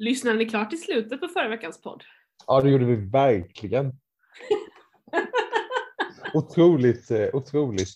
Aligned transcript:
Lyssnade 0.00 0.38
ni 0.38 0.48
klart 0.48 0.70
till 0.70 0.82
slutet 0.82 1.20
på 1.20 1.28
förra 1.28 1.48
veckans 1.48 1.82
podd? 1.82 2.04
Ja, 2.46 2.60
det 2.60 2.70
gjorde 2.70 2.84
vi 2.84 2.96
verkligen. 2.96 3.92
Otroligt, 6.34 7.10
eh, 7.10 7.28
otroligt. 7.32 7.94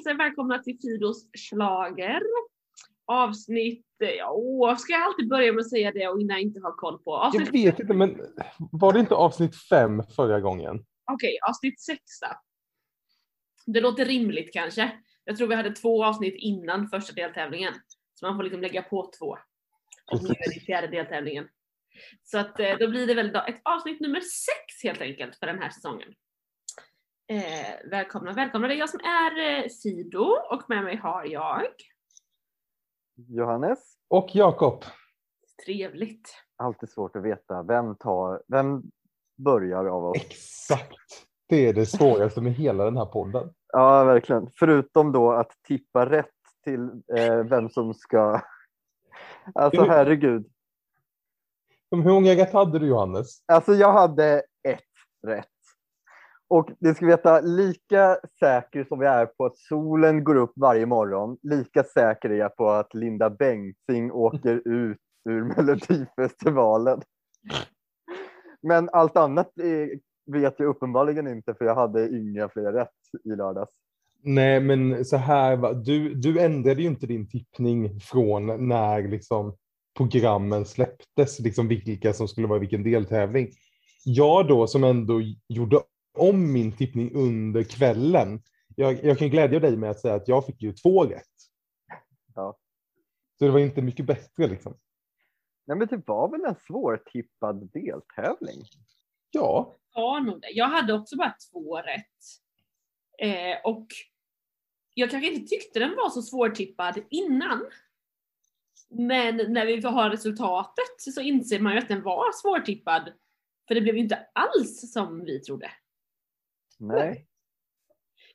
Hälsar 0.00 0.10
er 0.10 0.28
välkomna 0.28 0.58
till 0.58 0.78
Fidos 0.82 1.26
slager. 1.38 2.22
Avsnitt, 3.06 3.86
ja, 4.18 4.30
åh, 4.32 4.76
ska 4.76 4.92
jag 4.92 5.02
alltid 5.02 5.28
börja 5.28 5.52
med 5.52 5.60
att 5.60 5.70
säga 5.70 5.92
det 5.92 6.08
och 6.08 6.20
innan 6.20 6.36
jag 6.36 6.42
inte 6.42 6.60
har 6.60 6.72
koll 6.72 6.98
på? 6.98 7.16
Avsnitt, 7.16 7.48
Jag 7.52 7.52
vet 7.52 7.80
inte, 7.80 7.94
men 7.94 8.20
var 8.72 8.92
det 8.92 9.00
inte 9.00 9.14
avsnitt 9.14 9.56
fem 9.68 10.02
förra 10.16 10.40
gången? 10.40 10.84
Okej, 11.12 11.38
avsnitt 11.48 11.80
sex 11.80 12.00
då. 12.20 12.28
Det 13.72 13.80
låter 13.80 14.04
rimligt 14.04 14.52
kanske. 14.52 14.92
Jag 15.24 15.36
tror 15.36 15.48
vi 15.48 15.54
hade 15.54 15.70
två 15.70 16.04
avsnitt 16.04 16.34
innan 16.36 16.88
första 16.88 17.12
deltävlingen. 17.12 17.74
Så 18.14 18.26
man 18.26 18.36
får 18.36 18.42
liksom 18.42 18.60
lägga 18.60 18.82
på 18.82 19.10
två. 19.18 19.38
Och 20.12 20.22
nu 20.22 20.28
är 20.28 20.54
det 20.54 20.60
fjärde 20.60 20.86
deltävlingen. 20.86 21.48
Så 22.22 22.38
att 22.38 22.60
eh, 22.60 22.76
då 22.78 22.88
blir 22.88 23.06
det 23.06 23.14
väl 23.14 23.36
ett 23.36 23.60
avsnitt 23.64 24.00
nummer 24.00 24.20
sex 24.20 24.82
helt 24.82 25.00
enkelt 25.00 25.36
för 25.36 25.46
den 25.46 25.58
här 25.58 25.70
säsongen. 25.70 26.14
Eh, 27.30 27.90
välkomna, 27.90 28.32
välkomna. 28.32 28.68
Det 28.68 28.74
är 28.74 28.78
jag 28.78 28.90
som 28.90 29.00
är 29.00 29.58
eh, 29.64 29.68
Fido 29.82 30.24
och 30.50 30.62
med 30.68 30.84
mig 30.84 30.96
har 30.96 31.24
jag. 31.24 31.62
Johannes, 33.28 33.78
Och 34.08 34.28
Jakob. 34.32 34.84
Trevligt. 35.66 36.34
alltid 36.56 36.90
svårt 36.90 37.16
att 37.16 37.22
veta 37.22 37.62
vem 37.62 37.94
tar, 37.96 38.42
vem 38.48 38.82
börjar 39.36 39.84
av 39.84 40.04
oss? 40.04 40.16
Exakt. 40.16 41.26
Det 41.48 41.66
är 41.68 41.74
det 41.74 41.86
svåraste 41.86 42.40
med 42.40 42.52
hela 42.52 42.84
den 42.84 42.96
här 42.96 43.06
podden. 43.06 43.54
Ja, 43.72 44.04
verkligen. 44.04 44.50
Förutom 44.58 45.12
då 45.12 45.32
att 45.32 45.50
tippa 45.68 46.10
rätt 46.10 46.34
till 46.64 46.90
eh, 47.16 47.36
vem 47.44 47.68
som 47.68 47.94
ska. 47.94 48.40
Alltså 49.54 49.84
herregud. 49.84 50.52
Hur 51.90 52.12
många 52.12 52.34
rätt 52.34 52.52
hade 52.52 52.78
du 52.78 52.86
Johannes? 52.86 53.42
Alltså 53.46 53.74
jag 53.74 53.92
hade 53.92 54.42
ett 54.68 54.80
rätt. 55.26 55.46
Och 56.50 56.70
det 56.78 56.94
ska 56.94 57.06
veta, 57.06 57.40
lika 57.40 58.16
säker 58.38 58.84
som 58.84 59.00
jag 59.00 59.14
är 59.14 59.26
på 59.26 59.46
att 59.46 59.58
solen 59.58 60.24
går 60.24 60.36
upp 60.36 60.52
varje 60.56 60.86
morgon, 60.86 61.36
lika 61.42 61.84
säker 61.84 62.30
är 62.30 62.34
jag 62.34 62.56
på 62.56 62.70
att 62.70 62.94
Linda 62.94 63.30
Bengtzing 63.30 64.12
åker 64.12 64.56
ut 64.68 64.98
ur 65.28 65.44
Melodifestivalen. 65.44 67.02
Men 68.62 68.88
allt 68.92 69.16
annat 69.16 69.58
eh, 69.58 69.98
vet 70.32 70.54
jag 70.58 70.68
uppenbarligen 70.68 71.26
inte, 71.26 71.54
för 71.54 71.64
jag 71.64 71.74
hade 71.74 72.16
inga 72.18 72.48
fler 72.48 72.72
rätt 72.72 72.88
i 73.24 73.28
lördags. 73.28 73.72
Nej, 74.22 74.60
men 74.60 75.04
så 75.04 75.16
här 75.16 75.56
va. 75.56 75.72
Du, 75.72 76.14
du 76.14 76.40
ändrade 76.40 76.82
ju 76.82 76.88
inte 76.88 77.06
din 77.06 77.28
tippning 77.28 78.00
från 78.00 78.68
när 78.68 79.08
liksom 79.08 79.56
programmen 79.96 80.64
släpptes, 80.64 81.40
liksom 81.40 81.68
vilka 81.68 82.12
som 82.12 82.28
skulle 82.28 82.46
vara 82.46 82.56
i 82.56 82.60
vilken 82.60 82.82
deltävling. 82.82 83.50
Jag 84.04 84.48
då 84.48 84.66
som 84.66 84.84
ändå 84.84 85.20
gjorde 85.48 85.80
om 86.20 86.52
min 86.52 86.76
tippning 86.76 87.14
under 87.14 87.62
kvällen. 87.62 88.42
Jag, 88.76 89.04
jag 89.04 89.18
kan 89.18 89.30
glädja 89.30 89.60
dig 89.60 89.76
med 89.76 89.90
att 89.90 90.00
säga 90.00 90.14
att 90.14 90.28
jag 90.28 90.46
fick 90.46 90.62
ju 90.62 90.72
två 90.72 91.04
rätt. 91.04 91.24
Ja. 92.34 92.58
Så 93.38 93.44
det 93.44 93.50
var 93.50 93.58
inte 93.58 93.82
mycket 93.82 94.06
bättre 94.06 94.46
liksom. 94.46 94.76
Nej, 95.66 95.76
men 95.76 95.88
det 95.88 96.02
var 96.06 96.30
väl 96.30 96.44
en 96.44 96.56
svårtippad 96.66 97.70
deltävling? 97.72 98.64
Ja, 99.30 99.76
Ja, 99.94 100.18
nog 100.18 100.40
det. 100.40 100.50
Jag 100.50 100.68
hade 100.68 100.92
också 100.92 101.16
bara 101.16 101.34
två 101.50 101.76
rätt. 101.76 102.06
Eh, 103.18 103.58
och 103.64 103.86
jag 104.94 105.10
kanske 105.10 105.32
inte 105.32 105.48
tyckte 105.48 105.78
den 105.78 105.96
var 105.96 106.10
så 106.10 106.22
svårtippad 106.22 107.02
innan. 107.10 107.66
Men 108.88 109.36
när 109.36 109.66
vi 109.66 109.80
har 109.80 110.10
resultatet 110.10 111.00
så 111.14 111.20
inser 111.20 111.60
man 111.60 111.72
ju 111.72 111.78
att 111.78 111.88
den 111.88 112.02
var 112.02 112.32
svårtippad. 112.32 113.12
För 113.68 113.74
det 113.74 113.80
blev 113.80 113.94
ju 113.94 114.02
inte 114.02 114.26
alls 114.32 114.92
som 114.92 115.24
vi 115.24 115.40
trodde. 115.40 115.70
Nej. 116.80 117.26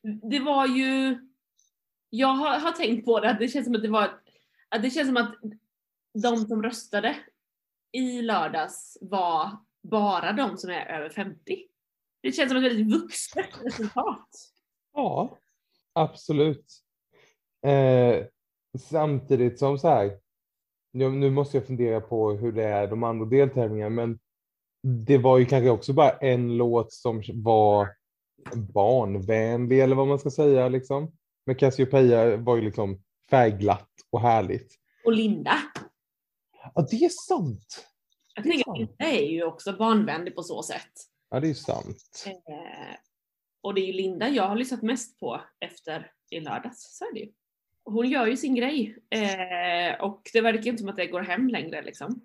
Det 0.02 0.40
var 0.40 0.68
ju... 0.68 1.20
Jag 2.10 2.28
har, 2.28 2.60
har 2.60 2.72
tänkt 2.72 3.06
på 3.06 3.20
det, 3.20 3.30
att 3.30 3.40
det 3.40 3.48
känns 3.48 3.66
som 3.66 3.76
att 3.76 3.82
det 3.82 3.90
var... 3.90 4.22
Att 4.70 4.82
det 4.82 4.90
känns 4.90 5.08
som 5.08 5.18
att 5.18 5.36
de 6.24 6.38
som 6.38 6.64
röstade 6.64 7.16
i 7.92 8.22
lördags 8.22 8.98
var 9.02 9.52
bara 9.84 10.34
de 10.34 10.58
som 10.58 10.70
är 10.70 10.86
över 10.86 11.10
50. 11.10 11.68
Det 12.22 12.32
känns 12.32 12.50
som 12.50 12.58
ett 12.58 12.72
väldigt 12.72 13.02
vuxet 13.02 13.64
resultat. 13.64 14.30
ja, 14.94 15.38
absolut. 15.94 16.66
Eh, 17.66 18.26
samtidigt 18.80 19.60
som 19.60 19.78
så 19.78 19.88
här, 19.88 20.20
nu, 20.92 21.10
nu 21.10 21.30
måste 21.30 21.58
jag 21.58 21.68
fundera 21.68 22.02
på 22.02 22.32
hur 22.32 22.52
det 22.52 22.64
är 22.64 22.88
de 22.88 23.04
andra 23.04 23.26
deltävlingarna, 23.26 23.90
men 23.90 24.20
det 24.84 25.18
var 25.18 25.38
ju 25.38 25.46
kanske 25.46 25.70
också 25.70 25.94
bara 25.94 26.12
en 26.12 26.58
låt 26.58 26.94
som 26.94 27.24
var 27.34 27.90
barnvänlig 28.54 29.80
eller 29.80 29.96
vad 29.96 30.08
man 30.08 30.20
ska 30.20 30.30
säga 30.32 30.68
liksom. 30.68 31.12
Men 31.46 31.56
Cassiopeia 31.56 32.38
var 32.38 32.56
ju 32.56 32.62
liksom 32.62 33.02
färgglatt 33.30 33.90
och 34.10 34.22
härligt. 34.22 34.76
Och 35.06 35.12
Linda. 35.14 35.56
Ja, 36.76 36.88
det 36.92 36.96
är 37.06 37.10
sant. 37.10 37.88
Jag 38.36 38.44
Det 38.44 38.50
tänker 38.50 38.72
att. 38.72 38.78
Linda 38.78 39.06
är 39.06 39.26
ju 39.30 39.44
också 39.44 39.74
barnvänlig 39.74 40.36
på 40.36 40.44
så 40.44 40.64
sätt. 40.64 40.92
Ja, 41.30 41.40
det 41.40 41.50
är 41.50 41.54
sant. 41.54 42.26
Eh, 42.28 42.96
och 43.62 43.74
det 43.74 43.82
är 43.82 43.86
ju 43.86 43.94
Linda 43.94 44.30
jag 44.30 44.48
har 44.48 44.56
lyssnat 44.56 44.82
mest 44.82 45.20
på 45.20 45.42
efter 45.60 46.12
i 46.30 46.40
lördags. 46.40 46.98
Så 46.98 47.06
är 47.06 47.14
det 47.14 47.20
ju. 47.20 47.32
Hon 47.84 48.10
gör 48.10 48.28
ju 48.28 48.38
sin 48.38 48.56
grej. 48.56 48.98
Eh, 49.10 50.02
och 50.02 50.22
det 50.34 50.42
verkar 50.42 50.68
inte 50.68 50.78
som 50.78 50.90
att 50.90 50.98
det 50.98 51.08
går 51.08 51.22
hem 51.22 51.48
längre 51.50 51.82
liksom. 51.82 52.22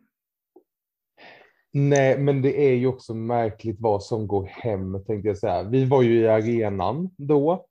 Nej, 1.72 2.18
men 2.18 2.42
det 2.42 2.68
är 2.68 2.74
ju 2.74 2.86
också 2.86 3.14
märkligt 3.14 3.76
vad 3.80 4.02
som 4.02 4.26
går 4.26 4.46
hem, 4.46 5.04
tänkte 5.04 5.28
jag 5.28 5.38
säga. 5.38 5.62
Vi 5.62 5.84
var 5.84 6.02
ju 6.02 6.20
i 6.20 6.28
arenan 6.28 7.10
då 7.16 7.66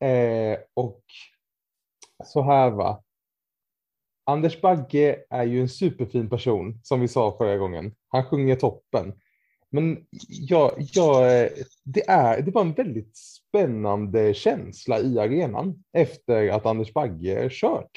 eh, 0.00 0.58
och 0.74 1.02
så 2.24 2.42
här 2.42 2.70
va. 2.70 3.02
Anders 4.26 4.60
Bagge 4.60 5.24
är 5.30 5.44
ju 5.44 5.60
en 5.60 5.68
superfin 5.68 6.28
person, 6.28 6.80
som 6.82 7.00
vi 7.00 7.08
sa 7.08 7.36
förra 7.38 7.56
gången. 7.56 7.94
Han 8.08 8.24
sjunger 8.24 8.56
toppen. 8.56 9.12
Men 9.70 10.06
ja, 10.28 10.72
ja, 10.78 11.20
det, 11.84 12.08
är, 12.08 12.42
det 12.42 12.50
var 12.50 12.62
en 12.62 12.72
väldigt 12.72 13.16
spännande 13.16 14.34
känsla 14.34 15.00
i 15.00 15.18
arenan 15.18 15.84
efter 15.92 16.48
att 16.48 16.66
Anders 16.66 16.92
Bagge 16.92 17.48
kört. 17.50 17.90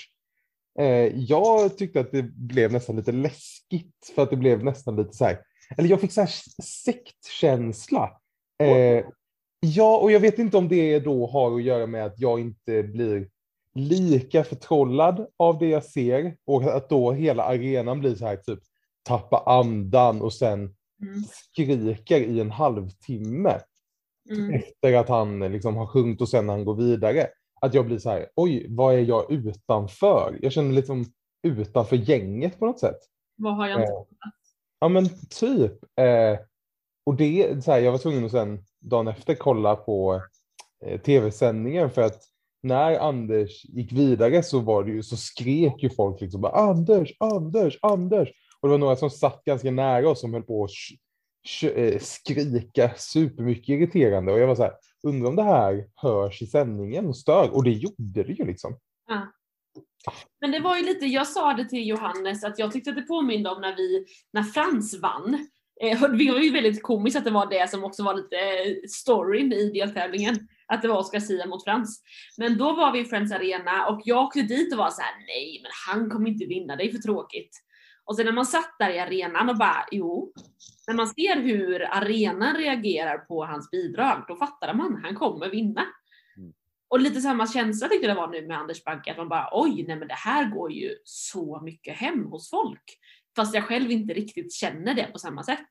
Eh, 0.79 1.15
jag 1.15 1.77
tyckte 1.77 1.99
att 1.99 2.11
det 2.11 2.23
blev 2.23 2.71
nästan 2.71 2.95
lite 2.95 3.11
läskigt 3.11 4.11
för 4.15 4.23
att 4.23 4.29
det 4.29 4.35
blev 4.35 4.63
nästan 4.63 4.95
lite 4.95 5.13
så 5.13 5.25
här, 5.25 5.39
eller 5.77 5.89
jag 5.89 6.01
fick 6.01 6.11
så 6.11 6.21
här 6.21 6.31
sektkänsla. 6.63 8.11
Eh, 8.63 9.05
ja, 9.59 9.97
och 9.97 10.11
jag 10.11 10.19
vet 10.19 10.39
inte 10.39 10.57
om 10.57 10.67
det 10.67 10.99
då 10.99 11.27
har 11.27 11.55
att 11.55 11.63
göra 11.63 11.87
med 11.87 12.05
att 12.05 12.19
jag 12.19 12.39
inte 12.39 12.83
blir 12.83 13.29
lika 13.75 14.43
förtrollad 14.43 15.27
av 15.37 15.59
det 15.59 15.67
jag 15.67 15.83
ser 15.83 16.35
och 16.45 16.63
att 16.63 16.89
då 16.89 17.11
hela 17.11 17.43
arenan 17.43 17.99
blir 17.99 18.15
så 18.15 18.25
här 18.25 18.35
typ 18.35 18.59
tappa 19.03 19.43
andan 19.45 20.21
och 20.21 20.33
sen 20.33 20.73
Mm. 21.01 21.23
skriker 21.23 22.19
i 22.21 22.39
en 22.39 22.51
halvtimme 22.51 23.59
Mm. 24.29 24.53
efter 24.53 24.93
att 24.93 25.09
han 25.09 25.39
liksom 25.39 25.75
har 25.75 25.87
sjungit 25.87 26.21
och 26.21 26.29
sen 26.29 26.45
när 26.45 26.53
han 26.53 26.65
går 26.65 26.75
vidare. 26.75 27.27
Att 27.61 27.73
jag 27.73 27.85
blir 27.85 27.99
så 27.99 28.09
här, 28.09 28.27
oj, 28.35 28.65
vad 28.69 28.95
är 28.95 28.99
jag 28.99 29.31
utanför? 29.31 30.39
Jag 30.41 30.51
känner 30.51 30.67
mig 30.67 30.75
liksom 30.75 31.05
utanför 31.43 31.95
gänget 31.95 32.59
på 32.59 32.65
något 32.65 32.79
sätt. 32.79 32.97
Vad 33.35 33.55
har 33.55 33.67
jag 33.67 33.81
inte 33.81 33.91
Eh, 33.91 33.97
Ja 34.79 34.89
men 34.89 35.09
typ. 35.29 35.71
Eh, 35.99 36.39
och 37.05 37.15
det, 37.15 37.63
så 37.63 37.71
här, 37.71 37.79
jag 37.79 37.91
var 37.91 37.99
tvungen 37.99 38.25
att 38.25 38.31
sen 38.31 38.63
dagen 38.79 39.07
efter 39.07 39.35
kolla 39.35 39.75
på 39.75 40.21
eh, 40.85 41.01
tv-sändningen 41.01 41.91
för 41.91 42.01
att 42.01 42.23
när 42.63 42.99
Anders 42.99 43.65
gick 43.65 43.91
vidare 43.91 44.43
så 44.43 44.59
var 44.59 44.83
det 44.83 44.91
ju 44.91 45.03
så 45.03 45.17
skrek 45.17 45.83
ju 45.83 45.89
folk 45.89 46.21
liksom 46.21 46.41
bara 46.41 46.51
Anders, 46.51 47.13
Anders, 47.19 47.79
Anders. 47.81 48.29
Och 48.61 48.67
det 48.67 48.71
var 48.71 48.77
några 48.77 48.95
som 48.95 49.09
satt 49.09 49.43
ganska 49.43 49.71
nära 49.71 50.09
oss 50.09 50.21
som 50.21 50.33
höll 50.33 50.43
på 50.43 50.63
att 50.63 50.71
eh, 51.75 51.99
skrika 51.99 52.91
supermycket 52.97 53.69
irriterande 53.69 54.33
och 54.33 54.39
jag 54.39 54.47
var 54.47 54.55
så 54.55 54.63
här, 54.63 54.73
undrar 55.03 55.29
om 55.29 55.35
det 55.35 55.43
här 55.43 55.87
hörs 55.95 56.41
i 56.41 56.47
sändningen 56.47 57.05
och 57.05 57.17
stör 57.17 57.49
och 57.55 57.63
det 57.63 57.71
gjorde 57.71 58.23
det 58.23 58.33
ju 58.33 58.45
liksom. 58.45 58.77
Men 60.41 60.51
det 60.51 60.59
var 60.59 60.77
ju 60.77 60.83
lite, 60.83 61.05
jag 61.05 61.27
sa 61.27 61.53
det 61.53 61.65
till 61.65 61.87
Johannes 61.87 62.43
att 62.43 62.59
jag 62.59 62.71
tyckte 62.71 62.89
att 62.89 62.95
det 62.95 63.01
påminde 63.01 63.49
om 63.49 63.61
när 63.61 63.75
vi, 63.75 64.05
när 64.33 64.43
Frans 64.43 64.99
vann. 65.01 65.47
Eh, 65.83 66.01
det 66.01 66.31
var 66.31 66.39
ju 66.39 66.49
väldigt 66.49 66.83
komiskt 66.83 67.17
att 67.17 67.25
det 67.25 67.31
var 67.31 67.49
det 67.49 67.69
som 67.69 67.83
också 67.83 68.03
var 68.03 68.13
lite 68.13 68.37
eh, 68.37 68.75
storyn 68.89 69.53
i 69.53 69.71
deltävlingen. 69.71 70.47
Att 70.67 70.81
det 70.81 70.87
var 70.87 70.97
Oscar 70.97 71.19
Sia 71.19 71.45
mot 71.45 71.63
Frans. 71.63 72.01
Men 72.37 72.57
då 72.57 72.73
var 72.73 72.91
vi 72.91 72.99
i 72.99 73.05
Friends 73.05 73.31
Arena 73.31 73.87
och 73.87 74.01
jag 74.05 74.23
åkte 74.23 74.41
dit 74.41 74.73
och 74.73 74.79
var 74.79 74.89
så 74.89 75.01
här: 75.01 75.15
nej 75.27 75.59
men 75.63 75.71
han 75.87 76.09
kommer 76.09 76.29
inte 76.29 76.45
vinna, 76.45 76.75
det 76.75 76.83
är 76.83 76.91
för 76.91 76.97
tråkigt. 76.97 77.63
Och 78.05 78.15
sen 78.15 78.25
när 78.25 78.33
man 78.33 78.45
satt 78.45 78.75
där 78.79 78.89
i 78.89 78.99
arenan 78.99 79.49
och 79.49 79.57
bara, 79.57 79.85
jo. 79.91 80.33
När 80.87 80.95
man 80.95 81.07
ser 81.07 81.41
hur 81.41 81.93
arenan 81.93 82.55
reagerar 82.55 83.17
på 83.17 83.45
hans 83.45 83.71
bidrag, 83.71 84.25
då 84.27 84.35
fattar 84.35 84.73
man, 84.73 85.01
han 85.03 85.15
kommer 85.15 85.49
vinna. 85.49 85.85
Och 86.89 86.99
lite 86.99 87.21
samma 87.21 87.47
känsla 87.47 87.87
tyckte 87.87 88.07
jag 88.07 88.15
det 88.15 88.21
var 88.21 88.27
nu 88.27 88.47
med 88.47 88.57
Anders 88.59 88.83
Bagge, 88.83 89.11
att 89.11 89.17
man 89.17 89.29
bara 89.29 89.49
oj, 89.51 89.85
nej 89.87 89.95
men 89.99 90.07
det 90.07 90.13
här 90.13 90.49
går 90.55 90.71
ju 90.71 90.95
så 91.03 91.61
mycket 91.61 91.95
hem 91.95 92.25
hos 92.25 92.49
folk. 92.49 92.99
Fast 93.35 93.55
jag 93.55 93.63
själv 93.63 93.91
inte 93.91 94.13
riktigt 94.13 94.53
känner 94.53 94.93
det 94.93 95.11
på 95.11 95.19
samma 95.19 95.43
sätt. 95.43 95.67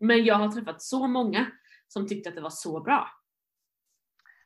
Men 0.00 0.24
jag 0.24 0.34
har 0.34 0.48
träffat 0.48 0.82
så 0.82 1.06
många 1.06 1.46
som 1.88 2.08
tyckte 2.08 2.28
att 2.28 2.34
det 2.34 2.40
var 2.42 2.50
så 2.50 2.80
bra. 2.80 3.06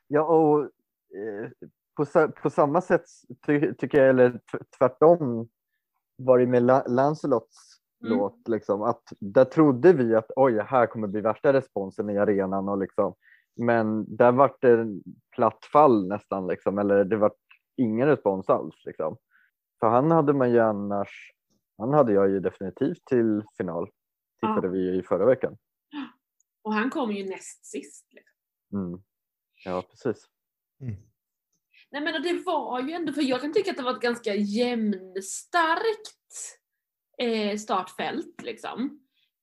Ja, 0.07 0.21
och 0.23 0.61
eh, 0.63 1.49
på, 1.97 2.31
på 2.31 2.49
samma 2.49 2.81
sätt 2.81 3.05
ty, 3.45 3.73
tycker 3.73 3.97
jag, 3.97 4.09
eller 4.09 4.29
tv- 4.31 4.63
tvärtom, 4.77 5.49
var 6.15 6.39
det 6.39 6.47
med 6.47 6.63
La- 6.63 6.87
Lancelots 6.87 7.75
Mm. 8.05 8.17
låt, 8.17 8.47
liksom, 8.47 8.81
att 8.81 9.03
där 9.19 9.45
trodde 9.45 9.93
vi 9.93 10.15
att 10.15 10.31
oj, 10.35 10.59
här 10.67 10.87
kommer 10.87 11.07
bli 11.07 11.21
värsta 11.21 11.53
responsen 11.53 12.09
i 12.09 12.17
arenan 12.17 12.69
och 12.69 12.77
liksom, 12.77 13.15
men 13.55 14.15
där 14.15 14.31
var 14.31 14.55
det 14.61 14.71
en 14.71 15.03
platt 15.35 15.65
fall 15.65 16.07
nästan, 16.07 16.47
liksom, 16.47 16.79
eller 16.79 17.03
det 17.05 17.17
var 17.17 17.33
ingen 17.77 18.07
respons 18.07 18.49
alls. 18.49 18.75
Liksom. 18.85 19.17
För 19.79 19.87
han 19.87 20.11
hade 20.11 20.33
man 20.33 20.51
ju 20.51 20.59
annars, 20.59 21.31
han 21.77 21.93
hade 21.93 22.13
jag 22.13 22.29
ju 22.29 22.39
definitivt 22.39 23.05
till 23.05 23.43
final, 23.57 23.89
tittade 24.41 24.67
Ja. 24.67 24.71
vi 24.71 24.79
ju 24.79 24.99
i 24.99 25.03
förra 25.03 25.25
veckan. 25.25 25.57
Och 26.61 26.73
han 26.73 26.89
kom 26.89 27.11
ju 27.11 27.29
näst 27.29 27.65
sist. 27.65 28.07
Liksom. 28.13 28.35
Mm. 28.73 29.01
Ja, 29.65 29.83
precis. 29.89 30.25
Mm. 30.81 30.95
Nej 31.91 32.01
men 32.01 32.15
och 32.15 32.21
det 32.21 32.43
var 32.45 32.81
ju 32.81 32.91
ändå, 32.91 33.13
för 33.13 33.21
jag 33.21 33.41
kan 33.41 33.53
tycka 33.53 33.71
att 33.71 33.77
det 33.77 33.83
var 33.83 33.95
ett 33.95 34.01
ganska 34.01 34.35
jämnstarkt 34.35 36.59
eh, 37.21 37.57
startfält 37.57 38.41
liksom. 38.43 38.99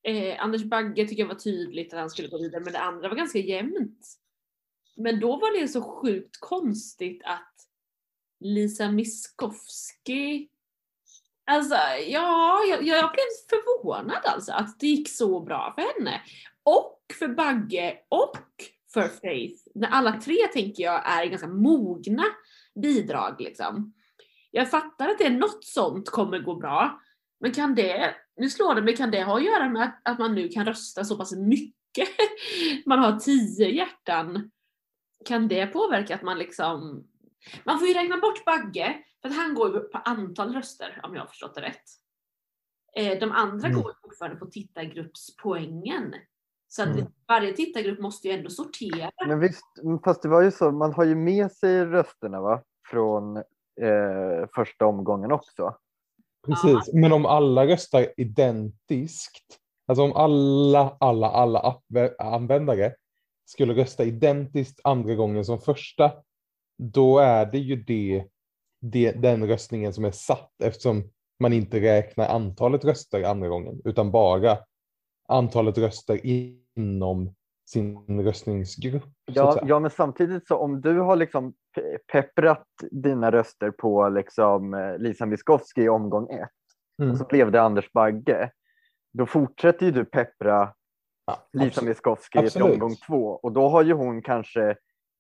Eh, 0.07 0.43
Anders 0.45 0.65
Bagge 0.65 1.07
tycker 1.07 1.23
jag 1.23 1.29
var 1.29 1.35
tydligt 1.35 1.93
att 1.93 2.01
han 2.01 2.11
skulle 2.11 2.29
gå 2.29 2.39
vidare 2.39 2.65
men 2.65 2.73
det 2.73 2.79
andra 2.79 3.09
var 3.09 3.17
ganska 3.17 3.39
jämnt. 3.39 4.07
Men 4.97 5.21
då 5.21 5.37
var 5.37 5.61
det 5.61 5.69
så 5.69 5.83
sjukt 5.83 6.37
konstigt 6.41 7.23
att 7.25 7.53
Lisa 8.41 8.91
Miskovsky 8.91 10.49
Alltså 11.51 11.75
ja, 12.09 12.61
jag, 12.69 12.83
jag 12.87 13.13
blev 13.13 13.25
förvånad 13.49 14.21
alltså 14.25 14.53
att 14.53 14.81
det 14.81 14.87
gick 14.87 15.09
så 15.09 15.41
bra 15.41 15.73
för 15.75 15.83
henne. 15.83 16.21
Och 16.63 17.03
för 17.19 17.29
Bagge 17.29 17.99
och 18.09 18.37
för 18.93 19.09
Faith. 19.09 19.63
När 19.75 19.89
alla 19.89 20.13
tre 20.13 20.37
tänker 20.53 20.83
jag 20.83 21.11
är 21.11 21.27
ganska 21.27 21.49
mogna 21.49 22.25
bidrag 22.75 23.37
liksom. 23.39 23.93
Jag 24.51 24.71
fattar 24.71 25.09
att 25.09 25.19
det 25.19 25.25
är 25.25 25.31
något 25.31 25.65
sånt 25.65 26.11
kommer 26.11 26.39
gå 26.39 26.55
bra. 26.55 27.01
Men 27.41 27.53
kan 27.53 27.75
det, 27.75 28.15
nu 28.37 28.51
slår 28.51 28.75
det 28.75 28.83
mig, 28.83 28.97
kan 28.97 29.11
det 29.11 29.23
ha 29.25 29.37
att 29.37 29.45
göra 29.45 29.69
med 29.69 29.83
att, 29.83 30.01
att 30.05 30.19
man 30.19 30.35
nu 30.35 30.49
kan 30.49 30.65
rösta 30.67 31.05
så 31.05 31.17
pass 31.17 31.33
mycket? 31.37 32.09
Man 32.87 32.99
har 32.99 33.19
tio 33.19 33.69
hjärtan. 33.71 34.51
Kan 35.25 35.49
det 35.49 35.67
påverka 35.67 36.15
att 36.15 36.23
man 36.23 36.39
liksom, 36.39 37.07
man 37.65 37.79
får 37.79 37.89
ju 37.89 37.95
räkna 37.95 38.17
bort 38.17 38.45
Bagge, 38.45 38.97
för 39.23 39.29
att 39.29 39.37
han 39.37 39.55
går 39.55 39.75
ju 39.75 39.81
på 39.81 39.99
antal 39.99 40.55
röster 40.55 41.01
om 41.03 41.15
jag 41.15 41.23
har 41.23 41.27
förstått 41.29 41.55
det 41.55 41.61
rätt. 41.61 41.83
Eh, 42.97 43.19
De 43.19 43.33
andra 43.33 43.69
Mm. 43.69 43.83
går 43.83 43.93
fortfarande 44.03 44.37
på 44.39 44.47
tittargruppspoängen. 44.47 46.15
Så 46.69 46.83
att 46.83 46.89
Mm. 46.89 47.07
varje 47.29 47.53
tittargrupp 47.53 48.01
måste 48.01 48.29
ju 48.29 48.35
ändå 48.35 48.51
sortera. 48.51 49.11
Men 49.27 49.41
visst, 49.41 49.65
fast 50.05 50.23
det 50.23 50.29
var 50.29 50.43
ju 50.43 50.51
så, 50.51 50.71
man 50.73 50.93
har 50.93 51.05
ju 51.05 51.15
med 51.15 51.53
sig 51.53 51.85
rösterna 51.87 52.41
va? 52.41 52.63
från 52.89 53.37
eh, 53.37 54.49
första 54.55 54.87
omgången 54.87 55.33
också. 55.33 55.77
Precis, 56.47 56.93
men 56.93 57.13
om 57.13 57.27
alla 57.27 57.67
röstar 57.67 58.13
identiskt, 58.17 59.59
alltså 59.87 60.03
om 60.03 60.13
alla, 60.13 60.97
alla, 61.01 61.31
alla 61.31 61.81
användare 62.19 62.95
skulle 63.45 63.75
rösta 63.75 64.05
identiskt 64.05 64.81
andra 64.85 65.15
gången 65.15 65.45
som 65.45 65.61
första, 65.61 66.13
då 66.79 67.19
är 67.19 67.47
det 67.47 67.59
ju 67.59 67.77
det, 67.77 68.25
det, 68.81 69.13
den 69.13 69.47
röstningen 69.47 69.93
som 69.93 70.05
är 70.05 70.11
satt 70.11 70.63
eftersom 70.63 71.11
man 71.41 71.53
inte 71.53 71.81
räknar 71.81 72.29
antalet 72.29 72.85
röster 72.85 73.23
andra 73.23 73.49
gången, 73.49 73.81
utan 73.85 74.11
bara 74.11 74.59
antalet 75.29 75.79
röster 75.79 76.21
inom 76.27 77.35
sin 77.67 78.21
röstningsgrupp. 78.25 79.05
Ja, 79.25 79.61
ja, 79.67 79.81
men 79.81 79.91
samtidigt 79.91 80.47
så 80.49 80.57
om 80.57 80.81
du 80.81 80.99
har 80.99 81.17
liksom 81.17 81.55
pe- 81.77 81.99
pepprat 82.13 82.67
dina 82.91 83.31
röster 83.33 83.71
på 83.71 84.09
liksom 84.09 84.75
eh, 84.75 84.99
Lisa 84.99 85.27
Miskovsky 85.27 85.83
i 85.83 85.89
omgång 85.89 86.31
ett 86.31 86.51
Mm. 86.99 87.11
och 87.13 87.19
så 87.19 87.25
blev 87.25 87.53
det 87.53 87.63
Anders 87.63 87.93
Bagge, 87.93 88.51
då 89.13 89.27
fortsätter 89.27 89.87
ju 89.87 89.93
du 89.93 90.05
peppra 90.05 90.75
Ja, 91.27 91.49
Lisa. 91.53 91.85
Miskovsky 91.85 92.39
Absolut. 92.39 92.73
omgång 92.73 92.97
två 93.07 93.27
och 93.43 93.53
då 93.53 93.69
har 93.69 93.83
ju 93.83 93.93
hon 93.93 94.23
kanske 94.23 94.71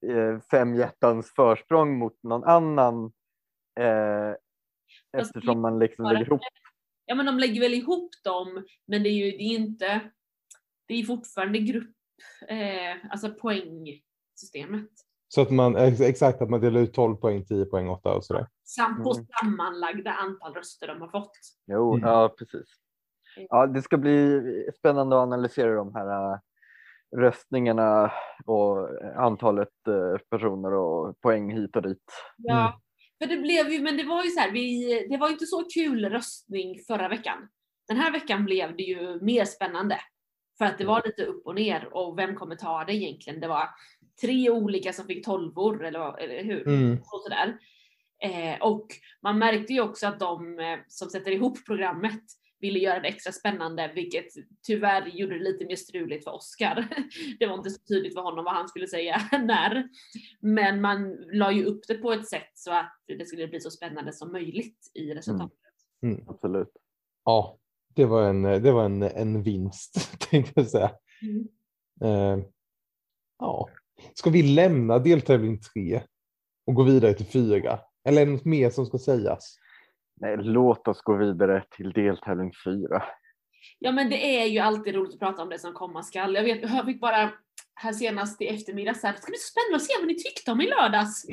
eh, 0.06 0.38
fem 0.50 0.74
hjärtans 0.74 1.32
försprång 1.36 1.98
mot 1.98 2.22
någon 2.22 2.44
annan 2.44 3.12
eh, 3.80 4.34
eftersom 5.18 5.60
man 5.60 5.78
liksom 5.78 6.04
lägger 6.04 6.26
ihop. 6.26 6.40
Ja 7.06 7.14
men 7.14 7.26
de 7.26 7.38
lägger 7.38 7.60
väl 7.60 7.74
ihop 7.74 8.10
dem, 8.24 8.64
men 8.86 9.02
det 9.02 9.08
är 9.08 9.24
ju 9.26 9.30
det 9.30 9.42
är 9.44 9.56
inte, 9.56 10.00
det 10.88 10.94
är 10.94 11.04
fortfarande 11.04 11.58
grupp, 11.58 11.95
eh, 12.48 13.10
alltså 13.10 13.30
poängsystemet. 13.34 14.90
Så 15.28 15.40
att 15.42 15.50
man, 15.50 15.76
ex- 15.76 16.00
exakt 16.00 16.42
att 16.42 16.50
man 16.50 16.60
delar 16.60 16.80
ut 16.80 16.94
12 16.94 17.16
poäng, 17.16 17.44
10 17.44 17.64
poäng, 17.64 17.88
8 17.88 18.14
och 18.14 18.24
sådär. 18.24 18.46
Sam, 18.64 19.02
på 19.02 19.12
Mm. 19.12 19.26
sammanlagda 19.40 20.10
antal 20.12 20.54
röster 20.54 20.86
de 20.86 21.00
har 21.00 21.08
fått. 21.08 21.30
Jo, 21.66 21.94
Mm. 21.94 22.08
ja 22.08 22.34
precis. 22.38 22.68
Ja, 23.48 23.66
det 23.66 23.82
ska 23.82 23.96
bli 23.96 24.40
spännande 24.78 25.16
att 25.16 25.22
analysera 25.22 25.74
de 25.74 25.94
här 25.94 26.32
äh, 26.32 26.38
röstningarna 27.16 28.12
och 28.44 29.02
äh, 29.04 29.18
antalet 29.18 29.68
äh, 29.88 30.18
personer 30.30 30.72
och 30.72 31.20
poäng 31.20 31.50
hit 31.56 31.76
och 31.76 31.82
dit. 31.82 32.04
Ja, 32.36 32.80
för 33.22 33.26
det 33.28 33.36
blev 33.36 33.68
ju, 33.68 33.82
men 33.82 33.96
det 33.96 34.04
var 34.04 34.24
ju 34.24 34.30
så 34.30 34.40
här, 34.40 34.50
vi, 34.52 35.06
det 35.10 35.16
var 35.16 35.30
inte 35.30 35.46
så 35.46 35.64
kul 35.74 36.04
röstning 36.10 36.78
förra 36.86 37.08
veckan. 37.08 37.48
Den 37.88 37.96
här 37.96 38.12
veckan 38.12 38.44
blev 38.44 38.76
det 38.76 38.82
ju 38.82 39.20
mer 39.24 39.44
spännande. 39.44 39.96
För 40.58 40.64
att 40.64 40.78
det 40.78 40.84
var 40.84 41.02
lite 41.06 41.24
upp 41.24 41.46
och 41.46 41.54
ner 41.54 41.88
och 41.94 42.18
vem 42.18 42.34
kommer 42.34 42.56
ta 42.56 42.84
det 42.84 42.94
egentligen? 42.94 43.40
Det 43.40 43.48
var 43.48 43.68
tre 44.20 44.50
olika 44.50 44.92
som 44.92 45.06
fick 45.06 45.24
tolvor 45.24 45.84
eller, 45.84 46.18
eller 46.18 46.44
hur? 46.44 46.68
Mm. 46.68 46.92
och 46.92 47.22
sådär. 47.22 47.58
Eh, 48.22 48.62
och 48.62 48.86
man 49.22 49.38
märkte 49.38 49.72
ju 49.72 49.80
också 49.80 50.06
att 50.06 50.20
de 50.20 50.58
eh, 50.58 50.78
som 50.88 51.10
sätter 51.10 51.30
ihop 51.30 51.66
programmet 51.66 52.22
ville 52.60 52.78
göra 52.78 53.00
det 53.00 53.08
extra 53.08 53.32
spännande, 53.32 53.92
vilket 53.94 54.26
tyvärr 54.66 55.06
gjorde 55.06 55.38
det 55.38 55.44
lite 55.44 55.64
mer 55.64 55.76
struligt 55.76 56.24
för 56.24 56.34
Oscar. 56.34 56.88
Det 57.38 57.46
var 57.46 57.54
inte 57.54 57.70
så 57.70 57.82
tydligt 57.88 58.14
för 58.14 58.20
honom 58.20 58.44
vad 58.44 58.54
han 58.54 58.68
skulle 58.68 58.86
säga 58.86 59.20
när. 59.32 59.88
Men 60.40 60.80
man 60.80 61.12
la 61.32 61.52
ju 61.52 61.64
upp 61.64 61.80
det 61.88 61.94
på 61.94 62.12
ett 62.12 62.28
sätt 62.28 62.50
så 62.54 62.70
att 62.70 63.02
det 63.06 63.26
skulle 63.26 63.48
bli 63.48 63.60
så 63.60 63.70
spännande 63.70 64.12
som 64.12 64.32
möjligt 64.32 64.90
i 64.94 65.14
resultatet. 65.14 65.58
Mm. 66.02 66.24
Absolut. 66.28 66.72
Ja, 67.24 67.58
det 67.96 68.04
var 68.04 68.22
en, 68.22 68.42
det 68.42 68.72
var 68.72 68.84
en, 68.84 69.02
en 69.02 69.42
vinst, 69.42 70.20
tänkte 70.30 70.52
jag 70.60 70.66
säga. 70.66 70.90
Mm. 71.22 71.48
Eh, 72.00 72.44
ja. 73.38 73.68
Ska 74.14 74.30
vi 74.30 74.42
lämna 74.42 74.98
deltävling 74.98 75.60
tre 75.60 76.02
och 76.66 76.74
gå 76.74 76.82
vidare 76.82 77.14
till 77.14 77.26
fyra? 77.26 77.78
Eller 78.04 78.22
är 78.22 78.26
det 78.26 78.32
något 78.32 78.44
mer 78.44 78.70
som 78.70 78.86
ska 78.86 78.98
sägas? 78.98 79.58
Nej, 80.20 80.36
låt 80.36 80.88
oss 80.88 81.02
gå 81.02 81.16
vidare 81.16 81.64
till 81.70 81.92
deltävling 81.92 82.52
fyra. 82.64 83.02
Ja 83.78 83.92
men 83.92 84.10
det 84.10 84.38
är 84.40 84.46
ju 84.46 84.58
alltid 84.58 84.94
roligt 84.94 85.14
att 85.14 85.18
prata 85.18 85.42
om 85.42 85.48
det 85.48 85.58
som 85.58 85.72
komma 85.72 86.02
skall. 86.02 86.34
Jag 86.34 86.42
vet, 86.42 86.62
jag 86.62 86.84
fick 86.84 87.00
bara 87.00 87.32
här 87.78 87.92
senast 87.92 88.42
i 88.42 88.46
eftermiddag 88.46 88.94
så 88.94 89.06
här, 89.06 89.14
det 89.14 89.20
ska 89.20 89.30
bli 89.30 89.38
så 89.38 89.50
spännande 89.52 89.76
att 89.76 89.82
se 89.82 89.92
vad 89.98 90.06
ni 90.06 90.14
tyckte 90.14 90.52
om 90.52 90.60
i 90.60 90.66
lördags. 90.66 91.26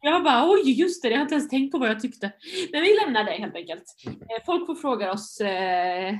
Jag 0.00 0.24
bara 0.24 0.50
oj 0.50 0.80
just 0.80 1.02
det, 1.02 1.08
jag 1.08 1.16
har 1.16 1.22
inte 1.22 1.34
ens 1.34 1.48
tänkt 1.48 1.72
på 1.72 1.78
vad 1.78 1.88
jag 1.88 2.00
tyckte. 2.00 2.32
Men 2.72 2.82
vi 2.82 2.98
lämnar 3.04 3.24
det 3.24 3.30
helt 3.30 3.54
enkelt. 3.54 3.84
Eh, 4.06 4.44
Folk 4.46 4.66
får 4.66 4.74
fråga 4.74 5.12
oss. 5.12 5.40
Eh, 5.40 6.08
eh, 6.08 6.14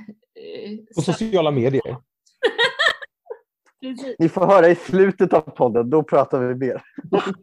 På 0.95 1.01
sociala 1.01 1.51
medier. 1.51 1.97
Ni 4.19 4.29
får 4.29 4.45
höra 4.45 4.69
i 4.69 4.75
slutet 4.75 5.33
av 5.33 5.41
podden, 5.41 5.89
då 5.89 6.03
pratar 6.03 6.39
vi 6.39 6.55
mer. 6.55 6.81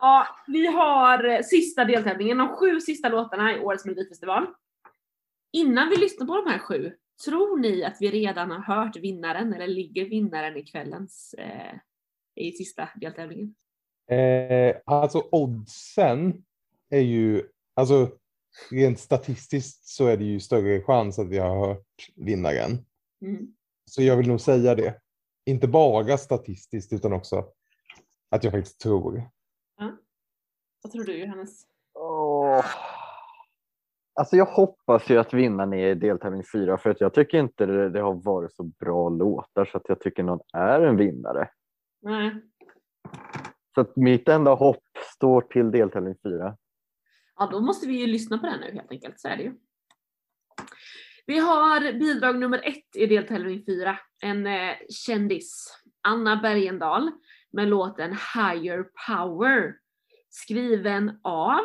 Ja, 0.00 0.26
vi 0.46 0.66
har 0.66 1.24
eh, 1.24 1.40
sista 1.42 1.84
deltävlingen, 1.84 2.38
de 2.38 2.48
sju 2.48 2.80
sista 2.80 3.08
låtarna 3.08 3.56
i 3.56 3.60
årets 3.60 3.84
Melodifestival. 3.84 4.46
Innan 5.52 5.88
vi 5.88 5.96
lyssnar 5.96 6.26
på 6.26 6.36
de 6.36 6.50
här 6.50 6.58
sju, 6.58 6.92
tror 7.24 7.58
ni 7.58 7.84
att 7.84 7.96
vi 8.00 8.10
redan 8.10 8.50
har 8.50 8.60
hört 8.60 8.96
vinnaren 8.96 9.52
eller 9.52 9.66
ligger 9.66 10.04
vinnaren 10.04 10.56
i 10.56 10.62
kvällens 10.62 11.34
eh, 11.38 11.74
i 12.34 12.52
sista 12.52 12.88
deltävlingen? 12.96 13.54
Eh, 14.10 14.76
alltså 14.86 15.28
oddsen 15.32 16.44
är 16.90 17.00
ju, 17.00 17.42
alltså 17.74 18.10
rent 18.70 18.98
statistiskt 18.98 19.86
så 19.86 20.06
är 20.06 20.16
det 20.16 20.24
ju 20.24 20.40
större 20.40 20.82
chans 20.82 21.18
att 21.18 21.28
vi 21.28 21.38
har 21.38 21.66
hört 21.66 22.10
vinnaren. 22.14 22.86
Mm. 23.22 23.54
Så 23.84 24.02
jag 24.02 24.16
vill 24.16 24.28
nog 24.28 24.40
säga 24.40 24.74
det. 24.74 25.00
Inte 25.46 25.68
bara 25.68 26.18
statistiskt 26.18 26.92
utan 26.92 27.12
också 27.12 27.44
att 28.30 28.44
jag 28.44 28.52
faktiskt 28.52 28.80
tror. 28.80 29.30
Vad 30.86 30.92
tror 30.92 31.04
du 31.04 31.18
Johannes? 31.18 31.66
Åh. 31.94 32.64
Alltså 34.16 34.36
jag 34.36 34.46
hoppas 34.46 35.10
ju 35.10 35.18
att 35.18 35.34
vinnaren 35.34 35.72
är 35.72 35.88
i 35.88 35.94
deltävling 35.94 36.42
fyra 36.52 36.78
för 36.78 36.90
att 36.90 37.00
jag 37.00 37.14
tycker 37.14 37.38
inte 37.38 37.66
det, 37.66 37.90
det 37.90 38.00
har 38.00 38.14
varit 38.14 38.52
så 38.52 38.62
bra 38.62 39.08
låtar 39.08 39.64
så 39.64 39.76
att 39.76 39.88
jag 39.88 40.00
tycker 40.00 40.22
någon 40.22 40.40
är 40.52 40.80
en 40.80 40.96
vinnare. 40.96 41.48
Nej. 42.02 42.34
Så 43.74 43.80
att 43.80 43.96
mitt 43.96 44.28
enda 44.28 44.54
hopp 44.54 44.84
står 45.14 45.40
till 45.40 45.70
deltävling 45.70 46.14
fyra. 46.22 46.56
Ja, 47.36 47.48
då 47.52 47.60
måste 47.60 47.86
vi 47.86 48.00
ju 48.00 48.06
lyssna 48.06 48.38
på 48.38 48.46
den 48.46 48.60
nu 48.60 48.72
helt 48.72 48.90
enkelt, 48.90 49.20
så 49.20 49.28
är 49.28 49.36
det 49.36 49.42
ju. 49.42 49.54
Vi 51.26 51.38
har 51.38 51.92
bidrag 51.92 52.38
nummer 52.38 52.60
ett 52.64 52.96
i 52.96 53.06
deltävling 53.06 53.64
fyra. 53.66 53.98
En 54.22 54.46
eh, 54.46 54.74
kändis, 55.06 55.78
Anna 56.02 56.36
Bergendahl, 56.36 57.10
med 57.52 57.68
låten 57.68 58.10
Higher 58.10 58.86
Power. 59.08 59.74
Skriven 60.30 61.20
av 61.22 61.60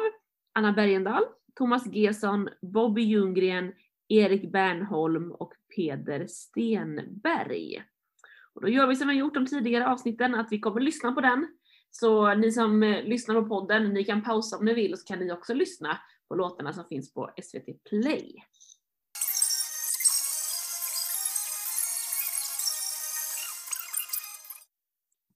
Anna 0.53 0.71
Bergendahl, 0.71 1.23
Thomas 1.61 1.87
Gesson, 1.87 2.49
Bobby 2.61 3.01
Ljunggren, 3.01 3.73
Erik 4.09 4.51
Bernholm 4.51 5.31
och 5.31 5.53
Peder 5.75 6.27
Stenberg. 6.27 7.83
Och 8.53 8.61
då 8.61 8.67
gör 8.67 8.87
vi 8.87 8.95
som 8.95 9.07
vi 9.07 9.13
har 9.13 9.19
gjort 9.19 9.33
de 9.33 9.45
tidigare 9.45 9.87
avsnitten, 9.87 10.35
att 10.35 10.47
vi 10.51 10.59
kommer 10.59 10.81
lyssna 10.81 11.11
på 11.11 11.21
den. 11.21 11.47
Så 11.91 12.33
ni 12.33 12.51
som 12.51 12.83
eh, 12.83 13.03
lyssnar 13.03 13.41
på 13.41 13.47
podden, 13.47 13.93
ni 13.93 14.03
kan 14.03 14.23
pausa 14.23 14.57
om 14.57 14.65
ni 14.65 14.73
vill 14.73 14.93
och 14.93 14.99
så 14.99 15.05
kan 15.05 15.19
ni 15.19 15.31
också 15.31 15.53
lyssna 15.53 15.97
på 16.27 16.35
låtarna 16.35 16.73
som 16.73 16.85
finns 16.85 17.13
på 17.13 17.31
SVT 17.43 17.83
Play. 17.89 18.35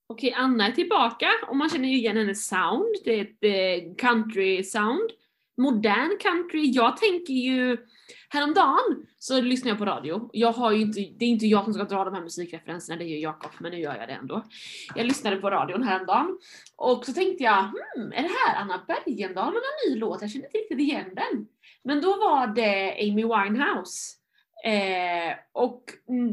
Okej, 0.08 0.34
Anna 0.34 0.68
är 0.68 0.72
tillbaka 0.72 1.28
och 1.48 1.56
man 1.56 1.70
känner 1.70 1.90
ju 1.90 1.98
igen 1.98 2.18
hennes 2.18 2.48
sound. 2.48 2.96
Det 3.04 3.20
är 3.20 3.22
ett 3.22 3.44
eh, 3.44 3.96
country 3.96 4.64
sound. 4.64 5.12
Modern 5.58 6.18
country. 6.20 6.72
Jag 6.72 6.98
tänker 6.98 7.34
ju, 7.34 7.78
häromdagen 8.30 9.06
så 9.18 9.42
lyssnade 9.42 9.70
jag 9.70 9.78
på 9.78 9.86
radio. 9.86 10.30
Jag 10.34 10.52
har 10.52 10.72
ju 10.72 10.82
inte, 10.82 11.00
det 11.00 11.26
är 11.26 11.30
inte 11.30 11.46
jag 11.46 11.64
som 11.64 11.74
ska 11.74 11.84
dra 11.84 12.04
de 12.04 12.14
här 12.14 12.22
musikreferenserna, 12.22 12.98
det 12.98 13.04
är 13.04 13.08
ju 13.08 13.20
Jakob, 13.20 13.52
men 13.60 13.72
nu 13.72 13.80
gör 13.80 13.96
jag 13.96 14.10
det 14.10 14.14
ändå. 14.14 14.46
Jag 14.96 15.06
lyssnade 15.06 15.38
på 15.38 15.50
radion 15.50 15.84
häromdagen 15.84 16.38
och 16.76 17.06
så 17.06 17.14
tänkte 17.14 17.44
jag, 17.44 17.64
hmm, 17.64 18.12
är 18.14 18.22
det 18.22 18.32
här 18.46 18.62
Anna 18.62 18.86
Bergendahl 18.88 19.54
med 19.54 19.62
en 19.62 19.92
ny 19.92 20.00
låt? 20.00 20.22
Jag 20.22 20.32
känner 20.32 20.46
inte 20.46 20.58
riktigt 20.58 20.80
igen 20.80 21.10
den. 21.16 21.48
Men 21.84 22.02
då 22.02 22.10
var 22.10 22.48
det 22.48 22.92
Amy 22.92 23.24
Winehouse. 23.24 24.16
Eh, 24.66 25.38
och 25.54 25.84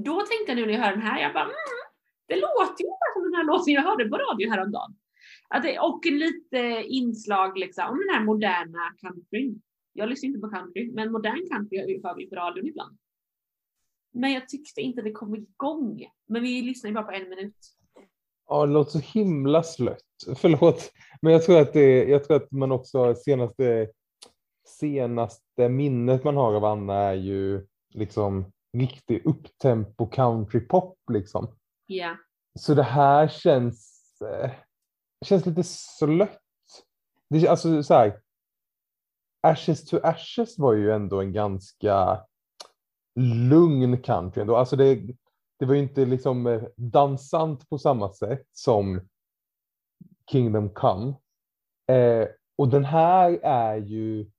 då 0.05 0.17
tänkte 0.21 0.47
jag 0.47 0.57
nu 0.57 0.67
när 0.67 0.73
jag 0.73 0.81
hör 0.81 0.93
den 0.93 1.03
här, 1.03 1.23
jag 1.23 1.33
bara, 1.33 1.45
mm, 1.45 1.55
det 2.29 2.37
låter 2.37 2.83
ju 2.83 2.87
ungefär 2.87 3.13
som 3.15 3.23
den 3.23 3.35
här 3.35 3.45
låten 3.45 3.75
jag 3.75 3.83
hörde 3.83 4.09
på 4.09 4.17
radio 4.17 4.51
häromdagen. 4.51 4.95
Att 5.55 5.63
det, 5.63 5.79
och 5.79 6.05
lite 6.05 6.85
inslag 6.87 7.59
liksom, 7.59 7.85
om 7.91 7.99
den 7.99 8.15
här 8.15 8.25
moderna 8.25 8.79
countryn. 9.01 9.63
Jag 9.93 10.09
lyssnar 10.09 10.29
inte 10.29 10.41
på 10.41 10.49
country, 10.49 10.93
men 10.93 11.13
modern 11.13 11.49
country 11.49 11.79
hör 11.79 12.17
vi 12.17 12.27
på 12.27 12.37
radion 12.37 12.67
ibland. 12.67 12.99
Men 14.13 14.33
jag 14.33 14.49
tyckte 14.49 14.81
inte 14.81 15.03
det 15.03 15.13
kom 15.13 15.35
igång. 15.35 16.07
Men 16.29 16.43
vi 16.43 16.63
lyssnar 16.63 16.91
ju 16.91 16.95
bara 16.95 17.05
på 17.05 17.13
en 17.13 17.29
minut. 17.29 17.57
Ja, 18.49 18.67
det 18.67 18.73
låter 18.73 18.91
så 18.91 18.99
himla 18.99 19.63
slött. 19.63 20.03
Förlåt, 20.37 20.93
men 21.23 21.33
jag 21.33 21.43
tror 21.43 21.61
att, 21.61 21.73
det, 21.73 22.05
jag 22.05 22.25
tror 22.25 22.37
att 22.37 22.51
man 22.51 22.73
också 22.73 23.15
senaste, 23.15 23.89
senaste 24.69 25.69
minnet 25.69 26.25
man 26.25 26.37
har 26.37 26.55
av 26.55 26.65
Anna 26.65 26.95
är 26.95 27.15
ju 27.15 27.67
liksom 27.95 28.53
riktig 28.79 29.27
upptempo 29.27 30.07
countrypop 30.07 30.99
liksom. 31.13 31.55
Ja. 31.87 32.17
Så 32.59 32.75
det 32.75 32.83
här 32.83 33.29
känns, 33.29 34.19
det 35.23 35.27
känns 35.27 35.47
lite 35.47 35.63
slött. 35.65 36.41
Det, 37.31 37.49
alltså 37.49 37.83
så 37.83 37.95
här, 37.95 38.21
Ashes 39.41 39.85
to 39.85 39.99
Ashes 40.03 40.59
var 40.59 40.73
ju 40.73 40.93
ändå 40.93 41.21
en 41.21 41.33
ganska 41.33 42.25
lugn 43.51 44.03
country 44.03 44.41
ändå. 44.41 44.57
Alltså 44.57 44.77
det, 44.77 44.95
det 45.59 45.67
var 45.67 45.75
ju 45.75 45.81
inte 45.81 46.05
liksom 46.05 46.47
eh, 46.47 46.63
dansant 46.77 47.69
på 47.69 47.79
samma 47.79 48.13
sätt 48.13 48.47
som 48.53 49.09
Kingdom 50.31 50.71
Come. 50.71 51.15
Eh, 51.87 52.29
och 52.57 52.69
den 52.69 52.85
här 52.85 53.41
är 53.43 53.77
ju 53.77 54.31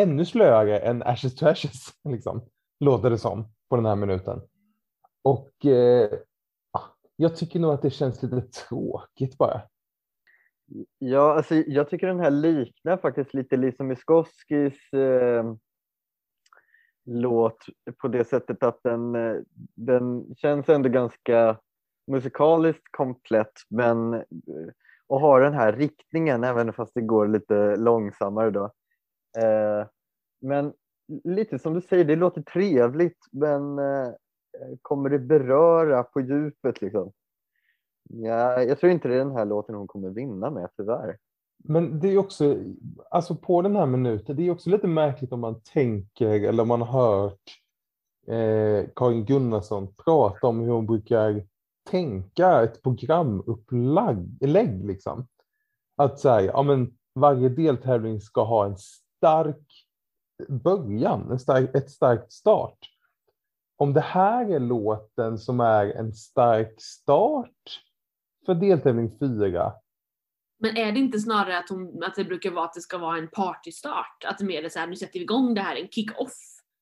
ännu 0.00 0.24
slöare 0.24 0.78
än 0.78 1.02
Ashes 1.02 1.34
to 1.34 1.46
Ashes, 1.46 1.86
liksom, 2.08 2.48
låter 2.80 3.10
det 3.10 3.18
som 3.18 3.52
på 3.68 3.76
den 3.76 3.86
här 3.86 3.96
minuten. 3.96 4.40
Och 5.22 5.66
eh, 5.66 6.10
ah, 6.70 6.84
jag 7.16 7.36
tycker 7.36 7.60
nog 7.60 7.72
att 7.72 7.82
det 7.82 7.90
känns 7.90 8.22
lite 8.22 8.40
tråkigt 8.40 9.38
bara. 9.38 9.62
Ja, 10.98 11.34
alltså, 11.34 11.54
jag 11.54 11.90
tycker 11.90 12.06
den 12.06 12.20
här 12.20 12.30
liknar 12.30 12.96
faktiskt 12.96 13.34
lite 13.34 13.56
Lisa 13.56 13.84
Miskovskis 13.84 14.92
eh, 14.92 15.54
låt 17.04 17.66
på 17.98 18.08
det 18.08 18.24
sättet 18.24 18.62
att 18.62 18.80
den, 18.82 19.14
eh, 19.14 19.36
den 19.74 20.34
känns 20.36 20.68
ändå 20.68 20.88
ganska 20.88 21.58
musikaliskt 22.06 22.88
komplett 22.90 23.52
men 23.68 24.14
eh, 24.14 24.22
och 25.06 25.20
har 25.20 25.40
den 25.40 25.54
här 25.54 25.72
riktningen 25.72 26.44
även 26.44 26.72
fast 26.72 26.94
det 26.94 27.00
går 27.00 27.28
lite 27.28 27.76
långsammare 27.76 28.50
då. 28.50 28.64
Eh, 29.38 29.86
men 30.40 30.72
lite 31.24 31.58
som 31.58 31.74
du 31.74 31.80
säger, 31.80 32.04
det 32.04 32.16
låter 32.16 32.42
trevligt 32.42 33.18
men 33.32 33.78
eh, 33.78 34.08
kommer 34.82 35.10
det 35.10 35.18
beröra 35.18 36.02
på 36.02 36.20
djupet 36.20 36.80
liksom? 36.80 37.12
Ja, 38.08 38.62
jag 38.62 38.80
tror 38.80 38.92
inte 38.92 39.08
det 39.08 39.14
är 39.14 39.18
den 39.18 39.36
här 39.36 39.44
låten 39.44 39.74
hon 39.74 39.86
kommer 39.86 40.10
vinna 40.10 40.50
med 40.50 40.68
tyvärr. 40.76 41.18
Men 41.64 42.00
det 42.00 42.08
är 42.08 42.18
också, 42.18 42.56
alltså 43.10 43.34
på 43.34 43.62
den 43.62 43.76
här 43.76 43.86
minuten, 43.86 44.36
det 44.36 44.46
är 44.46 44.50
också 44.50 44.70
lite 44.70 44.86
märkligt 44.86 45.32
om 45.32 45.40
man 45.40 45.60
tänker 45.60 46.48
eller 46.48 46.62
om 46.62 46.68
man 46.68 46.82
har 46.82 47.02
hört 47.02 47.60
eh, 48.26 48.90
Karin 48.96 49.24
Gunnarsson 49.24 49.94
prata 49.94 50.46
om 50.46 50.60
hur 50.60 50.72
hon 50.72 50.86
brukar 50.86 51.46
tänka 51.90 52.62
ett 52.62 52.82
programupplägg. 52.82 54.84
Liksom. 54.84 55.26
Att 55.96 56.18
säga, 56.18 56.52
ja 56.52 56.62
men 56.62 56.96
varje 57.14 57.48
deltävling 57.48 58.20
ska 58.20 58.44
ha 58.44 58.66
en 58.66 58.76
stark 58.76 59.86
början, 60.48 61.30
en 61.30 61.38
stark, 61.38 61.74
ett 61.74 61.90
starkt 61.90 62.32
start. 62.32 62.78
Om 63.76 63.92
det 63.92 64.00
här 64.00 64.50
är 64.50 64.60
låten 64.60 65.38
som 65.38 65.60
är 65.60 65.86
en 65.86 66.12
stark 66.12 66.74
start 66.78 67.80
för 68.48 68.54
deltävling 68.54 69.18
fyra. 69.18 69.72
Men 70.58 70.76
är 70.76 70.92
det 70.92 70.98
inte 70.98 71.18
snarare 71.18 71.58
att, 71.58 71.68
hon, 71.68 72.02
att 72.04 72.14
det 72.14 72.24
brukar 72.24 72.50
vara 72.50 72.64
att 72.64 72.74
det 72.74 72.80
ska 72.80 72.98
vara 72.98 73.18
en 73.18 73.28
partystart? 73.28 74.24
Att 74.24 74.38
det 74.38 74.44
mer 74.44 74.62
är 74.62 74.68
så 74.68 74.78
här, 74.78 74.86
nu 74.86 74.96
sätter 74.96 75.18
vi 75.18 75.22
igång 75.22 75.54
det 75.54 75.60
här, 75.60 75.76
en 75.76 75.88
kick-off. 75.88 76.32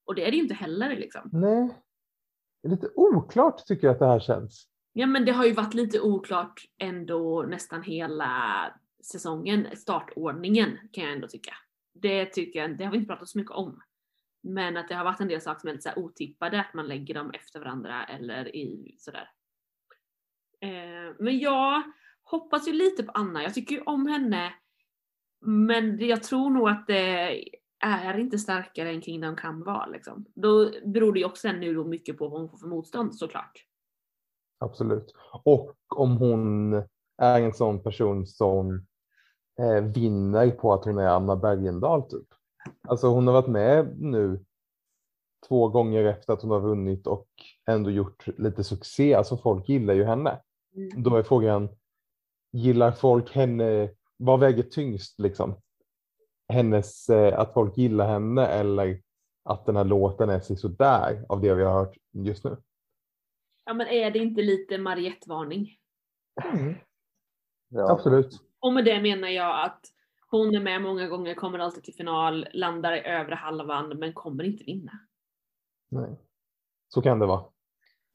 Och 0.07 0.15
det 0.15 0.27
är 0.27 0.31
det 0.31 0.37
ju 0.37 0.43
inte 0.43 0.55
heller 0.55 0.97
liksom. 0.97 1.31
Nej. 1.33 1.83
Det 2.63 2.69
är 2.69 2.71
lite 2.71 2.91
oklart 2.95 3.67
tycker 3.67 3.87
jag 3.87 3.95
att 3.95 3.99
det 3.99 4.07
här 4.07 4.21
känns. 4.21 4.69
Ja 4.93 5.07
men 5.07 5.25
det 5.25 5.33
har 5.33 5.45
ju 5.45 5.53
varit 5.53 5.75
lite 5.75 6.01
oklart 6.01 6.63
ändå 6.79 7.43
nästan 7.49 7.83
hela 7.83 8.31
säsongen, 9.05 9.67
startordningen 9.77 10.79
kan 10.93 11.05
jag 11.05 11.13
ändå 11.13 11.29
tycka. 11.29 11.55
Det 11.95 12.27
tycker 12.27 12.61
jag, 12.61 12.79
det 12.79 12.85
har 12.85 12.93
vi 12.93 12.99
inte 12.99 13.09
pratat 13.09 13.29
så 13.29 13.39
mycket 13.39 13.53
om. 13.53 13.81
Men 14.43 14.77
att 14.77 14.89
det 14.89 14.95
har 14.95 15.05
varit 15.05 15.21
en 15.21 15.29
del 15.29 15.41
saker 15.41 15.61
som 15.61 15.69
är 15.69 15.73
lite 15.73 15.83
så 15.83 15.89
här 15.89 15.99
otippade, 15.99 16.61
att 16.61 16.75
man 16.75 16.89
lägger 16.89 17.15
dem 17.15 17.31
efter 17.31 17.61
varandra 17.61 18.05
eller 18.05 18.57
i 18.57 18.97
sådär. 18.99 19.31
Eh, 20.61 21.15
men 21.19 21.39
jag 21.39 21.83
hoppas 22.23 22.69
ju 22.69 22.73
lite 22.73 23.03
på 23.03 23.13
Anna, 23.13 23.43
jag 23.43 23.55
tycker 23.55 23.75
ju 23.75 23.83
om 23.83 24.07
henne. 24.07 24.55
Men 25.41 25.99
jag 26.07 26.23
tror 26.23 26.51
nog 26.51 26.69
att 26.69 26.87
det 26.87 27.43
är 27.85 28.19
inte 28.19 28.39
starkare 28.39 28.91
än 28.91 29.03
Kingdom 29.03 29.37
Come 29.37 29.65
var 29.65 29.89
liksom. 29.93 30.27
Då 30.35 30.71
beror 30.85 31.13
det 31.13 31.19
ju 31.19 31.25
också 31.25 31.53
nu 31.53 31.75
då 31.75 31.85
mycket 31.85 32.19
på 32.19 32.29
vad 32.29 32.41
hon 32.41 32.51
får 32.51 32.59
för 32.59 32.67
motstånd 32.67 33.15
såklart. 33.15 33.65
Absolut. 34.59 35.15
Och 35.45 35.77
om 35.97 36.17
hon 36.17 36.75
är 37.23 37.41
en 37.41 37.55
sån 37.55 37.83
person 37.83 38.27
som 38.27 38.87
eh, 39.61 39.85
vinner 39.85 40.51
på 40.51 40.73
att 40.73 40.85
hon 40.85 40.99
är 40.99 41.09
Anna 41.09 41.37
Bergendahl 41.37 42.03
typ. 42.03 42.29
Alltså 42.89 43.07
hon 43.07 43.27
har 43.27 43.35
varit 43.35 43.49
med 43.49 44.01
nu 44.01 44.45
två 45.49 45.69
gånger 45.69 46.05
efter 46.05 46.33
att 46.33 46.43
hon 46.43 46.51
har 46.51 46.61
vunnit 46.61 47.07
och 47.07 47.29
ändå 47.67 47.91
gjort 47.91 48.27
lite 48.39 48.65
succé. 48.65 49.15
Alltså 49.15 49.37
folk 49.37 49.69
gillar 49.69 49.95
ju 49.95 50.05
henne. 50.05 50.41
Mm. 50.77 51.03
Då 51.03 51.17
är 51.17 51.23
frågan, 51.23 51.69
gillar 52.53 52.93
folk 52.93 53.33
henne, 53.33 53.91
vad 54.17 54.41
väger 54.41 54.63
tyngst 54.63 55.21
liksom? 55.21 55.61
Hennes, 56.49 57.09
eh, 57.09 57.39
att 57.39 57.55
folk 57.55 57.77
gillar 57.77 58.09
henne 58.09 58.47
eller 58.47 59.03
att 59.45 59.67
den 59.67 59.77
här 59.77 59.85
låten 59.85 60.31
är 60.31 60.41
sådär 60.41 61.27
av 61.29 61.41
det 61.41 61.55
vi 61.55 61.65
har 61.65 61.73
hört 61.73 61.97
just 62.13 62.45
nu? 62.45 62.57
Ja 63.65 63.75
men 63.75 63.87
är 63.87 64.11
det 64.11 64.19
inte 64.19 64.43
lite 64.43 64.79
Mariette-varning? 64.79 65.77
Mm. 66.55 66.75
Ja. 67.69 67.93
Absolut. 67.93 68.41
Och 68.61 68.73
med 68.73 68.85
det 68.85 69.03
menar 69.03 69.29
jag 69.29 69.65
att 69.65 69.81
Hon 70.31 70.55
är 70.55 70.61
med 70.61 70.83
många 70.83 71.09
gånger, 71.09 71.35
kommer 71.35 71.59
alltid 71.59 71.85
till 71.85 71.95
final, 71.95 72.49
landar 72.53 72.93
i 72.93 73.01
övre 73.01 73.35
halvan 73.35 73.99
men 73.99 74.13
kommer 74.13 74.45
inte 74.45 74.65
vinna. 74.65 74.93
Nej. 75.89 76.17
Så 76.89 77.03
kan 77.03 77.19
det 77.19 77.27
vara. 77.27 77.45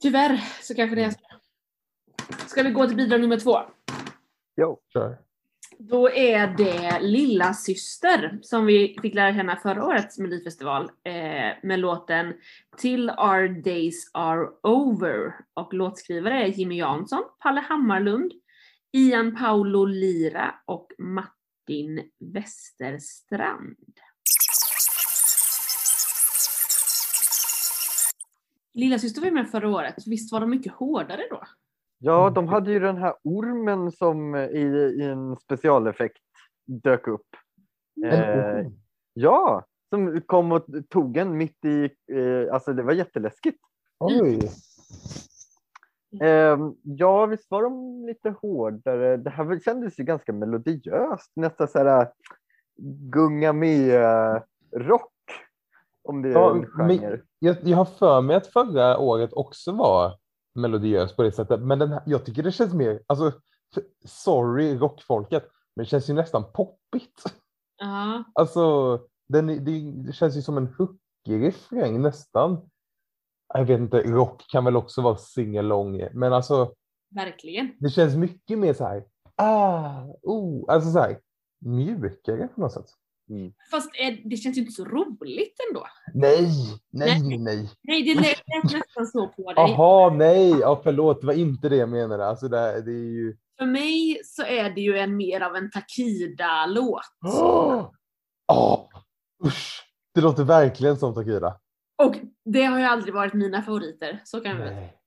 Tyvärr 0.01 0.37
så 0.61 0.75
kanske 0.75 0.95
det 0.95 1.03
är 1.03 1.09
så. 1.09 1.19
Ska 2.51 2.63
vi 2.63 2.71
gå 2.71 2.87
till 2.87 2.97
bidrag 2.97 3.21
nummer 3.21 3.39
två? 3.39 3.59
Jo. 4.55 4.79
Kör. 4.93 5.17
Då 5.77 6.09
är 6.09 6.47
det 6.47 6.99
Lilla 7.01 7.53
Syster 7.53 8.39
som 8.41 8.65
vi 8.65 8.97
fick 9.01 9.13
lära 9.13 9.33
känna 9.33 9.55
förra 9.55 9.85
årets 9.85 10.19
Melodifestival 10.19 10.83
eh, 10.83 11.13
med 11.63 11.79
låten 11.79 12.33
Till 12.77 13.09
Our 13.09 13.61
Days 13.63 14.11
Are 14.13 14.47
Over. 14.63 15.33
Och 15.53 15.73
låtskrivare 15.73 16.43
är 16.43 16.47
Jimmy 16.47 16.77
Jansson, 16.77 17.23
Palle 17.39 17.61
Hammarlund, 17.61 18.31
Ian 18.91 19.35
Paolo 19.35 19.85
Lira 19.85 20.55
och 20.65 20.91
Martin 20.97 22.09
Westerstrand. 22.19 23.77
Lilla 28.73 28.99
Syster 28.99 29.21
var 29.21 29.31
med 29.31 29.51
förra 29.51 29.69
året, 29.69 29.95
visst 30.07 30.31
var 30.31 30.39
de 30.39 30.49
mycket 30.49 30.73
hårdare 30.73 31.27
då? 31.29 31.43
Ja, 32.03 32.29
de 32.29 32.47
hade 32.47 32.71
ju 32.71 32.79
den 32.79 32.97
här 32.97 33.13
ormen 33.23 33.91
som 33.91 34.35
i, 34.35 34.61
i 34.99 35.03
en 35.03 35.35
specialeffekt 35.35 36.21
dök 36.65 37.07
upp. 37.07 37.27
Eh, 38.05 38.67
ja, 39.13 39.65
som 39.89 40.21
kom 40.21 40.51
och 40.51 40.65
tog 40.89 41.17
en 41.17 41.37
mitt 41.37 41.65
i, 41.65 41.83
eh, 42.11 42.53
alltså 42.53 42.73
det 42.73 42.83
var 42.83 42.93
jätteläskigt. 42.93 43.57
Oj. 43.99 44.51
Eh, 46.21 46.57
ja, 46.83 47.25
visst 47.25 47.51
var 47.51 47.63
de 47.63 48.05
lite 48.05 48.29
hårdare. 48.29 49.17
Det 49.17 49.29
här 49.29 49.59
kändes 49.59 49.99
ju 49.99 50.03
ganska 50.03 50.33
melodiöst, 50.33 51.31
nästan 51.35 51.67
så 51.67 51.77
här 51.79 52.11
gunga 53.11 53.53
med 53.53 54.01
rock. 54.75 55.11
Om 56.03 56.21
det 56.21 56.29
är 56.29 56.33
Ja, 56.33 56.55
en 56.55 56.65
genre. 56.65 57.21
Jag, 57.39 57.57
jag 57.63 57.77
har 57.77 57.85
för 57.85 58.21
mig 58.21 58.35
att 58.35 58.47
förra 58.47 58.97
året 58.97 59.33
också 59.33 59.71
var 59.71 60.20
melodiös 60.53 61.15
på 61.15 61.23
det 61.23 61.31
sättet. 61.31 61.61
Men 61.61 61.79
den 61.79 61.91
här, 61.91 62.03
jag 62.05 62.25
tycker 62.25 62.43
det 62.43 62.51
känns 62.51 62.73
mer, 62.73 63.01
alltså 63.07 63.31
sorry 64.05 64.77
rockfolket, 64.77 65.43
men 65.75 65.85
det 65.85 65.89
känns 65.89 66.09
ju 66.09 66.13
nästan 66.13 66.51
poppigt. 66.53 67.23
Ja, 67.77 68.23
Alltså 68.35 68.99
den, 69.29 69.47
det, 69.47 69.91
det 69.91 70.13
känns 70.13 70.37
ju 70.37 70.41
som 70.41 70.57
en 70.57 70.67
hookig 70.77 71.47
refräng 71.47 72.01
nästan. 72.01 72.69
Jag 73.53 73.65
vet 73.65 73.79
inte, 73.79 74.01
rock 74.01 74.45
kan 74.51 74.65
väl 74.65 74.75
också 74.75 75.01
vara 75.01 75.17
singalong, 75.17 76.07
men 76.13 76.33
alltså 76.33 76.73
verkligen. 77.15 77.71
det 77.79 77.89
känns 77.89 78.15
mycket 78.15 78.59
mer 78.59 78.73
så 78.73 78.85
här, 78.85 79.05
ah, 79.35 80.03
oh, 80.21 80.73
alltså 80.73 80.91
så 80.91 80.99
här 80.99 81.19
mjukare 81.59 82.47
på 82.47 82.61
något 82.61 82.71
sätt. 82.71 82.85
Fast 83.71 83.89
eh, 83.99 84.13
det 84.25 84.37
känns 84.37 84.57
ju 84.57 84.61
inte 84.61 84.73
så 84.73 84.85
roligt 84.85 85.55
ändå. 85.69 85.87
Nej, 86.13 86.49
nej, 86.91 87.37
nej. 87.37 87.69
Nej, 87.81 88.03
det 88.03 88.13
lät 88.15 88.63
nästan 88.63 89.07
så 89.07 89.27
på 89.27 89.53
dig. 89.53 89.65
Jaha, 89.67 90.09
nej, 90.09 90.49
ja, 90.49 90.81
förlåt, 90.83 91.21
det 91.21 91.27
var 91.27 91.33
inte 91.33 91.69
det 91.69 91.75
jag 91.75 91.89
menade. 91.89 92.27
Alltså 92.27 92.47
det, 92.47 92.81
det 92.81 92.91
är 92.91 93.11
ju... 93.11 93.37
För 93.59 93.65
mig 93.65 94.21
så 94.25 94.43
är 94.43 94.69
det 94.69 94.81
ju 94.81 94.97
en 94.97 95.17
mer 95.17 95.41
av 95.41 95.55
en 95.55 95.71
Takida-låt. 95.71 97.01
Åh, 97.25 97.89
Åh, 98.53 98.87
usch, 99.45 99.83
det 100.15 100.21
låter 100.21 100.43
verkligen 100.43 100.97
som 100.97 101.13
Takida. 101.13 101.59
Och 102.03 102.15
det 102.45 102.63
har 102.63 102.79
ju 102.79 102.85
aldrig 102.85 103.13
varit 103.13 103.33
mina 103.33 103.61
favoriter, 103.61 104.21
så 104.25 104.41
kan 104.41 104.57
vi 104.57 104.63
väl 104.63 104.73
Nej. 104.73 104.97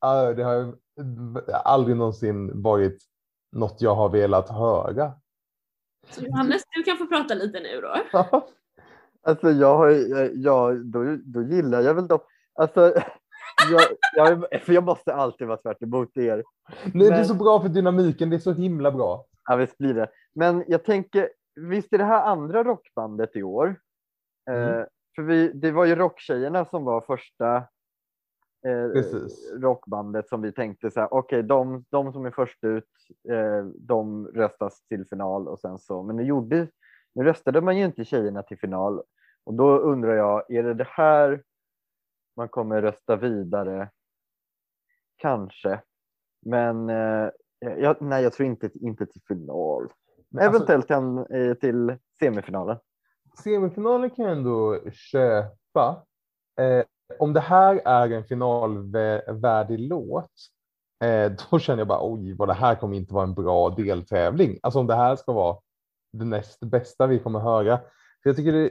Ja, 0.00 0.34
det 0.34 0.42
har 0.42 0.54
ju 0.54 0.72
aldrig 1.64 1.96
någonsin 1.96 2.62
varit 2.62 2.98
något 3.56 3.76
jag 3.80 3.94
har 3.94 4.08
velat 4.08 4.48
höra. 4.48 5.12
Så 6.08 6.24
Johannes, 6.24 6.62
du 6.76 6.82
kan 6.82 6.96
få 6.98 7.06
prata 7.06 7.34
lite 7.34 7.60
nu 7.60 7.80
då. 7.80 7.94
Alltså 9.22 9.50
jag 9.50 9.76
har 9.76 9.88
ja, 10.34 10.72
då, 10.84 11.16
då 11.24 11.42
gillar 11.42 11.80
jag 11.80 11.94
väl 11.94 12.06
dem. 12.08 12.18
Alltså, 12.54 12.80
jag, 13.70 13.80
jag, 14.16 14.62
för 14.62 14.72
jag 14.72 14.84
måste 14.84 15.14
alltid 15.14 15.46
vara 15.46 15.56
tvärt 15.58 15.82
emot 15.82 16.16
er. 16.16 16.44
Nej, 16.84 16.92
det 16.92 17.06
är 17.06 17.10
Men- 17.10 17.24
så 17.26 17.34
bra 17.34 17.60
för 17.60 17.68
dynamiken, 17.68 18.30
det 18.30 18.36
är 18.36 18.40
så 18.40 18.52
himla 18.52 18.90
bra. 18.90 19.24
Ja, 19.44 19.56
visst 19.56 19.78
blir 19.78 19.94
det. 19.94 20.08
Men 20.34 20.64
jag 20.66 20.84
tänker, 20.84 21.28
visst 21.54 21.92
är 21.92 21.98
det 21.98 22.04
här 22.04 22.24
andra 22.24 22.64
rockbandet 22.64 23.36
i 23.36 23.42
år? 23.42 23.76
Mm. 24.50 24.78
Eh, 24.78 24.84
för 25.16 25.22
vi, 25.22 25.52
det 25.52 25.70
var 25.70 25.84
ju 25.84 25.94
Rocktjejerna 25.94 26.64
som 26.64 26.84
var 26.84 27.00
första 27.00 27.62
eh, 28.66 29.02
rockbandet 29.60 30.28
som 30.28 30.42
vi 30.42 30.52
tänkte 30.52 30.90
så 30.90 31.00
här, 31.00 31.14
okej, 31.14 31.42
de, 31.42 31.84
de 31.90 32.12
som 32.12 32.26
är 32.26 32.30
först 32.30 32.64
ut, 32.64 32.88
eh, 33.30 33.64
de 33.64 34.26
röstas 34.26 34.82
till 34.82 35.06
final 35.06 35.48
och 35.48 35.60
sen 35.60 35.78
så, 35.78 36.02
men 36.02 36.16
nu 36.16 36.22
gjorde, 36.22 36.68
nu 37.14 37.24
röstade 37.24 37.60
man 37.60 37.78
ju 37.78 37.84
inte 37.84 38.04
tjejerna 38.04 38.42
till 38.42 38.58
final 38.58 39.02
och 39.44 39.54
då 39.54 39.78
undrar 39.78 40.14
jag, 40.14 40.50
är 40.50 40.62
det 40.62 40.74
det 40.74 40.88
här 40.88 41.42
man 42.36 42.48
kommer 42.48 42.82
rösta 42.82 43.16
vidare? 43.16 43.90
Kanske, 45.16 45.80
men 46.46 46.90
eh, 46.90 47.30
jag, 47.58 48.02
nej, 48.02 48.22
jag 48.22 48.32
tror 48.32 48.48
inte, 48.48 48.70
inte 48.74 49.06
till 49.06 49.22
final. 49.28 49.92
Men 50.28 50.44
alltså, 50.44 50.56
Eventuellt 50.56 50.88
kan, 50.88 51.26
eh, 51.26 51.54
till 51.54 51.96
semifinalen. 52.18 52.78
semifinalen 53.44 54.10
kan 54.10 54.24
jag 54.24 54.36
ändå 54.36 54.80
köpa. 54.90 56.06
Eh, 56.60 56.84
om 57.18 57.32
det 57.32 57.40
här 57.40 57.82
är 57.84 58.10
en 58.10 58.24
finalvärdig 58.24 59.80
låt, 59.80 60.30
eh, 61.04 61.32
då 61.50 61.58
känner 61.58 61.80
jag 61.80 61.88
bara 61.88 62.12
oj, 62.12 62.32
vad 62.32 62.48
det 62.48 62.54
här 62.54 62.74
kommer 62.74 62.96
inte 62.96 63.14
vara 63.14 63.24
en 63.24 63.34
bra 63.34 63.70
deltävling. 63.70 64.58
Alltså 64.62 64.80
om 64.80 64.86
det 64.86 64.94
här 64.94 65.16
ska 65.16 65.32
vara 65.32 65.56
det 66.12 66.24
näst 66.24 66.60
bästa 66.60 67.06
vi 67.06 67.18
kommer 67.18 67.38
höra. 67.38 67.78
För 68.22 68.30
jag 68.30 68.36
tycker 68.36 68.52
det, 68.52 68.70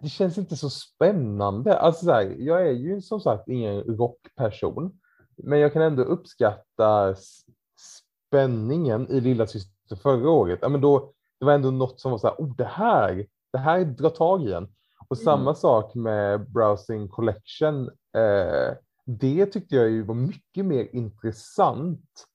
det 0.00 0.08
känns 0.08 0.38
inte 0.38 0.56
så 0.56 0.70
spännande. 0.70 1.78
Alltså 1.78 2.04
så 2.04 2.12
här, 2.12 2.34
jag 2.38 2.66
är 2.66 2.72
ju 2.72 3.00
som 3.00 3.20
sagt 3.20 3.48
ingen 3.48 3.82
rockperson, 3.82 4.98
men 5.36 5.58
jag 5.58 5.72
kan 5.72 5.82
ändå 5.82 6.02
uppskatta 6.02 7.14
spänningen 8.28 9.10
i 9.10 9.20
Lilla 9.20 9.46
Syster 9.46 9.96
förra 9.96 10.30
året. 10.30 10.58
Ja, 10.62 10.68
men 10.68 10.80
då, 10.80 11.12
det 11.40 11.46
var 11.46 11.52
ändå 11.52 11.70
något 11.70 12.00
som 12.00 12.10
var 12.10 12.18
så 12.18 12.26
här, 12.26 12.36
oh 12.38 12.56
det 12.56 12.64
här, 12.64 13.26
det 13.52 13.58
här 13.58 13.84
drar 13.84 14.10
tag 14.10 14.44
i 14.44 14.52
en. 14.52 14.68
Och 15.08 15.16
Mm. 15.16 15.24
samma 15.24 15.54
sak 15.54 15.94
med 15.94 16.50
Browsing 16.50 17.08
Collection. 17.08 17.88
Eh, 18.16 18.74
det 19.04 19.46
tyckte 19.46 19.76
jag 19.76 19.88
ju 19.88 20.02
var 20.02 20.14
mycket 20.14 20.64
mer 20.66 20.88
intressant 20.92 22.26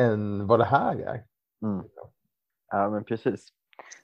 än 0.00 0.46
vad 0.46 0.58
det 0.58 0.64
här 0.64 0.96
är. 0.96 1.24
Mm. 1.64 1.84
Ja, 2.70 2.90
men 2.90 3.04
precis. 3.04 3.48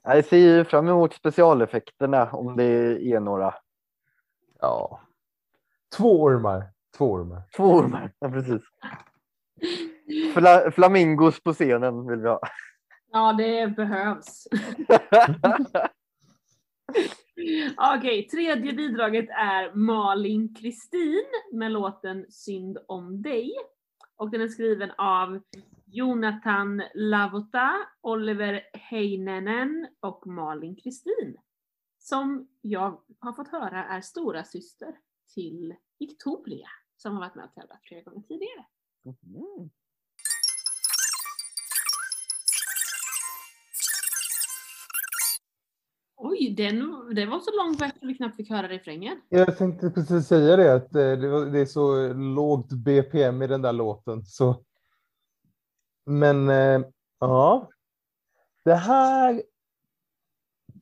Jag 0.02 0.24
ser 0.24 0.36
ju 0.36 0.64
fram 0.64 0.88
emot 0.88 1.14
specialeffekterna 1.14 2.30
om 2.30 2.56
det 2.56 2.64
är 3.12 3.20
några. 3.20 3.54
Ja. 4.60 5.00
Två 5.96 6.22
ormar. 6.22 6.70
Två 6.98 7.12
ormar. 7.12 7.42
Två 7.56 7.64
ormar. 7.64 8.12
Ja, 8.18 8.28
precis. 8.30 8.62
Fla, 10.34 10.70
flamingos 10.70 11.42
på 11.42 11.52
scenen 11.52 12.06
vill 12.06 12.20
vi 12.20 12.28
ha. 12.28 12.40
Ja, 13.12 13.32
det 13.32 13.76
behövs. 13.76 14.46
Okej, 17.96 18.28
tredje 18.28 18.72
bidraget 18.72 19.28
är 19.30 19.74
Malin 19.74 20.54
Kristin 20.54 21.24
med 21.52 21.72
låten 21.72 22.26
Synd 22.28 22.78
om 22.88 23.22
dig. 23.22 23.52
Och 24.16 24.30
den 24.30 24.40
är 24.40 24.48
skriven 24.48 24.90
av 24.98 25.42
Jonathan 25.86 26.82
Lavota, 26.94 27.72
Oliver 28.00 28.62
Heinenen 28.72 29.88
och 30.00 30.26
Malin 30.26 30.76
Kristin. 30.76 31.36
Som 31.98 32.48
jag 32.60 33.00
har 33.18 33.32
fått 33.32 33.48
höra 33.48 33.84
är 33.84 34.00
stora 34.00 34.44
syster 34.44 34.98
till 35.34 35.74
Victoria 35.98 36.68
som 36.96 37.12
har 37.12 37.20
varit 37.20 37.34
med 37.34 37.44
och 37.44 37.54
tävlat 37.54 37.82
flera 37.82 38.02
gånger 38.02 38.22
tidigare. 38.22 38.66
Mm. 39.04 39.70
Oj, 46.38 46.54
den, 46.56 47.08
det 47.14 47.26
var 47.26 47.40
så 47.40 47.56
långt 47.56 47.78
bort 47.78 47.88
att 47.88 48.08
vi 48.08 48.14
knappt 48.14 48.36
fick 48.36 48.50
höra 48.50 48.68
refrängen. 48.68 49.20
Jag 49.28 49.58
tänkte 49.58 49.90
precis 49.90 50.26
säga 50.26 50.56
det, 50.56 50.74
att 50.74 50.94
eh, 50.94 51.12
det, 51.12 51.28
var, 51.28 51.46
det 51.46 51.60
är 51.60 51.66
så 51.66 52.12
lågt 52.12 52.72
BPM 52.72 53.42
i 53.42 53.46
den 53.46 53.62
där 53.62 53.72
låten. 53.72 54.24
Så. 54.24 54.64
Men 56.06 56.48
eh, 56.48 56.80
ja, 57.20 57.70
det 58.64 58.74
här 58.74 59.42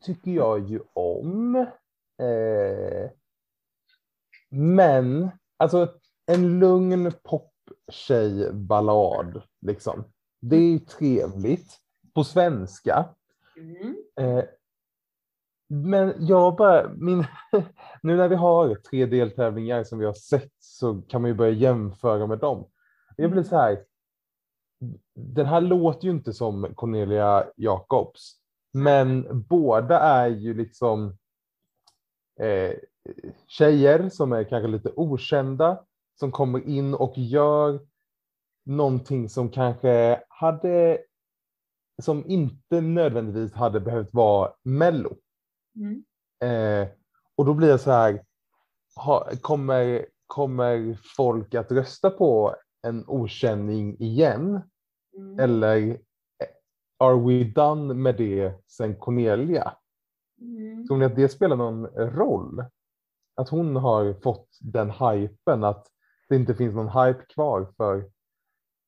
tycker 0.01 0.31
jag 0.31 0.71
ju 0.71 0.81
om. 0.93 1.57
Eh, 2.19 3.11
men 4.51 5.31
alltså 5.57 5.95
en 6.27 6.59
lugn 6.59 7.13
poptjejballad, 7.23 9.43
liksom. 9.61 10.05
Det 10.41 10.57
är 10.57 10.73
ju 10.73 10.79
trevligt 10.79 11.79
på 12.15 12.25
svenska. 12.25 13.09
Mm. 13.57 13.97
Men 15.69 16.15
jag 16.19 16.57
bara, 16.57 16.89
min, 16.89 17.27
nu 18.03 18.17
när 18.17 18.29
vi 18.29 18.37
har 18.37 18.75
tre 18.75 19.07
deltävlingar 19.07 19.85
som 19.85 19.99
vi 19.99 20.07
har 20.07 20.13
sett 20.13 20.53
så 20.59 21.03
kan 21.09 21.23
man 21.23 21.31
ju 21.31 21.35
börja 21.35 21.53
jämföra 21.53 22.27
med 22.27 22.39
dem. 22.39 22.67
Jag 23.17 23.31
blir 23.31 23.43
så 23.43 23.57
här, 23.57 23.85
den 25.15 25.47
här 25.47 25.61
låter 25.61 26.05
ju 26.05 26.11
inte 26.11 26.33
som 26.33 26.75
Cornelia 26.75 27.47
Jacobs. 27.57 28.37
Men 28.73 29.43
båda 29.49 30.01
är 30.01 30.29
ju 30.29 30.55
liksom 30.55 31.17
eh, 32.41 32.73
tjejer 33.47 34.09
som 34.09 34.33
är 34.33 34.45
kanske 34.45 34.69
lite 34.69 34.93
okända 34.97 35.85
som 36.19 36.33
kommer 36.33 36.69
in 36.69 36.95
och 36.95 37.13
gör 37.17 37.81
någonting 38.65 39.29
som 39.29 39.51
kanske 39.51 40.21
hade 40.29 40.99
som 42.03 42.25
inte 42.27 42.81
nödvändigtvis 42.81 43.53
hade 43.53 43.81
behövt 43.81 44.15
vara 44.15 44.53
mello. 44.63 45.17
Mm. 45.77 46.05
Eh, 46.41 46.89
och 47.37 47.45
då 47.45 47.55
blir 47.55 47.69
det 47.69 47.79
så 47.79 47.91
här, 47.91 48.25
ha, 48.97 49.29
kommer, 49.41 50.07
kommer 50.27 50.99
folk 51.17 51.55
att 51.55 51.73
rösta 51.73 52.11
på 52.11 52.55
en 52.83 53.05
okänning 53.07 53.97
igen? 53.99 54.61
Mm. 55.17 55.39
Eller 55.39 55.89
eh, 55.89 55.97
are 56.99 57.17
we 57.17 57.45
done 57.45 57.95
med 57.95 58.17
det 58.17 58.55
sen 58.67 58.97
Cornelia? 58.97 59.77
Mm. 60.41 60.87
Tror 60.87 60.97
ni 60.97 61.05
att 61.05 61.17
det 61.17 61.29
spelar 61.29 61.57
någon 61.57 61.87
roll? 61.87 62.65
Att 63.37 63.49
hon 63.49 63.77
har 63.77 64.15
fått 64.15 64.49
den 64.61 64.91
hypen, 64.91 65.65
att 65.65 65.87
det 66.29 66.37
inte 66.37 66.55
finns 66.55 66.75
någon 66.75 67.05
hype 67.05 67.25
kvar 67.29 67.73
för 67.77 68.11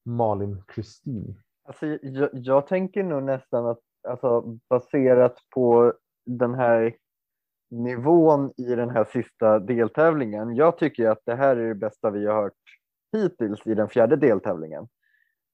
Malin 0.05 0.63
Kristin? 0.67 1.41
Alltså, 1.65 1.87
jag, 1.87 2.31
jag 2.33 2.67
tänker 2.67 3.03
nog 3.03 3.23
nästan 3.23 3.67
att 3.67 3.81
alltså, 4.09 4.59
baserat 4.69 5.39
på 5.55 5.95
den 6.27 6.55
här 6.55 6.97
nivån 7.71 8.53
i 8.57 8.75
den 8.75 8.91
här 8.91 9.05
sista 9.05 9.59
deltävlingen. 9.59 10.57
Jag 10.57 10.79
tycker 10.79 11.09
att 11.09 11.21
det 11.25 11.35
här 11.35 11.57
är 11.57 11.69
det 11.69 11.75
bästa 11.75 12.11
vi 12.11 12.27
har 12.27 12.43
hört 12.43 12.53
hittills 13.13 13.67
i 13.67 13.75
den 13.75 13.89
fjärde 13.89 14.17
deltävlingen. 14.17 14.89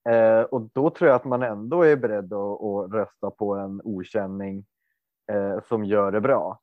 Eh, 0.08 0.40
och 0.40 0.70
då 0.72 0.90
tror 0.90 1.08
jag 1.08 1.16
att 1.16 1.24
man 1.24 1.42
ändå 1.42 1.82
är 1.82 1.96
beredd 1.96 2.32
att, 2.32 2.62
att 2.62 2.92
rösta 2.92 3.30
på 3.30 3.54
en 3.54 3.80
okänning 3.84 4.64
eh, 5.32 5.60
som 5.68 5.84
gör 5.84 6.12
det 6.12 6.20
bra. 6.20 6.60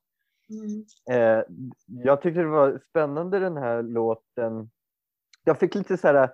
Mm. 0.50 0.86
Eh, 1.12 1.44
jag 1.86 2.22
tyckte 2.22 2.42
det 2.42 2.48
var 2.48 2.82
spännande 2.90 3.40
den 3.40 3.58
här 3.58 3.84
låten. 3.84 4.70
Jag 5.44 5.60
fick 5.60 5.76
lite 5.76 5.98
så 5.98 6.08
här 6.08 6.34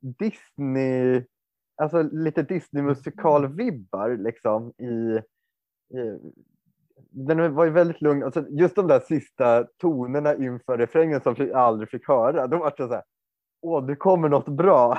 Disney, 0.00 1.24
alltså 1.76 2.02
lite 2.02 2.42
Disney 2.42 2.82
musikal-vibbar 2.82 4.16
liksom 4.16 4.72
i, 4.78 5.20
i 5.98 6.18
den 7.12 7.54
var 7.54 7.64
ju 7.64 7.70
väldigt 7.70 8.00
lugn. 8.00 8.22
Alltså, 8.22 8.46
just 8.50 8.74
de 8.74 8.86
där 8.88 9.00
sista 9.00 9.64
tonerna 9.64 10.34
inför 10.34 10.78
refrängen 10.78 11.20
som 11.20 11.34
jag 11.38 11.50
aldrig 11.52 11.90
fick 11.90 12.08
höra, 12.08 12.46
då 12.46 12.58
var 12.58 12.70
det 12.76 12.76
så 12.76 12.92
här, 12.94 13.02
åh, 13.62 13.86
det 13.86 13.96
kommer 13.96 14.28
något 14.28 14.48
bra. 14.48 14.98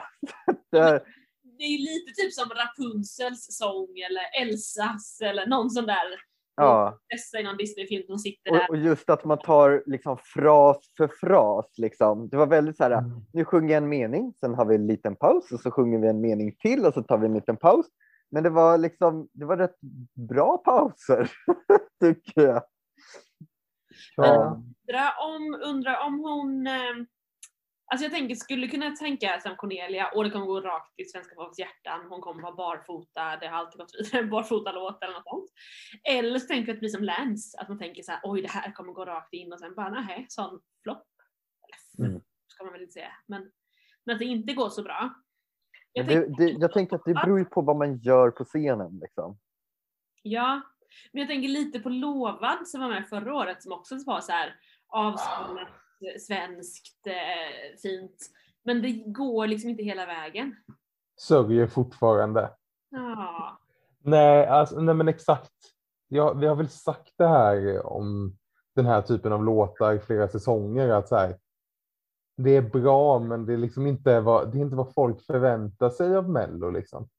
det, 0.72 1.04
Det 1.58 1.64
är 1.64 1.72
ju 1.72 1.78
lite 1.78 2.22
typ 2.22 2.34
som 2.34 2.50
Rapunzels 2.50 3.48
sång 3.50 3.88
eller 4.10 4.42
Elsas 4.42 5.22
eller 5.22 5.48
någon 5.48 5.70
sån 5.70 5.86
där 5.86 6.20
ja. 6.56 7.00
prinsessa 7.10 7.40
i 7.40 7.44
någon 7.44 7.58
Disney-film 7.58 8.04
som 8.08 8.18
sitter 8.20 8.52
och, 8.52 8.58
där. 8.58 8.70
och 8.70 8.78
just 8.78 9.10
att 9.10 9.24
man 9.26 9.38
tar 9.38 9.84
liksom 9.86 10.18
fras 10.24 10.78
för 10.98 11.08
fras. 11.08 11.66
Liksom. 11.78 12.30
Det 12.30 12.38
var 12.38 12.48
väldigt 12.48 12.78
så 12.78 12.84
här, 12.84 12.92
Mm. 12.92 13.12
nu 13.34 13.46
sjunger 13.46 13.74
jag 13.74 13.84
en 13.84 13.90
mening, 13.90 14.34
sen 14.40 14.54
har 14.54 14.66
vi 14.66 14.76
en 14.76 14.88
liten 14.88 15.16
paus 15.16 15.52
och 15.52 15.60
så 15.60 15.72
sjunger 15.72 16.00
vi 16.00 16.08
en 16.08 16.22
mening 16.22 16.56
till 16.56 16.86
och 16.86 16.94
så 16.94 17.04
tar 17.04 17.18
vi 17.18 17.26
en 17.26 17.34
liten 17.34 17.58
paus. 17.58 17.86
Men 18.34 18.44
det 18.44 18.50
var 18.50 18.78
liksom, 18.78 19.30
det 19.34 19.46
var 19.46 19.58
rätt 19.58 19.78
bra 20.30 20.58
pauser, 20.58 21.32
tycker 22.02 22.42
jag. 22.42 22.64
Ja. 24.16 24.62
Undra 24.88 25.12
om, 25.20 25.62
undra 25.64 26.04
om 26.04 26.20
hon... 26.20 26.68
Eh, 26.68 26.96
alltså 27.92 28.06
jag 28.06 28.12
tänker, 28.12 28.36
skulle 28.36 28.68
kunna 28.68 28.92
tänka 28.92 29.40
som 29.40 29.56
Cornelia, 29.56 30.12
och 30.12 30.24
det 30.24 30.30
kommer 30.30 30.46
gå 30.46 30.62
rakt 30.62 31.00
i 31.00 31.06
svenska 31.06 31.36
folkets 31.36 31.60
hjärtan, 31.60 32.06
hon 32.10 32.22
kommer 32.22 32.42
vara 32.42 32.56
barfota, 32.56 33.38
det 33.38 33.48
har 33.48 33.58
alltid 33.58 33.80
gått 33.80 33.96
vidare, 34.00 34.22
en 34.22 34.30
barfota-låt 34.30 35.04
eller 35.04 35.14
något 35.14 35.30
sånt. 35.30 35.50
Eller 36.04 36.40
så 36.40 36.48
tänker 36.48 36.68
jag 36.68 36.74
att 36.74 36.78
det 36.78 36.80
blir 36.80 36.90
som 36.90 37.04
Lance, 37.04 37.58
att 37.58 37.70
man 37.70 37.80
tänker 37.80 38.04
så 38.04 38.12
här, 38.12 38.22
oj 38.24 38.42
det 38.42 38.52
här 38.52 38.72
kommer 38.72 38.94
gå 38.94 39.06
rakt 39.06 39.34
in 39.34 39.54
och 39.54 39.60
sen 39.60 39.76
bara 39.76 39.90
nej, 39.90 40.26
sån 40.30 40.62
flopp. 40.84 41.08
Mm. 42.00 42.22
ska 42.48 42.64
man 42.64 42.74
väl 42.74 42.82
inte 42.82 42.94
säga, 42.94 43.14
men, 43.28 43.52
men 44.06 44.14
att 44.14 44.20
det 44.20 44.26
inte 44.26 44.54
går 44.54 44.70
så 44.70 44.84
bra. 44.84 45.23
Jag 45.94 46.08
Det, 46.08 46.38
det, 46.38 46.50
jag 46.50 46.74
tänker 46.74 46.96
att 46.96 47.06
det 47.06 47.14
beror 47.14 47.40
ju 47.40 47.46
på 47.46 47.62
vad 47.62 47.76
man 47.76 47.98
gör 47.98 48.32
på 48.32 48.44
scenen. 48.44 49.00
Liksom. 49.02 49.38
Ja, 50.22 50.62
men 51.12 51.20
jag 51.20 51.30
tänker 51.30 51.50
lite 51.50 51.80
på 51.80 51.90
Lovad 51.90 52.68
som 52.68 52.82
var 52.82 52.90
med 52.90 53.08
förra 53.08 53.36
året 53.36 53.64
som 53.64 53.72
också 53.72 53.96
var 54.06 54.22
så 54.22 54.32
här 54.32 54.56
avskallat, 54.88 55.68
eh, 55.68 56.20
svenskt, 56.20 57.08
eh, 57.08 57.78
fint. 57.82 58.30
Men 58.64 58.82
det 58.82 58.92
går 58.92 59.48
liksom 59.48 59.70
inte 59.70 59.84
hela 59.84 60.06
vägen. 60.06 60.56
Sörjer 61.20 61.68
fortfarande. 61.68 62.52
Ja. 62.90 63.60
Nej, 64.04 64.48
alltså, 64.48 64.82
nej 64.82 64.96
men 64.96 65.08
exakt. 65.08 65.52
Ja, 66.08 66.34
vi 66.34 66.48
har 66.48 66.56
väl 66.56 66.70
sagt 66.70 67.14
det 67.18 67.28
här 67.28 67.86
om 67.86 68.38
den 68.76 68.86
här 68.86 69.02
typen 69.02 69.34
av 69.34 69.44
låtar 69.44 69.94
i 69.94 70.00
flera 70.00 70.28
säsonger. 70.28 70.90
Att 70.90 71.08
så 71.08 71.16
här, 71.16 71.38
det 72.38 72.56
är 72.56 72.62
bra, 72.62 73.20
men 73.20 73.46
det 73.46 73.54
är, 73.54 73.58
liksom 73.58 73.88
inte 73.88 74.20
vad, 74.20 74.52
det 74.52 74.58
är 74.58 74.62
inte 74.62 74.76
vad 74.76 74.94
folk 74.94 75.26
förväntar 75.26 75.90
sig 75.90 76.16
av 76.16 76.30
Mello. 76.30 76.70
Liksom. 76.70 77.10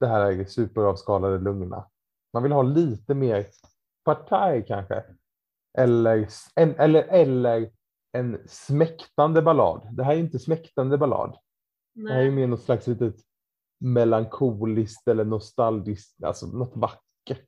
Det 0.00 0.06
här 0.06 0.20
är 0.20 0.44
superavskalade 0.44 1.38
lugna. 1.38 1.86
Man 2.32 2.42
vill 2.42 2.52
ha 2.52 2.62
lite 2.62 3.14
mer 3.14 3.46
partaj 4.04 4.64
kanske. 4.68 5.04
Eller, 5.78 6.28
en, 6.54 6.74
eller, 6.74 7.02
eller 7.02 7.70
en 8.12 8.38
smäktande 8.46 9.42
ballad. 9.42 9.88
Det 9.92 10.04
här 10.04 10.14
är 10.14 10.18
inte 10.18 10.38
smäktande 10.38 10.98
ballad. 10.98 11.38
Det 11.94 12.12
här 12.12 12.20
är 12.20 12.24
Nej. 12.24 12.30
mer 12.30 12.46
något 12.46 12.62
slags 12.62 12.86
litet 12.86 13.16
melankoliskt 13.80 15.08
eller 15.08 15.24
nostalgiskt, 15.24 16.24
alltså 16.24 16.46
något 16.46 16.76
vackert. 16.76 17.05
Typ. 17.26 17.38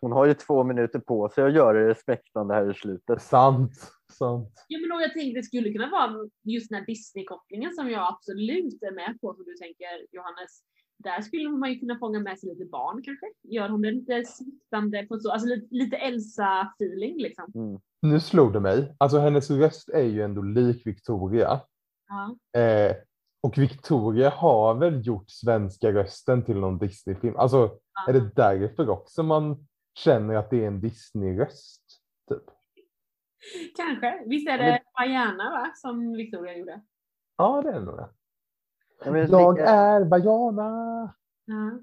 Hon 0.00 0.12
har 0.12 0.26
ju 0.26 0.34
två 0.34 0.64
minuter 0.64 0.98
på 0.98 1.28
sig 1.28 1.44
att 1.44 1.54
göra 1.54 1.78
det 1.78 1.88
respektande 1.88 2.54
här 2.54 2.70
i 2.70 2.74
slutet. 2.74 3.22
Sant, 3.22 3.72
sant. 4.12 4.64
Ja, 4.68 4.78
men 4.80 4.88
då 4.88 5.02
jag 5.02 5.12
tänkte 5.12 5.40
det 5.40 5.44
skulle 5.44 5.72
kunna 5.72 5.90
vara 5.90 6.28
just 6.44 6.70
den 6.70 6.78
här 6.78 6.86
Disney-kopplingen 6.86 7.72
som 7.72 7.90
jag 7.90 8.08
absolut 8.12 8.82
är 8.82 8.94
med 8.94 9.18
på 9.20 9.34
som 9.34 9.44
du 9.44 9.54
tänker 9.54 9.86
Johannes. 10.10 10.62
Där 10.98 11.20
skulle 11.22 11.48
man 11.48 11.72
ju 11.72 11.78
kunna 11.78 11.98
fånga 11.98 12.20
med 12.20 12.38
sig 12.38 12.48
lite 12.48 12.64
barn 12.64 13.02
kanske. 13.02 13.26
Gör 13.42 13.68
hon 13.68 13.82
det 13.82 13.90
lite 13.90 14.24
sviktande 14.24 15.06
på 15.06 15.20
så, 15.20 15.30
alltså 15.30 15.48
lite, 15.48 15.66
lite 15.70 15.96
Elsa-feeling 15.96 17.16
liksom. 17.16 17.52
Mm. 17.54 17.80
Nu 18.02 18.20
slog 18.20 18.52
det 18.52 18.60
mig. 18.60 18.96
Alltså 18.98 19.18
hennes 19.18 19.50
röst 19.50 19.88
är 19.88 20.02
ju 20.02 20.22
ändå 20.22 20.42
lik 20.42 20.86
Victoria. 20.86 21.60
Ja. 22.08 22.60
Eh, 22.60 22.96
och 23.42 23.58
Victoria 23.58 24.30
har 24.30 24.74
väl 24.74 25.06
gjort 25.06 25.30
svenska 25.30 25.92
rösten 25.92 26.44
till 26.44 26.60
någon 26.60 26.78
Disney-film. 26.78 27.36
Alltså 27.36 27.78
är 28.08 28.12
det 28.12 28.34
därför 28.34 28.88
också 28.88 29.22
man 29.22 29.66
känner 29.94 30.34
att 30.34 30.50
det 30.50 30.64
är 30.64 30.66
en 30.66 30.80
Disney-röst? 30.80 31.82
Typ. 32.28 32.42
Kanske. 33.76 34.24
Visst 34.26 34.48
är 34.48 34.58
det 34.58 34.82
Bajana 34.98 35.50
va? 35.50 35.72
Som 35.74 36.12
Victoria 36.12 36.56
gjorde? 36.56 36.80
Ja, 37.36 37.62
det 37.62 37.70
är 37.70 37.80
nog 37.80 37.96
det. 37.96 38.08
Ja, 39.04 39.12
men 39.12 39.30
Jag 39.30 39.56
det, 39.56 39.62
är 39.62 40.04
Bajana. 40.04 40.70
Ja. 41.44 41.80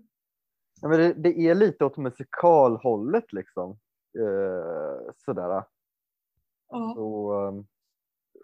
ja, 0.82 0.88
men 0.88 1.00
det, 1.00 1.14
det 1.14 1.40
är 1.40 1.56
lite 1.56 1.86
åt 1.86 1.98
musikalhållet 1.98 3.34
liksom. 3.34 3.72
Eh, 4.20 5.14
sådär. 5.16 5.64
Ja. 6.70 6.94
Så 6.96 7.34
um, 7.48 7.68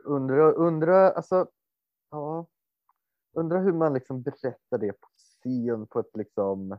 undrar, 0.05 0.53
undra, 0.53 1.11
alltså, 1.11 1.47
ja, 2.11 2.47
undra 3.33 3.59
hur 3.59 3.73
man 3.73 3.93
liksom 3.93 4.21
berättar 4.21 4.77
det 4.77 4.91
på 4.91 5.07
scen 5.17 5.87
på 5.87 5.99
ett 5.99 6.15
liksom 6.17 6.71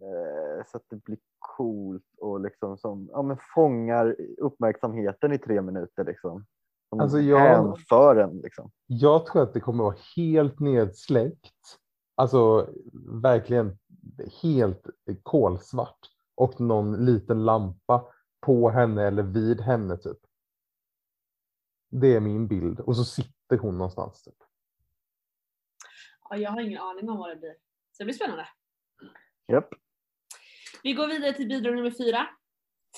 eh, 0.00 0.64
så 0.66 0.76
att 0.76 0.84
det 0.90 1.04
blir 1.04 1.18
coolt 1.38 2.04
och 2.20 2.40
liksom 2.40 2.78
som, 2.78 3.08
ja, 3.12 3.22
men 3.22 3.36
fångar 3.54 4.16
uppmärksamheten 4.38 5.32
i 5.32 5.38
tre 5.38 5.62
minuter 5.62 6.04
liksom. 6.04 6.46
Som 6.88 7.00
Alltså, 7.00 7.18
jag- 7.20 8.18
en 8.18 8.40
liksom. 8.40 8.70
Jag 8.86 9.26
tror 9.26 9.42
att 9.42 9.54
det 9.54 9.60
kommer 9.60 9.84
vara 9.84 9.96
helt 10.16 10.60
nedsläckt. 10.60 11.78
Alltså 12.14 12.68
verkligen 13.22 13.78
helt 14.42 14.86
kolsvart. 15.22 15.98
Och 16.34 16.60
någon 16.60 17.04
liten 17.04 17.44
lampa 17.44 18.06
på 18.40 18.70
henne 18.70 19.02
eller 19.06 19.22
vid 19.22 19.60
henne 19.60 19.96
typ. 19.96 20.18
Det 21.90 22.16
är 22.16 22.20
min 22.20 22.48
bild. 22.48 22.80
Och 22.80 22.96
så 22.96 23.04
sitter 23.04 23.58
hon 23.58 23.78
någonstans. 23.78 24.22
Typ. 24.22 24.34
Ja, 26.30 26.36
jag 26.36 26.50
har 26.50 26.60
ingen 26.60 26.80
aning 26.80 27.10
om 27.10 27.18
vad 27.18 27.30
det 27.30 27.36
blir. 27.36 27.52
Så 27.92 27.98
det 27.98 28.04
blir 28.04 28.14
spännande. 28.14 28.48
Japp. 29.52 29.68
Vi 30.82 30.92
går 30.92 31.06
vidare 31.06 31.32
till 31.32 31.48
bidrag 31.48 31.76
nummer 31.76 31.90
fyra. 31.90 32.26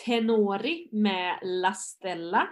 Tenori 0.05 0.89
med 0.93 1.39
La 1.43 1.73
Stella. 1.73 2.49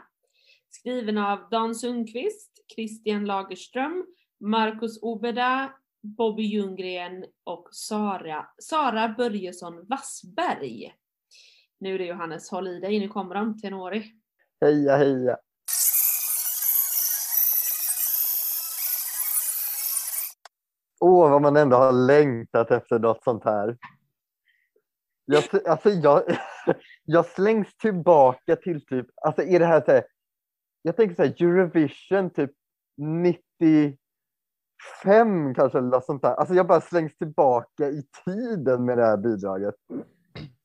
Skriven 0.71 1.19
av 1.19 1.49
Dan 1.51 1.75
Sundqvist, 1.75 2.53
Christian 2.75 3.25
Lagerström, 3.25 4.07
Marcus 4.41 5.03
Obeda, 5.03 5.73
Bobby 6.03 6.43
Ljunggren 6.43 7.25
och 7.45 7.69
Sara, 7.73 8.47
Sara 8.59 9.09
Börjesson 9.09 9.87
Wassberg. 9.87 10.95
Nu 11.81 11.95
är 11.95 11.99
det 11.99 12.07
Johannes, 12.07 12.51
håll 12.51 12.69
i 12.69 12.81
dig, 12.81 13.01
nu 13.01 13.09
kommer 13.09 13.35
de, 13.35 13.61
Tenori. 13.61 14.13
Heja 14.61 14.97
heja. 14.97 15.39
Åh, 21.19 21.31
vad 21.31 21.43
man 21.43 21.57
ändå 21.57 21.77
har 21.77 21.93
längtat 21.93 22.71
efter 22.71 22.99
något 22.99 23.25
sånt 23.25 23.45
här. 23.45 23.77
Jag, 25.25 25.45
alltså 25.67 25.91
jag, 25.91 26.23
jag 27.05 27.27
slängs 27.27 27.77
tillbaka 27.77 28.57
till 28.57 28.87
typ, 28.87 29.07
alltså 29.23 29.43
är 29.43 29.59
det 29.59 29.67
här 29.67 29.81
så 29.81 29.93
här, 29.93 30.05
jag 30.83 30.97
tänker 30.97 31.17
så 31.17 31.23
här 31.23 31.43
Eurovision 31.43 32.31
typ 32.31 32.51
95 32.97 35.55
kanske 35.55 35.79
eller 35.79 35.89
något 35.89 36.05
sånt 36.05 36.23
där. 36.23 36.35
Alltså 36.35 36.55
jag 36.55 36.67
bara 36.67 36.81
slängs 36.81 37.17
tillbaka 37.17 37.89
i 37.89 38.03
tiden 38.25 38.85
med 38.85 38.99
det 38.99 39.05
här 39.05 39.17
bidraget. 39.17 39.75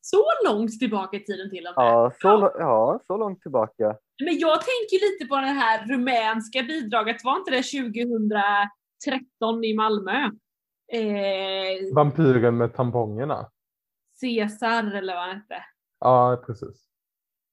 Så 0.01 0.23
långt 0.45 0.79
tillbaka 0.79 1.17
i 1.17 1.23
tiden 1.23 1.49
till 1.49 1.67
och 1.67 1.73
med. 1.77 1.85
Ja, 1.85 2.11
så, 2.21 2.51
ja, 2.59 2.99
så 3.07 3.17
långt 3.17 3.41
tillbaka. 3.41 3.97
Men 4.25 4.39
jag 4.39 4.61
tänker 4.61 5.11
lite 5.11 5.25
på 5.29 5.35
det 5.35 5.41
här 5.41 5.87
rumänska 5.87 6.63
bidraget, 6.63 7.23
var 7.23 7.37
inte 7.37 7.51
det 7.51 7.63
2013 9.05 9.63
i 9.63 9.73
Malmö? 9.73 10.29
Eh, 10.91 11.93
Vampyren 11.95 12.57
med 12.57 12.73
tampongerna. 12.73 13.49
Caesar 14.21 14.95
eller 14.95 15.13
vad 15.13 15.23
han 15.23 15.35
hette. 15.35 15.65
Ja, 15.99 16.43
precis. 16.45 16.89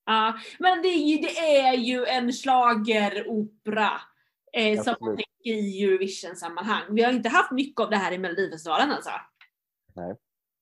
Ja, 0.07 0.35
men 0.59 0.83
det 0.83 0.89
är 0.89 1.07
ju, 1.07 1.17
det 1.17 1.39
är 1.39 1.75
ju 1.75 2.05
en 2.05 2.33
schlageropera 2.33 3.91
eh, 4.53 4.83
som 4.83 4.95
man 5.01 5.17
tänker 5.17 5.51
i 5.51 5.85
Eurovision-sammanhang. 5.85 6.83
Vi 6.91 7.03
har 7.03 7.13
inte 7.13 7.29
haft 7.29 7.51
mycket 7.51 7.81
av 7.81 7.91
det 7.91 7.97
här 7.97 8.13
i 8.13 8.19
Melodifestivalen 8.19 8.91
alltså. 8.91 9.11
Nej. 9.95 10.17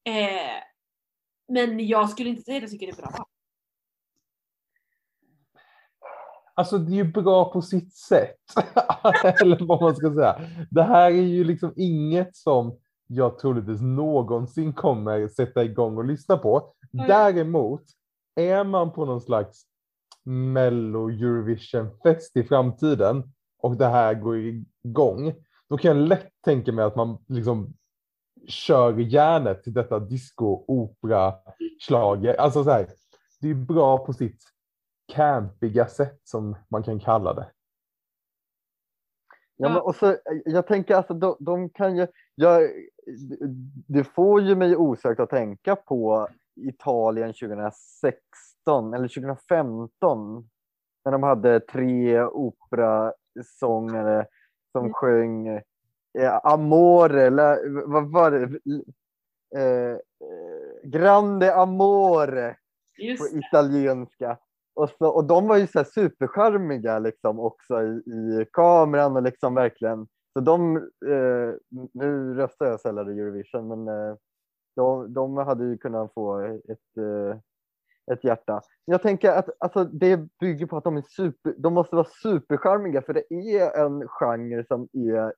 Eh, 0.04 0.62
men 1.48 1.86
jag 1.86 2.10
skulle 2.10 2.30
inte 2.30 2.42
säga 2.42 2.56
att 2.56 2.62
jag 2.62 2.70
tycker 2.70 2.86
det 2.86 2.92
är 2.92 2.96
bra. 2.96 3.26
Alltså 6.58 6.78
det 6.78 6.92
är 6.92 6.96
ju 6.96 7.12
bra 7.12 7.52
på 7.52 7.62
sitt 7.62 7.94
sätt. 7.94 8.36
Eller 9.40 9.66
vad 9.66 9.80
man 9.80 9.96
ska 9.96 10.14
säga. 10.14 10.40
Det 10.70 10.82
här 10.82 11.10
är 11.10 11.22
ju 11.22 11.44
liksom 11.44 11.72
inget 11.76 12.36
som 12.36 12.78
jag 13.06 13.38
troligtvis 13.38 13.80
någonsin 13.80 14.72
kommer 14.72 15.28
sätta 15.28 15.64
igång 15.64 15.98
och 15.98 16.04
lyssna 16.04 16.38
på. 16.38 16.72
Däremot, 16.92 17.82
är 18.36 18.64
man 18.64 18.92
på 18.92 19.04
någon 19.04 19.20
slags 19.20 19.62
Mello 20.24 21.10
Eurovision-fest 21.10 22.36
i 22.36 22.44
framtiden 22.44 23.32
och 23.58 23.76
det 23.76 23.88
här 23.88 24.14
går 24.14 24.36
igång, 24.38 25.34
då 25.68 25.76
kan 25.76 25.96
jag 25.96 26.08
lätt 26.08 26.28
tänka 26.44 26.72
mig 26.72 26.84
att 26.84 26.96
man 26.96 27.18
liksom 27.28 27.74
kör 28.48 28.98
järnet 28.98 29.62
till 29.62 29.72
detta 29.72 29.98
disco, 29.98 30.64
opera, 30.68 31.34
schlager. 31.88 32.34
Alltså 32.34 32.64
så 32.64 32.70
här, 32.70 32.86
det 33.40 33.50
är 33.50 33.54
bra 33.54 33.98
på 33.98 34.12
sitt 34.12 34.42
campiga 35.08 35.86
sätt 35.88 36.20
som 36.24 36.56
man 36.68 36.82
kan 36.82 37.00
kalla 37.00 37.34
det. 37.34 37.50
Ja, 39.56 39.68
men 39.68 39.78
och 39.82 39.96
så, 39.96 40.16
jag 40.44 40.66
tänker 40.66 40.94
alltså 40.94 41.14
de, 41.14 41.36
de 41.40 41.70
kan 41.70 41.96
ju, 41.96 42.06
jag, 42.34 42.70
det 43.86 44.04
får 44.04 44.40
ju 44.40 44.56
mig 44.56 44.76
osökt 44.76 45.20
att 45.20 45.30
tänka 45.30 45.76
på 45.76 46.28
Italien 46.56 47.32
2016 47.32 48.94
eller 48.94 49.08
2015 49.08 50.48
när 51.04 51.12
de 51.12 51.22
hade 51.22 51.60
tre 51.60 52.22
operasångare 52.24 54.26
som 54.72 54.80
Mm. 54.80 54.92
sjöng 54.92 55.46
eh, 56.18 56.40
Amore, 56.42 57.22
eller 57.26 57.58
vad 57.86 58.12
var 58.12 58.30
det? 58.30 58.42
Eh, 59.56 59.92
eh, 59.92 59.98
Grande 60.84 61.54
Amore 61.54 62.56
på 62.98 63.02
Just 63.04 63.32
det. 63.32 63.38
italienska. 63.38 64.38
Och, 64.78 64.90
så, 64.90 65.08
och 65.08 65.24
de 65.24 65.48
var 65.48 65.56
ju 65.56 65.66
så 65.66 65.78
här 65.78 65.84
supercharmiga 65.84 66.98
liksom 66.98 67.40
också 67.40 67.82
i, 67.82 67.86
i 67.86 68.46
kameran 68.52 69.16
och 69.16 69.22
liksom 69.22 69.54
verkligen. 69.54 70.06
Så 70.32 70.40
de, 70.40 70.76
eh, 71.06 71.54
nu 71.94 72.34
röstar 72.34 72.66
jag 72.66 72.80
sällan 72.80 73.10
i 73.10 73.20
Eurovision, 73.20 73.68
men 73.68 73.88
eh, 73.88 74.16
de, 74.76 75.14
de 75.14 75.36
hade 75.36 75.64
ju 75.64 75.78
kunnat 75.78 76.14
få 76.14 76.40
ett, 76.40 76.96
eh, 76.96 77.38
ett 78.14 78.24
hjärta. 78.24 78.60
Jag 78.84 79.02
tänker 79.02 79.30
att 79.30 79.48
alltså, 79.58 79.84
det 79.84 80.38
bygger 80.40 80.66
på 80.66 80.76
att 80.76 80.84
de 80.84 80.96
är 80.96 81.04
super, 81.08 81.54
de 81.58 81.74
måste 81.74 81.96
vara 81.96 82.08
supercharmiga 82.22 83.02
för 83.02 83.14
det 83.14 83.34
är 83.34 83.84
en 83.84 84.08
genre 84.08 84.64
som 84.66 84.88
är, 84.92 85.32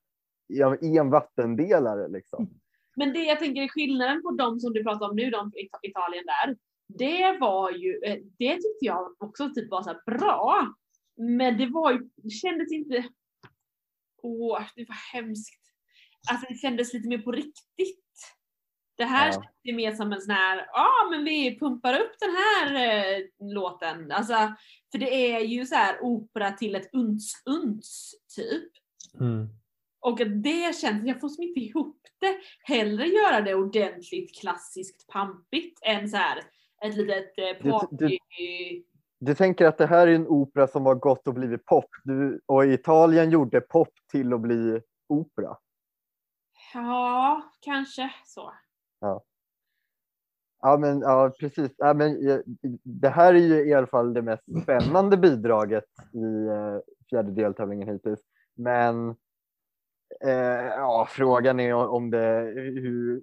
är 0.81 1.01
en 1.01 1.11
vattendelare 1.11 2.09
liksom. 2.09 2.51
Men 2.97 3.13
det 3.13 3.25
jag 3.25 3.39
tänker 3.39 3.63
är 3.63 3.69
skillnaden 3.69 4.23
på 4.23 4.31
de 4.31 4.61
som 4.61 4.73
du 4.73 4.85
pratar 4.85 5.09
om 5.09 5.17
nu, 5.17 5.31
de 5.31 5.53
i 5.55 5.89
Italien 5.89 6.25
där. 6.27 6.57
Det 6.99 7.39
var 7.41 7.71
ju, 7.71 8.01
eh, 8.05 8.19
det 8.39 8.55
tyckte 8.55 8.85
jag 8.87 9.17
också 9.19 9.51
typ 9.55 9.71
var 9.71 9.83
så 9.83 10.01
bra. 10.07 10.75
Men 11.17 11.59
det 11.59 11.67
var 11.67 11.93
ju, 11.93 12.11
det 12.17 12.31
kändes 12.31 12.73
inte, 12.73 13.05
åh 14.23 14.63
det 14.77 14.85
var 14.89 15.13
hemskt. 15.13 15.61
Alltså 16.31 16.47
det 16.49 16.55
kändes 16.55 16.95
lite 16.95 17.09
mer 17.09 17.19
på 17.19 17.33
riktigt. 17.33 18.07
Det 18.97 19.05
här 19.05 19.33
Ja. 19.33 19.43
ju 19.63 19.75
mer 19.75 19.95
som 19.95 20.13
en 20.13 20.21
sån 20.21 20.35
här, 20.35 20.57
ja 20.57 20.87
ah, 20.87 21.11
men 21.11 21.25
vi 21.25 21.59
pumpar 21.59 22.01
upp 22.01 22.13
den 22.21 22.31
här 22.31 22.75
eh, 22.75 23.25
låten. 23.55 24.13
Alltså, 24.13 24.35
för 24.93 24.99
det 24.99 25.33
är 25.33 25.41
ju 25.41 25.67
så 25.67 25.75
här 25.75 25.99
opera 26.03 26.53
till 26.53 26.75
ett 26.75 26.91
uns-uns 26.95 28.15
typ. 28.37 28.73
Och 30.01 30.21
att 30.21 30.43
det 30.43 30.77
känns, 30.77 31.07
jag 31.07 31.21
får 31.21 31.29
som 31.29 31.45
inte 31.45 31.61
ihop 31.61 32.01
det. 32.19 32.41
Hellre 32.63 33.07
göra 33.07 33.41
det 33.41 33.55
ordentligt 33.55 34.41
klassiskt 34.41 35.09
pampigt 35.09 35.79
än 35.83 36.09
så 36.09 36.17
här 36.17 36.43
ett 36.85 36.97
litet 36.97 37.39
eh, 37.39 37.45
Du- 37.65 37.71
party. 37.71 37.87
du- 37.91 38.85
Du 39.23 39.35
tänker 39.35 39.67
att 39.67 39.79
det 39.79 39.87
här 39.87 40.07
är 40.07 40.15
en 40.15 40.27
opera 40.29 40.67
som 40.67 40.87
har 40.87 40.95
gått 40.95 41.29
och 41.29 41.35
blivit 41.35 41.65
pop 41.67 41.85
du, 42.05 42.41
och 42.47 42.65
Italien 42.65 43.31
gjorde 43.31 43.61
pop 43.61 43.89
till 44.11 44.33
att 44.33 44.41
bli 44.41 44.81
opera. 45.09 45.57
Ja, 46.75 47.43
kanske 47.61 48.11
så. 48.25 48.53
Ja, 50.63 50.77
men 50.77 51.01
ja, 51.01 51.33
precis. 51.41 51.71
Ja, 51.77 51.95
men, 51.95 52.29
eh, 52.31 52.39
det 52.85 53.09
här 53.09 53.35
är 53.35 53.39
ju 53.39 53.69
i 53.69 53.75
alla 53.75 53.87
fall 53.87 54.15
det 54.15 54.23
mest 54.23 54.63
spännande 54.63 55.17
bidraget 55.17 55.85
i 56.13 56.47
eh, 56.47 56.79
fjärde 57.11 57.31
deltävlingen 57.33 57.89
hittills. 57.89 58.21
Men 58.55 59.09
eh, 60.25 60.67
ja, 60.67 61.07
frågan 61.11 61.61
är 61.61 61.75
om 61.75 62.11
det 62.11 62.53
hur 62.57 63.23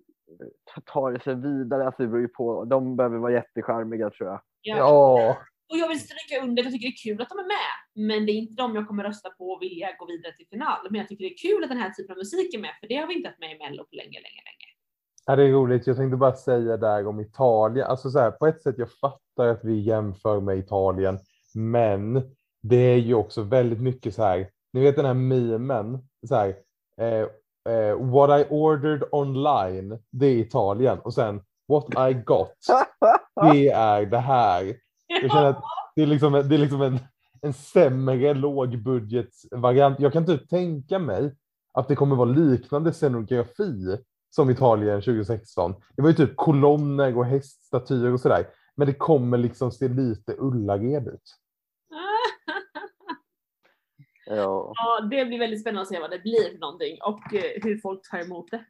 tar 0.85 1.11
det 1.11 1.19
sig 1.19 1.35
vidare. 1.35 1.85
Alltså, 1.85 2.01
det 2.01 2.07
beror 2.07 2.21
ju 2.21 2.27
på. 2.27 2.65
De 2.65 2.95
behöver 2.95 3.17
vara 3.17 3.31
jättecharmiga 3.31 4.09
tror 4.09 4.29
jag. 4.29 4.41
Ja. 4.61 4.77
Ja, 4.77 5.37
Och 5.71 5.77
jag 5.77 5.87
vill 5.87 5.99
stryka 5.99 6.43
under 6.43 6.61
att 6.61 6.65
jag 6.65 6.73
tycker 6.73 6.87
det 6.87 6.93
är 6.93 7.11
kul 7.11 7.21
att 7.21 7.29
de 7.29 7.39
är 7.39 7.47
med. 7.57 8.07
Men 8.09 8.25
det 8.25 8.31
är 8.31 8.33
inte 8.33 8.55
de 8.55 8.75
jag 8.75 8.87
kommer 8.87 9.03
rösta 9.03 9.29
på 9.29 9.49
och 9.49 9.61
vilja 9.61 9.87
gå 9.99 10.05
vidare 10.05 10.33
till 10.37 10.47
final. 10.47 10.77
Men 10.89 10.99
jag 10.99 11.07
tycker 11.07 11.23
det 11.23 11.33
är 11.33 11.37
kul 11.37 11.63
att 11.63 11.69
den 11.69 11.79
här 11.79 11.89
typen 11.89 12.11
av 12.11 12.17
musik 12.17 12.53
är 12.53 12.59
med. 12.59 12.71
För 12.79 12.87
det 12.87 12.95
har 12.95 13.07
vi 13.07 13.13
inte 13.13 13.29
haft 13.29 13.39
med 13.39 13.55
i 13.55 13.59
Mello 13.59 13.83
på 13.83 13.95
länge, 13.95 14.19
länge, 14.25 14.41
länge. 14.49 14.67
Ja, 15.25 15.35
det 15.35 15.43
är 15.43 15.51
roligt. 15.51 15.87
Jag 15.87 15.97
tänkte 15.97 16.17
bara 16.17 16.35
säga 16.35 16.77
där 16.77 17.07
om 17.07 17.19
Italien. 17.19 17.87
Alltså 17.87 18.09
så 18.09 18.19
här, 18.19 18.31
på 18.31 18.47
ett 18.47 18.61
sätt 18.61 18.75
jag 18.77 18.91
fattar 18.91 19.47
att 19.47 19.63
vi 19.63 19.79
jämför 19.79 20.39
med 20.39 20.57
Italien, 20.57 21.19
men 21.55 22.21
det 22.61 22.75
är 22.75 22.97
ju 22.97 23.13
också 23.13 23.41
väldigt 23.41 23.81
mycket 23.81 24.15
så 24.15 24.23
här. 24.23 24.49
Ni 24.73 24.81
vet 24.81 24.95
den 24.95 25.05
här 25.05 25.13
memen 25.13 25.99
så 26.27 26.35
här. 26.35 26.47
Eh, 27.01 27.27
eh, 27.67 28.11
what 28.11 28.41
I 28.41 28.45
ordered 28.49 29.03
online, 29.11 29.99
det 30.11 30.25
är 30.25 30.37
Italien 30.37 30.99
och 30.99 31.13
sen 31.13 31.41
what 31.67 32.09
I 32.11 32.13
got, 32.13 32.53
det 33.53 33.69
är 33.69 34.05
det 34.05 34.19
här. 34.19 34.75
Jag 35.21 35.31
känner 35.31 35.49
att 35.49 35.63
det 35.95 36.01
är 36.01 36.07
liksom, 36.07 36.33
det 36.33 36.55
är 36.55 36.57
liksom 36.57 36.81
en, 36.81 36.99
en 37.41 37.53
sämre 37.53 38.33
lågbudgetvariant. 38.33 39.99
Jag 39.99 40.13
kan 40.13 40.25
typ 40.25 40.49
tänka 40.49 40.99
mig 40.99 41.35
att 41.73 41.87
det 41.87 41.95
kommer 41.95 42.15
vara 42.15 42.29
liknande 42.29 42.93
scenografi 42.93 43.97
som 44.29 44.49
Italien 44.49 45.01
2016. 45.01 45.75
Det 45.95 46.01
var 46.01 46.09
ju 46.09 46.15
typ 46.15 46.35
kolonner 46.35 47.17
och 47.17 47.25
häststatyer 47.25 48.13
och 48.13 48.19
sådär. 48.19 48.47
Men 48.75 48.87
det 48.87 48.93
kommer 48.93 49.37
liksom 49.37 49.71
se 49.71 49.87
lite 49.87 50.35
Ullared 50.37 51.07
ut. 51.07 51.35
Ja. 54.29 54.73
Ja, 54.75 55.01
det 55.11 55.25
blir 55.25 55.39
väldigt 55.39 55.61
spännande 55.61 55.81
att 55.81 55.87
se 55.87 55.99
vad 55.99 56.11
det 56.11 56.19
blir 56.19 56.51
för 56.51 56.59
någonting 56.59 56.97
och 57.01 57.33
eh, 57.33 57.63
hur 57.63 57.77
folk 57.77 58.09
tar 58.11 58.19
emot 58.19 58.51
det. 58.51 58.65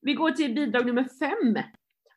Vi 0.00 0.14
går 0.14 0.30
till 0.30 0.54
bidrag 0.54 0.86
nummer 0.86 1.04
fem. 1.18 1.62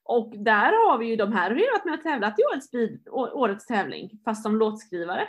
Och 0.03 0.33
där 0.37 0.89
har 0.89 0.97
vi 0.97 1.05
ju 1.05 1.15
de 1.15 1.31
här 1.33 1.51
har 1.51 1.57
ju 1.57 1.65
varit 1.71 1.85
med 1.85 1.93
och 1.93 2.03
tävlat 2.03 2.39
i 2.39 2.43
årets, 2.43 2.71
bid- 2.71 3.09
årets 3.11 3.65
tävling, 3.65 4.11
fast 4.25 4.43
som 4.43 4.55
låtskrivare. 4.55 5.27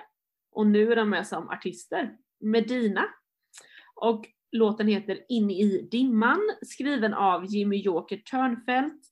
Och 0.52 0.66
nu 0.66 0.92
är 0.92 0.96
de 0.96 1.10
med 1.10 1.26
som 1.26 1.48
artister. 1.48 2.16
Medina. 2.40 3.04
Och 3.94 4.26
låten 4.52 4.88
heter 4.88 5.24
In 5.28 5.50
i 5.50 5.88
dimman, 5.90 6.40
skriven 6.62 7.14
av 7.14 7.46
Jimmy 7.46 7.76
Joker 7.76 8.16
Törnfeldt, 8.16 9.04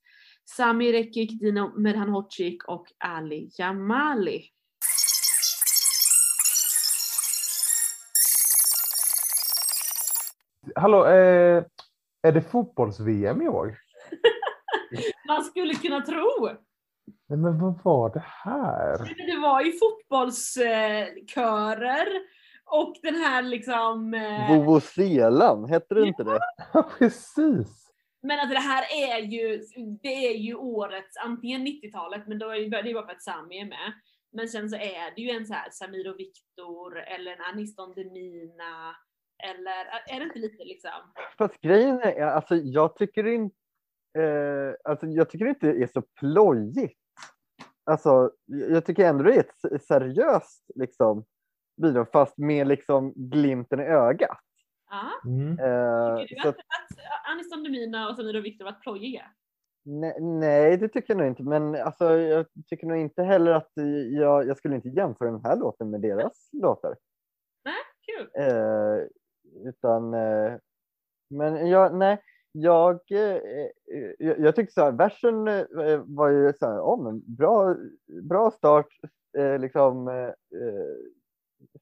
Sami 0.45 0.93
Rekik, 0.93 1.41
Dino 1.41 1.79
Medhanhodzic 1.79 2.65
och 2.67 2.87
Ali 2.99 3.51
Jamali. 3.59 4.43
Hallå, 10.79 11.07
eh, 11.07 11.65
är 12.23 12.33
det 12.33 12.43
fotbolls-VM 12.43 13.43
i 13.43 13.49
år? 13.49 13.79
Man 15.29 15.45
skulle 15.45 15.75
kunna 15.75 16.01
tro. 16.01 16.49
Nej, 17.29 17.39
Men 17.39 17.59
vad 17.59 17.83
var 17.83 18.11
det 18.15 18.25
här? 18.27 18.99
Det 19.27 19.39
var 19.43 19.61
ju 19.63 19.73
fotbollskörer 19.73 22.07
och 22.65 22.95
den 23.03 23.15
här 23.15 23.43
liksom... 23.43 24.15
eh, 24.15 24.49
Vovoselan, 24.57 25.65
hette 25.69 25.95
det 25.95 26.07
inte 26.09 26.25
det? 26.25 26.39
Ja, 26.73 26.91
precis. 26.99 27.93
Men 28.23 28.41
alltså 28.41 28.55
det 28.55 28.61
här 28.61 28.85
är 29.11 29.19
ju, 29.19 29.61
det 30.03 30.27
är 30.29 30.37
ju 30.37 30.55
årets, 30.55 31.17
antingen 31.25 31.67
90-talet, 31.67 32.23
men 32.27 32.39
då 32.39 32.51
är 32.51 32.83
det 32.83 32.95
bara 32.95 33.07
för 33.07 33.13
att 33.13 33.23
Sami 33.23 33.61
är 33.61 33.67
med. 33.67 33.93
Men 34.33 34.49
sen 34.49 34.71
så 34.71 34.77
är 34.77 35.15
det 35.17 35.23
ju 35.23 35.31
en 35.31 35.47
så 35.47 35.55
här 35.55 35.69
Samir 35.71 36.11
och 36.11 36.19
Viktor 36.21 36.99
eller 36.99 37.33
en 37.33 37.41
Aniston 37.53 37.95
Demina. 37.95 38.97
Eller 39.39 39.85
är 40.15 40.21
det 40.21 40.25
inte 40.25 40.39
lite 40.39 40.65
liksom? 40.65 40.91
Fast 41.39 41.61
grejen 41.61 42.01
är, 42.01 42.27
alltså 42.27 42.55
jag 42.55 42.97
tycker 42.97 43.27
inte, 43.27 43.57
eh, 44.19 44.75
alltså 44.91 45.07
jag 45.07 45.31
tycker 45.31 45.47
inte 45.47 45.67
det 45.73 45.83
är 45.83 45.87
så 45.87 46.03
plojigt. 46.03 47.01
Alltså, 47.91 48.31
jag 48.45 48.85
tycker 48.85 49.09
ändå 49.09 49.25
det 49.25 49.35
är 49.35 49.75
ett 49.75 49.85
seriöst 49.85 50.71
liksom 50.75 51.25
bidrag, 51.83 52.13
fast 52.13 52.39
med 52.39 52.69
liksom 52.69 53.13
glimten 53.17 53.81
i 53.81 53.85
ögat. 53.85 54.39
Ja. 54.91 55.31
Mm. 55.31 55.51
Eh, 55.51 56.17
Tycker 56.19 56.43
du 56.43 56.49
att, 56.49 56.57
att 56.57 57.31
Aniston 57.33 57.63
Demina 57.63 58.09
och 58.09 58.17
Samir 58.17 58.37
och 58.37 58.45
Viktor 58.45 58.65
varit 58.65 58.83
plojiga? 58.83 59.23
Nej, 59.85 60.21
nej, 60.21 60.77
det 60.77 60.89
tycker 60.89 61.15
jag 61.15 61.19
nog 61.19 61.27
inte. 61.27 61.43
Men 61.43 61.75
alltså, 61.75 62.13
jag 62.13 62.47
tycker 62.67 62.87
nog 62.87 62.97
inte 62.97 63.23
heller 63.23 63.53
att 63.53 63.73
jag, 64.11 64.47
jag 64.47 64.57
skulle 64.57 64.75
inte 64.75 64.89
jämföra 64.89 65.31
den 65.31 65.45
här 65.45 65.57
låten 65.57 65.91
med 65.91 66.01
deras 66.01 66.49
låtar. 66.53 66.97
Kul! 68.07 68.31
Eh, 68.35 68.99
utan, 69.65 70.15
eh, 70.15 70.53
men 71.31 71.69
jag, 71.69 71.95
nej, 71.95 72.23
jag, 72.53 73.01
eh, 73.11 73.21
eh, 73.21 74.13
jag, 74.19 74.41
jag 74.41 74.57
tyckte 74.57 74.75
så 74.75 74.81
här, 74.81 74.93
versen 74.93 75.45
var 76.15 76.29
ju 76.29 76.53
så 76.53 76.67
här, 76.67 76.81
oh, 76.81 77.03
men 77.03 77.23
bra, 77.37 77.77
bra 78.23 78.51
start, 78.51 78.87
liksom 79.59 80.11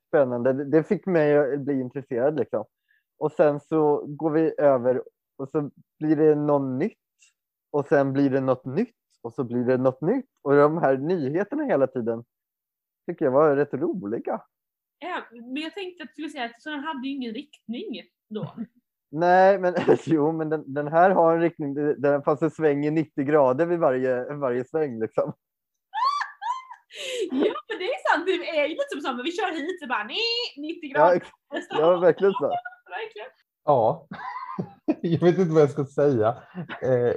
spännande. 0.09 0.53
Det, 0.53 0.65
det 0.65 0.85
fick 0.85 1.07
mig 1.07 1.55
att 1.55 1.61
bli 1.61 1.81
intresserad 1.81 2.37
liksom. 2.37 2.65
Och 3.19 3.33
sen 3.33 3.61
så 3.61 4.05
går 4.07 4.31
vi 4.31 4.55
över 4.59 5.03
och 5.37 5.49
så 5.49 5.71
blir 5.99 6.17
det 6.17 6.35
något 6.35 6.79
nytt 6.79 6.99
och 7.71 7.87
sen 7.87 8.13
blir 8.13 8.31
det 8.31 8.41
något 8.41 8.65
nytt 8.65 8.97
och 9.23 9.33
så 9.35 9.45
blir 9.45 9.65
det 9.65 9.77
något 9.77 10.01
nytt 10.01 10.31
och 10.43 10.53
de 10.53 10.79
här 10.79 10.97
nyheterna 10.97 11.65
hela 11.65 11.87
tiden 11.87 12.25
tycker 13.07 13.25
jag 13.25 13.33
var 13.33 13.57
rätt 13.57 13.75
roliga. 13.75 14.43
Ja, 14.99 15.23
men 15.33 15.63
jag 15.63 15.75
tänkte 15.75 16.03
att 16.03 16.09
du 16.09 16.13
skulle 16.13 16.29
säga 16.29 16.45
att 16.45 16.63
så 16.63 16.71
den 16.71 16.81
hade 16.85 17.09
ju 17.09 17.15
ingen 17.15 17.35
riktning 17.35 18.03
då. 18.31 18.55
Nej, 19.11 19.59
men 19.59 19.75
jo, 20.07 20.33
men 20.33 20.49
den, 20.49 20.75
den 20.75 20.89
här 20.89 21.11
har 21.11 21.35
en 21.35 21.41
riktning. 21.41 21.75
Den 22.01 22.23
fanns 22.23 22.43
en 22.43 22.51
sväng 22.51 22.87
i 22.87 22.91
90 22.91 23.25
grader 23.25 23.67
vid 23.67 23.79
varje, 23.79 24.35
varje 24.35 24.65
sväng 24.65 25.01
liksom. 25.01 25.33
Ja 27.31 27.55
men 27.69 27.79
det 27.79 27.85
är 27.85 28.13
sant, 28.15 28.27
det 28.27 28.33
är 28.59 28.63
ju 28.63 28.69
lite 28.69 28.85
som 28.93 29.01
så, 29.01 29.13
men 29.13 29.25
vi 29.25 29.33
kör 29.33 29.53
hit 29.53 29.83
och 29.83 29.89
bara 29.89 30.05
nej, 30.05 30.17
90 30.57 30.79
Ja, 30.83 30.99
grader. 30.99 31.17
ex- 31.17 31.67
ja 31.71 31.97
verkligen 31.97 32.33
så. 32.33 32.49
Verkligen. 32.91 33.29
Ja, 33.65 34.07
jag 35.01 35.21
vet 35.21 35.39
inte 35.39 35.53
vad 35.53 35.63
jag 35.63 35.71
ska 35.71 35.85
säga. 35.85 36.43
Eh, 36.83 37.15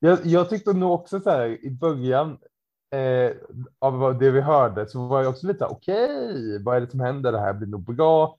jag, 0.00 0.18
jag 0.24 0.50
tyckte 0.50 0.72
nog 0.72 0.92
också 0.92 1.20
så 1.20 1.30
här 1.30 1.64
i 1.66 1.70
början 1.70 2.38
eh, 2.94 3.32
av 3.78 4.18
det 4.18 4.30
vi 4.30 4.40
hörde 4.40 4.86
så 4.86 5.06
var 5.06 5.22
jag 5.22 5.30
också 5.30 5.46
lite 5.46 5.64
okej, 5.64 6.62
vad 6.62 6.76
är 6.76 6.80
det 6.80 6.90
som 6.90 7.00
händer? 7.00 7.32
Det 7.32 7.40
här 7.40 7.52
blir 7.52 7.68
nog 7.68 7.94
bra. 7.94 8.38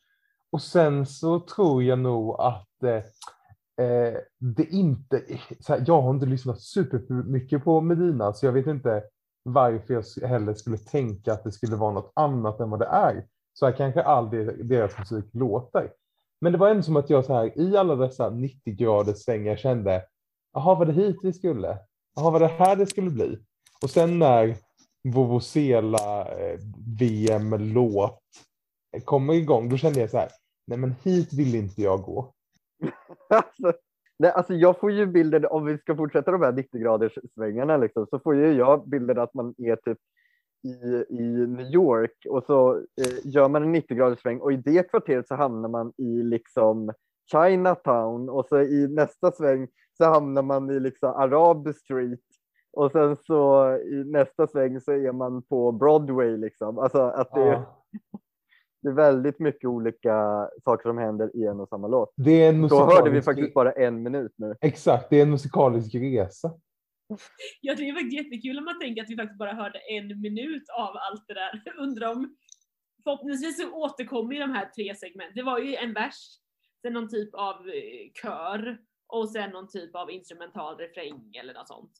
Och 0.51 0.61
sen 0.61 1.05
så 1.05 1.39
tror 1.39 1.83
jag 1.83 1.99
nog 1.99 2.35
att 2.39 2.83
eh, 2.83 2.95
eh 3.85 4.17
det 4.39 4.63
inte, 4.63 5.21
så 5.59 5.73
här, 5.73 5.83
jag 5.87 6.01
har 6.01 6.09
inte 6.09 6.25
lyssnat 6.25 6.61
supermycket 6.61 7.63
på 7.63 7.81
Medina 7.81 8.33
så 8.33 8.45
jag 8.45 8.53
vet 8.53 8.67
inte 8.67 9.03
varför 9.43 9.93
jag 9.93 10.27
heller 10.27 10.53
skulle 10.53 10.77
tänka 10.77 11.33
att 11.33 11.43
det 11.43 11.51
skulle 11.51 11.75
vara 11.75 11.91
något 11.93 12.11
annat 12.15 12.59
än 12.59 12.69
vad 12.69 12.79
det 12.79 12.85
är. 12.85 13.25
Så 13.53 13.65
här 13.65 13.73
kanske 13.73 14.03
all 14.03 14.29
deras 14.63 14.97
musik 14.99 15.25
låter. 15.33 15.91
Men 16.41 16.51
det 16.51 16.57
var 16.57 16.69
ändå 16.69 16.83
som 16.83 16.95
att 16.95 17.09
jag 17.09 17.25
så 17.25 17.33
här 17.33 17.59
i 17.59 17.77
alla 17.77 17.95
dessa 17.95 18.29
90 18.29 18.75
graders 18.75 19.17
svängar 19.17 19.55
kände, 19.55 20.03
jaha 20.53 20.75
var 20.75 20.85
det 20.85 20.93
hit 20.93 21.17
vi 21.23 21.33
skulle? 21.33 21.77
Jaha 22.15 22.31
var 22.31 22.39
det 22.39 22.47
här 22.47 22.75
det 22.75 22.85
skulle 22.85 23.09
bli? 23.09 23.39
Och 23.83 23.89
sen 23.89 24.19
när 24.19 24.55
Vuvuzela 25.03 26.27
eh, 26.27 26.59
VM-låt 26.99 28.19
eh, 28.95 29.03
kommer 29.03 29.33
igång, 29.33 29.69
då 29.69 29.77
kände 29.77 29.99
jag 29.99 30.09
så 30.09 30.17
här, 30.17 30.29
nej 30.67 30.77
men 30.77 30.95
hit 31.03 31.33
vill 31.33 31.55
inte 31.55 31.81
jag 31.81 32.01
gå. 32.01 32.33
Alltså, 33.29 33.73
nej, 34.19 34.31
alltså 34.31 34.53
jag 34.53 34.79
får 34.79 34.91
ju 34.91 35.05
bilden, 35.05 35.45
om 35.45 35.65
vi 35.65 35.77
ska 35.77 35.95
fortsätta 35.95 36.31
de 36.31 36.41
här 36.41 36.51
90 36.51 36.81
graders 36.81 37.17
svängarna 37.33 37.77
liksom, 37.77 38.07
så 38.09 38.19
får 38.19 38.35
ju 38.35 38.53
jag 38.53 38.89
bilden 38.89 39.19
att 39.19 39.33
man 39.33 39.55
är 39.57 39.75
typ 39.75 39.97
i, 40.63 41.05
i 41.09 41.47
New 41.47 41.65
York 41.71 42.25
och 42.29 42.43
så 42.43 42.75
eh, 42.75 43.19
gör 43.23 43.49
man 43.49 43.63
en 43.63 43.71
90 43.71 43.97
graders 43.97 44.19
sväng 44.19 44.39
och 44.39 44.53
i 44.53 44.57
det 44.57 44.89
kvarteret 44.89 45.27
så 45.27 45.35
hamnar 45.35 45.69
man 45.69 45.93
i 45.97 46.23
liksom 46.23 46.93
Chinatown 47.31 48.29
och 48.29 48.45
så 48.45 48.61
i 48.61 48.87
nästa 48.87 49.31
sväng 49.31 49.67
så 49.97 50.05
hamnar 50.05 50.41
man 50.41 50.71
i 50.71 50.79
liksom 50.79 51.09
Arab 51.09 51.75
Street 51.75 52.19
och 52.75 52.91
sen 52.91 53.15
så 53.15 53.71
i 53.77 54.03
nästa 54.05 54.47
sväng 54.47 54.81
så 54.81 54.91
är 54.91 55.11
man 55.11 55.43
på 55.43 55.71
Broadway 55.71 56.37
liksom. 56.37 56.79
Alltså 56.79 57.01
att 57.01 57.31
det, 57.33 57.45
Ja. 57.45 57.81
det 58.81 58.89
är 58.89 58.93
väldigt 58.93 59.39
mycket 59.39 59.65
olika 59.69 60.47
saker 60.63 60.89
som 60.89 60.97
händer 60.97 61.35
i 61.35 61.45
en 61.45 61.59
och 61.59 61.69
samma 61.69 61.87
låt. 61.87 62.13
Det 62.17 62.31
är 62.43 62.49
en 62.49 62.55
Då 62.55 62.61
musikalisk... 62.61 62.97
hörde 62.97 63.09
vi 63.09 63.21
faktiskt 63.21 63.53
bara 63.53 63.71
en 63.71 64.03
minut 64.03 64.33
nu. 64.37 64.55
Exakt, 64.61 65.09
det 65.09 65.17
är 65.17 65.21
en 65.21 65.31
musikalisk 65.31 65.95
resa. 65.95 66.51
Ja, 67.61 67.75
det 67.75 67.89
är 67.89 67.93
faktiskt 67.93 68.13
jättekul 68.23 68.57
om 68.57 68.65
man 68.65 68.79
tänker 68.79 69.01
att 69.03 69.09
vi 69.09 69.15
faktiskt 69.15 69.39
bara 69.39 69.53
hörde 69.53 69.79
en 69.79 70.21
minut 70.21 70.63
av 70.69 70.95
allt 70.97 71.27
det 71.27 71.33
där. 71.33 71.63
Undrar 71.79 72.11
om 72.11 72.35
förhoppningsvis 73.03 73.61
så 73.61 73.71
återkommer 73.73 74.39
de 74.39 74.51
här 74.51 74.65
tre 74.65 74.95
segmenten. 74.95 75.35
Det 75.35 75.43
var 75.43 75.59
ju 75.59 75.75
en 75.75 75.93
vers, 75.93 76.39
sen 76.81 76.93
någon 76.93 77.09
typ 77.09 77.33
av 77.33 77.55
eh, 77.55 78.11
kör 78.21 78.77
och 79.07 79.29
sen 79.29 79.49
någon 79.49 79.67
typ 79.67 79.95
av 79.95 80.11
instrumental 80.11 80.77
refräng 80.77 81.35
eller 81.39 81.53
något 81.53 81.67
sånt. 81.67 81.91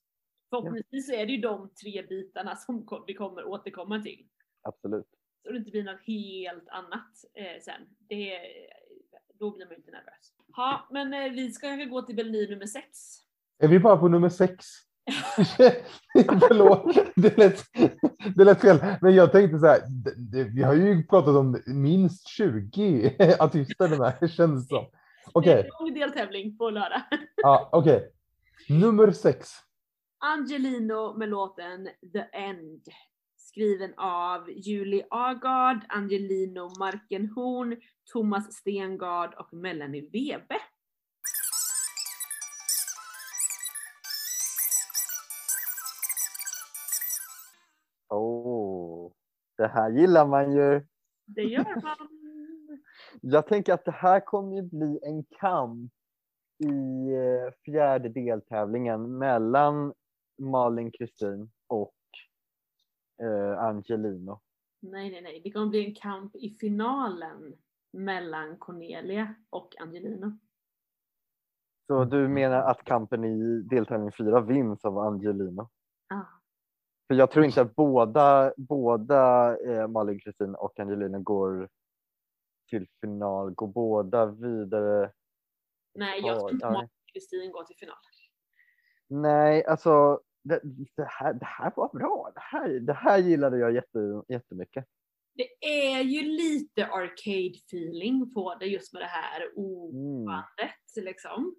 Förhoppningsvis 0.62 1.08
så 1.08 1.13
är 1.13 1.26
det 1.26 1.32
ju 1.32 1.41
de 1.41 1.70
tre 1.82 2.02
bitarna 2.10 2.56
som 2.56 2.88
vi 3.08 3.13
kommer 3.13 3.46
återkomma 3.46 4.02
till. 4.02 4.26
Absolut. 4.62 5.08
Så 5.44 5.52
det 5.52 5.58
inte 5.58 5.72
blir 5.72 5.84
något 5.84 6.02
helt 6.08 6.70
annat 6.70 7.12
eh, 7.34 7.62
sen. 7.62 7.82
Det, 8.10 8.39
då 9.39 9.52
blir 9.52 9.65
man 9.65 9.72
ju 9.72 9.76
inte 9.78 9.91
nervös. 9.91 10.34
Ja, 10.56 10.88
men 10.91 11.13
eh, 11.13 11.32
vi 11.32 11.52
ska 11.52 11.68
kanske 11.68 11.86
gå 11.86 12.02
till 12.02 12.15
Berlin 12.15 12.50
nummer 12.50 12.65
sex. 12.65 12.88
Är 13.60 13.68
vi 13.68 13.80
bara 13.80 13.98
på 13.98 14.08
nummer 14.08 14.30
sex? 14.30 14.65
Förlåt, 16.48 16.96
det 17.15 17.38
lät, 17.38 17.63
det 18.36 18.44
lät 18.44 18.62
fel. 18.62 18.78
Men 19.02 19.15
jag 19.15 19.32
tänkte 19.32 19.60
så 19.60 19.65
här, 19.65 19.80
det, 20.32 20.44
vi 20.44 20.63
har 20.63 20.74
ju 20.74 21.04
pratat 21.04 21.36
om 21.36 21.62
minst 21.65 22.28
20 22.28 23.15
artister 23.39 23.88
den 23.88 24.02
här, 24.02 24.28
känns 24.28 24.68
det 24.68 24.76
som. 24.76 24.86
Okej, 25.34 25.54
Det 25.54 25.60
är 25.60 25.63
en 25.63 25.70
lång 25.80 25.94
deltävling 25.94 26.58
på 26.58 26.70
lördag. 26.70 27.02
ja, 27.36 27.70
okej. 27.72 28.12
Nummer 28.70 29.12
sex. 29.12 29.50
Angelino 30.25 31.17
med 31.17 31.29
låten 31.29 31.89
The 32.13 32.25
End. 32.33 32.81
Skriven 33.38 33.93
av 33.97 34.49
Julie 34.49 35.05
Agard, 35.09 35.85
Angelino 35.89 36.69
Markenhorn, 36.79 37.81
Thomas 38.13 38.53
Stengard 38.53 39.33
och 39.33 39.53
Melanie 39.53 40.01
Webe. 40.01 40.59
Oh, 48.09 49.11
det 49.57 49.67
här 49.67 49.89
gillar 49.89 50.27
man 50.27 50.51
ju. 50.51 50.85
Det 51.25 51.41
gör 51.41 51.81
man. 51.81 52.09
Jag 53.21 53.47
tänker 53.47 53.73
att 53.73 53.85
det 53.85 53.91
här 53.91 54.19
kommer 54.19 54.55
ju 54.55 54.61
bli 54.61 54.99
en 55.03 55.23
kamp 55.23 55.91
i 56.57 56.67
eh, 57.13 57.53
fjärde 57.65 58.09
deltävlingen 58.09 59.17
mellan 59.17 59.93
Malin 60.38 60.91
Kristin 60.91 61.52
och 61.67 61.95
eh, 63.21 63.60
Angelino. 63.60 64.41
Nej, 64.80 65.12
nej, 65.12 65.21
nej. 65.21 65.41
Det 65.43 65.52
kommer 65.52 65.67
bli 65.67 65.86
en 65.86 65.95
kamp 65.95 66.36
i 66.36 66.50
finalen 66.50 67.56
mellan 67.91 68.58
Cornelia 68.58 69.36
och 69.50 69.82
Angelino. 69.82 70.38
Så 71.88 72.06
du 72.06 72.28
menar 72.28 72.62
att 72.62 72.84
kampen 72.84 73.24
i 73.24 73.62
deltävling 73.62 74.12
fyra 74.12 74.41
vinns 74.41 74.86
av 74.86 74.98
Angelino? 74.98 75.69
Ah. 76.10 76.26
För 77.08 77.15
jag 77.15 77.32
tror 77.32 77.45
inte 77.45 77.62
att 77.62 77.76
båda, 77.76 78.54
båda 78.58 79.58
eh, 79.58 79.88
Malin 79.88 80.19
Kristin 80.19 80.56
och 80.56 80.80
Angelino 80.80 81.19
går 81.19 81.69
till 82.69 82.88
final. 83.02 83.52
Går 83.52 83.67
båda 83.67 84.26
vidare? 84.26 85.12
Nej, 85.93 86.22
jag 86.22 86.39
tror 86.39 86.51
inte 86.51 86.66
Ja, 86.66 86.72
Malin 86.72 86.89
Kristin 87.14 87.51
går 87.51 87.64
till 87.64 87.76
final. 87.76 87.97
Nej, 89.07 89.66
alltså 89.66 90.22
det, 90.46 90.60
det, 90.98 91.08
här, 91.10 91.34
det 91.34 91.46
här 91.46 91.72
var 91.76 92.00
bra. 92.00 92.32
Det 92.36 92.41
här, 92.41 92.70
det 92.80 92.93
här 92.93 93.18
gillade 93.18 93.58
jag 93.58 93.74
jätte, 93.76 94.24
jättemycket. 94.30 94.86
Det 95.36 95.68
är 95.96 96.02
ju 96.02 96.22
lite 96.22 96.86
arcade 96.88 97.58
feeling 97.68 98.34
på 98.34 98.56
det 98.60 98.66
just 98.66 98.93
med 98.93 99.02
det 99.02 99.06
här 99.06 99.41
Mm. 99.41 99.52
obandet 99.58 100.80
liksom. 100.96 101.56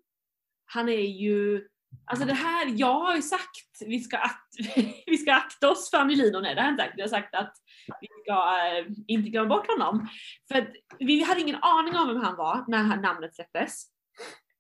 Han 0.65 0.89
är 0.89 1.07
ju, 1.07 1.69
alltså 2.07 2.27
det 2.27 2.33
här, 2.33 2.73
jag 2.77 3.01
har 3.01 3.17
ju 3.17 3.23
sagt 3.23 3.57
vi 3.87 4.01
ska, 4.01 4.17
akt, 4.17 4.55
vi 5.07 5.17
ska 5.19 5.33
akta 5.35 5.71
oss 5.71 5.91
för 5.91 5.99
Angelino, 5.99 6.41
nej 6.41 6.55
det 6.55 6.61
har 6.61 6.67
jag 6.69 6.73
inte 6.73 6.85
sagt. 6.85 6.95
Jag 6.97 7.05
har 7.05 7.09
sagt 7.09 7.35
att 7.35 7.53
vi 8.01 8.09
ska 8.23 8.33
eh, 8.33 8.87
inte 9.07 9.31
glömma 9.31 9.49
bort 9.49 9.67
honom. 9.67 10.09
För 10.53 10.73
vi 10.99 11.23
hade 11.23 11.41
ingen 11.41 11.63
aning 11.63 11.97
om 11.97 12.09
vem 12.09 12.17
han 12.17 12.37
var 12.37 12.65
när 12.69 12.79
han, 12.79 13.03
namnet 13.03 13.35
släpptes. 13.35 13.96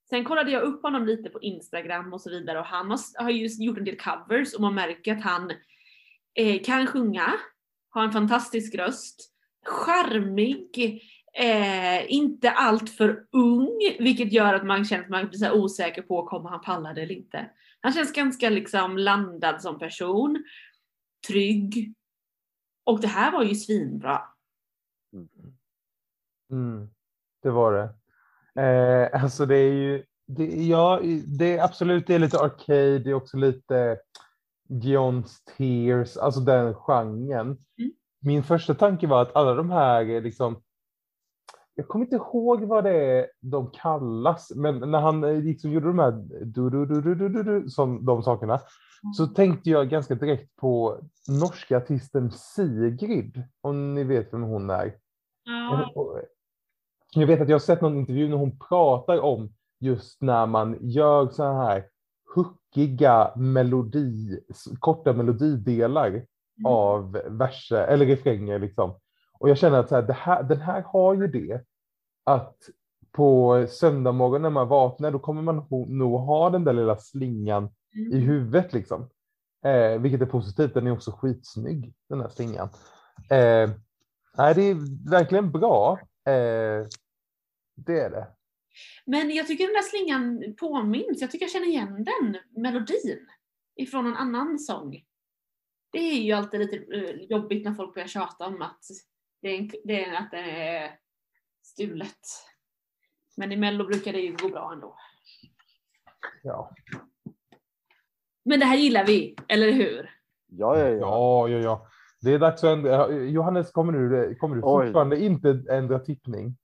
Sen 0.09 0.24
kollade 0.24 0.50
jag 0.50 0.62
upp 0.62 0.82
honom 0.82 1.07
lite 1.07 1.30
på 1.30 1.40
Instagram 1.40 2.12
och 2.12 2.20
så 2.20 2.30
vidare 2.30 2.59
och 2.59 2.66
han 2.66 2.90
har, 2.90 3.22
har 3.22 3.30
just 3.30 3.61
gjort 3.61 3.78
en 3.78 3.84
del 3.84 3.98
covers 3.98 4.54
och 4.54 4.61
man 4.61 4.74
märker 4.74 5.16
att 5.16 5.22
han 5.22 5.52
eh, 6.34 6.62
kan 6.62 6.86
sjunga, 6.86 7.34
har 7.90 8.04
en 8.04 8.12
fantastisk 8.12 8.74
röst, 8.74 9.32
charmig, 9.64 11.00
eh, 11.38 12.12
inte 12.12 12.50
allt 12.50 12.90
för 12.90 13.26
ung, 13.32 13.78
vilket 13.98 14.32
gör 14.32 14.54
att 14.54 14.66
man 14.66 14.84
känner 14.84 15.04
att 15.04 15.11
man 15.11 15.28
blir 15.28 15.38
så 15.38 15.52
osäker 15.52 16.02
på 16.02 16.26
kommer 16.26 16.50
han 16.50 16.61
palla 16.61 16.92
det 16.92 17.02
eller 17.02 17.14
inte. 17.14 17.50
Han 17.80 17.92
känns 17.92 18.12
ganska 18.12 18.50
liksom 18.50 18.98
landad 18.98 19.62
som 19.62 19.78
person, 19.78 20.44
trygg. 21.28 21.94
Och 22.84 23.00
det 23.00 23.09
här 23.09 23.32
var 23.32 23.44
ju 23.44 23.54
svinbra. 23.54 24.22
Mm, 25.12 25.28
mm. 26.50 26.90
det 27.42 27.50
var 27.50 27.72
det. 27.72 27.94
Eh, 28.59 29.09
alltså 29.22 29.46
det 29.46 29.57
är 29.57 29.72
ju, 29.72 30.04
det, 30.26 30.44
ja, 30.44 31.00
det 31.38 31.57
är 31.57 31.64
absolut 31.64 32.07
det 32.07 32.14
är 32.14 32.18
lite 32.18 32.38
arcade, 32.38 32.98
det 32.98 33.11
är 33.11 33.14
också 33.14 33.36
lite 33.36 33.98
Johns 34.68 35.44
Tears, 35.44 36.16
alltså 36.16 36.40
den 36.40 36.74
genren. 36.74 37.46
Mm. 37.46 37.92
Min 38.20 38.42
första 38.42 38.74
tanke 38.74 39.07
var 39.07 39.22
att 39.22 39.36
alla 39.36 39.54
de 39.54 39.70
här 39.70 40.20
liksom, 40.20 40.62
jag 41.74 41.88
kommer 41.88 42.04
inte 42.04 42.16
ihåg 42.16 42.62
vad 42.62 42.84
det 42.84 43.18
är 43.18 43.26
de 43.40 43.70
kallas, 43.70 44.52
men 44.57 44.90
när 44.90 45.00
han 45.00 45.20
liksom 45.20 45.72
gjorde 45.72 45.86
de 45.86 45.98
här 45.98 46.12
du, 46.44 46.70
du, 46.70 46.86
du, 46.86 47.14
du, 47.14 47.28
du, 47.28 47.42
du, 47.42 47.70
som 47.70 48.04
de 48.04 48.22
sakerna 48.22 48.61
så 49.16 49.26
tänkte 49.26 49.70
jag 49.70 49.88
ganska 49.88 50.14
direkt 50.14 50.57
på 50.57 51.00
norska 51.28 51.76
artisten 51.76 52.30
Sigrid, 52.30 53.42
om 53.61 53.94
ni 53.94 54.04
vet 54.04 54.32
vem 54.32 54.42
hon 54.42 54.70
är. 54.70 54.94
Ja. 55.44 55.92
Jag 57.20 57.26
vet 57.26 57.40
att 57.40 57.48
jag 57.48 57.54
har 57.54 57.60
sett 57.60 57.80
någon 57.80 57.96
intervju 57.96 58.28
när 58.28 58.36
hon 58.36 58.58
pratar 58.58 59.20
om 59.20 59.52
just 59.80 60.22
när 60.22 60.46
man 60.46 60.76
gör 60.80 61.28
så 61.28 61.44
här 61.44 61.84
hookiga 62.34 63.32
melodi, 63.36 64.40
korta 64.78 65.12
melodidelar 65.12 66.26
av 66.64 67.12
verser 67.26 67.86
eller 67.86 68.06
refränger 68.06 68.58
liksom. 68.58 68.94
Och 69.38 69.50
jag 69.50 69.58
känner 69.58 69.78
att 69.78 69.88
så 69.88 69.94
här, 69.94 70.12
här, 70.12 70.42
den 70.42 70.60
här 70.60 70.82
har 70.82 71.14
ju 71.14 71.26
det 71.26 71.64
att 72.24 72.56
på 73.12 73.66
söndag 73.68 74.12
morgon 74.12 74.42
när 74.42 74.50
man 74.50 74.68
vaknar 74.68 75.10
då 75.10 75.18
kommer 75.18 75.42
man 75.42 75.66
nog 75.88 76.20
ha 76.20 76.50
den 76.50 76.64
där 76.64 76.72
lilla 76.72 76.96
slingan 76.96 77.68
i 78.12 78.18
huvudet 78.18 78.72
liksom. 78.72 79.08
Eh, 79.64 80.00
vilket 80.00 80.20
är 80.20 80.26
positivt, 80.26 80.74
den 80.74 80.86
är 80.86 80.92
också 80.92 81.12
skitsnygg 81.12 81.94
den 82.08 82.20
här 82.20 82.28
slingan. 82.28 82.68
Eh, 83.30 83.70
nej, 84.38 84.54
det 84.54 84.62
är 84.62 85.08
verkligen 85.10 85.50
bra. 85.50 85.98
Eh, 86.26 86.86
det 87.77 88.01
är 88.01 88.11
det. 88.11 88.27
Men 89.05 89.31
jag 89.31 89.47
tycker 89.47 89.64
den 89.64 89.74
där 89.74 89.83
slingan 89.83 90.55
påminns, 90.59 91.20
jag 91.20 91.31
tycker 91.31 91.45
jag 91.45 91.51
känner 91.51 91.66
igen 91.66 92.05
den 92.05 92.39
melodin 92.62 93.29
ifrån 93.77 94.07
en 94.07 94.16
annan 94.16 94.59
sång. 94.59 95.05
Det 95.93 95.99
är 95.99 96.20
ju 96.20 96.33
alltid 96.33 96.61
lite 96.61 96.77
eh, 96.77 97.11
jobbigt 97.11 97.64
när 97.64 97.74
folk 97.74 97.95
börjar 97.95 98.09
tjata 98.09 98.47
om 98.47 98.62
att 98.62 98.81
det 99.43 99.49
är, 99.49 99.59
en, 99.59 99.70
det 99.85 100.05
är, 100.05 100.14
att 100.14 100.31
det 100.31 100.39
är 100.39 100.99
stulet. 101.62 102.20
Men 103.37 103.53
i 103.53 103.57
mello 103.57 103.87
brukar 103.87 104.12
det 104.12 104.20
ju 104.20 104.37
gå 104.37 104.49
bra 104.49 104.72
ändå. 104.72 104.97
Ja, 106.43 106.74
Men 108.45 108.61
det 108.61 108.66
här 108.66 108.77
gillar 108.77 109.07
vi, 109.07 109.37
eller 109.49 109.72
hur? 109.72 110.11
Ja, 110.47 110.79
ja, 110.79 110.89
ja. 110.89 110.99
ja, 110.99 111.49
ja. 111.49 111.59
ja. 111.59 111.89
Det 112.20 112.33
är 112.33 112.39
dags 112.39 112.64
att 112.64 112.70
ändra. 112.70 113.12
Johannes, 113.12 113.70
kommer 113.70 113.93
du, 113.93 114.35
kommer 114.35 114.57
du 114.57 114.62
Oj. 114.64 114.87
fortfarande 114.87 115.18
inte 115.18 115.64
ändra 115.70 115.99
tippning? 115.99 116.57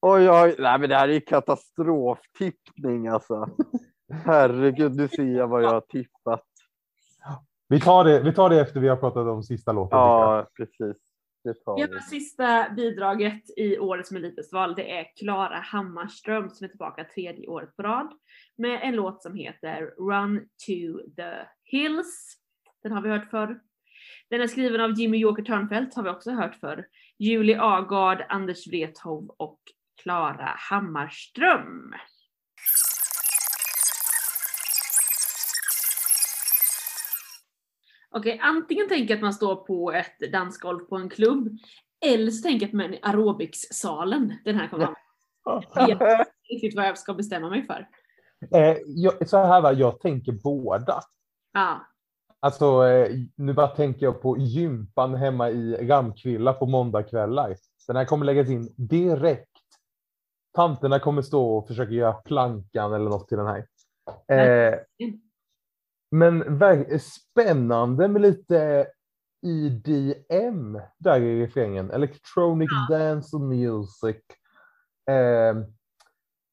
Oj, 0.00 0.30
oj, 0.30 0.54
nej 0.58 0.78
men 0.78 0.88
det 0.88 0.94
här 0.94 1.08
är 1.08 1.12
ju 1.12 1.20
katastroftippning 1.20 3.06
alltså. 3.06 3.48
Herregud, 4.24 4.96
nu 4.96 5.08
ser 5.08 5.22
jag 5.22 5.48
vad 5.48 5.62
jag 5.62 5.70
har 5.70 5.80
tippat. 5.80 6.44
Vi 7.68 7.80
tar 7.80 8.04
det, 8.04 8.22
vi 8.22 8.32
tar 8.32 8.50
det 8.50 8.60
efter 8.60 8.80
vi 8.80 8.88
har 8.88 8.96
pratat 8.96 9.26
om 9.26 9.42
sista 9.42 9.72
låten. 9.72 9.98
Ja, 9.98 10.46
precis. 10.56 10.96
Det 11.44 11.54
tar 11.54 11.88
vi. 11.88 12.00
sista 12.00 12.70
bidraget 12.76 13.42
i 13.56 13.78
årets 13.78 14.10
Melodifestival 14.10 14.74
det 14.74 14.98
är 14.98 15.06
Klara 15.16 15.56
Hammarström 15.56 16.50
som 16.50 16.64
är 16.64 16.68
tillbaka 16.68 17.04
tredje 17.14 17.48
året 17.48 17.76
på 17.76 17.82
rad 17.82 18.12
med 18.56 18.80
en 18.82 18.94
låt 18.94 19.22
som 19.22 19.34
heter 19.34 19.80
Run 19.98 20.38
to 20.38 21.10
the 21.16 21.32
Hills. 21.64 22.36
Den 22.82 22.92
har 22.92 23.02
vi 23.02 23.08
hört 23.08 23.30
förr. 23.30 23.60
Den 24.30 24.40
är 24.40 24.46
skriven 24.46 24.80
av 24.80 24.92
Jimmy 24.92 25.18
Joker 25.18 25.42
Törnfeldt 25.42 25.94
har 25.94 26.02
vi 26.02 26.10
också 26.10 26.30
hört 26.30 26.54
förr. 26.54 26.86
Julie 27.18 27.60
Agard, 27.60 28.24
Anders 28.28 28.66
Wrethov 28.66 29.34
och 29.36 29.60
Klara 30.08 30.54
Hammarström. 30.56 31.92
Okej, 38.10 38.40
antingen 38.42 38.88
tänker 38.88 39.14
jag 39.14 39.16
att 39.16 39.22
man 39.22 39.32
står 39.32 39.56
på 39.56 39.92
ett 39.92 40.32
dansgolv 40.32 40.78
på 40.78 40.96
en 40.96 41.08
klubb 41.08 41.48
eller 42.06 42.30
så 42.30 42.42
tänker 42.42 42.66
jag 42.66 42.68
att 42.68 42.74
man 42.74 42.94
är 42.94 42.98
aerobicssalen 43.02 44.34
den 44.44 44.54
här 44.54 44.68
kommer. 44.68 44.94
Jag 45.74 45.98
vet 45.98 46.28
riktigt 46.50 46.76
vad 46.76 46.86
jag 46.86 46.98
ska 46.98 47.14
bestämma 47.14 47.50
mig 47.50 47.66
för. 47.66 47.88
Eh, 48.54 48.76
jag, 48.86 49.28
så 49.28 49.36
här 49.36 49.60
va, 49.60 49.72
jag 49.72 50.00
tänker 50.00 50.32
båda. 50.32 51.00
Ja, 51.52 51.86
Alltså, 52.40 52.86
eh, 52.86 53.16
nu 53.36 53.52
bara 53.52 53.68
tänker 53.68 54.06
jag 54.06 54.22
på 54.22 54.38
gympan 54.38 55.14
hemma 55.14 55.50
i 55.50 55.88
Ramkvilla 55.88 56.52
på 56.52 56.66
måndagkvällar. 56.66 57.56
Den 57.86 57.96
här 57.96 58.04
kommer 58.04 58.26
läggas 58.26 58.48
in 58.48 58.74
direkt. 58.76 59.57
Tanterna 60.58 60.98
kommer 60.98 61.22
stå 61.22 61.56
och 61.56 61.66
försöka 61.66 61.92
göra 61.92 62.12
plankan 62.12 62.92
eller 62.92 63.10
något 63.10 63.28
till 63.28 63.38
den 63.38 63.46
här. 63.46 63.66
Eh, 64.36 64.78
men 66.10 66.60
spännande 67.00 68.08
med 68.08 68.22
lite 68.22 68.86
EDM 69.46 70.78
där 70.98 71.20
i 71.20 71.42
refrängen. 71.42 71.90
Electronic 71.90 72.68
Dance 72.90 73.38
Music. 73.38 74.16
Eh, 75.10 75.56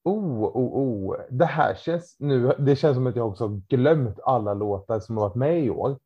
oh, 0.03 0.43
oh, 0.43 0.79
oh. 0.79 1.17
Det 1.29 1.45
här 1.45 1.75
känns 1.75 2.15
nu. 2.19 2.55
Det 2.59 2.75
känns 2.75 2.95
som 2.95 3.07
att 3.07 3.15
jag 3.15 3.27
också 3.27 3.47
har 3.47 3.61
glömt 3.67 4.19
alla 4.23 4.53
låtar 4.53 4.99
som 4.99 5.17
har 5.17 5.23
varit 5.27 5.35
med 5.35 5.63
i 5.63 5.69
år. 5.69 5.99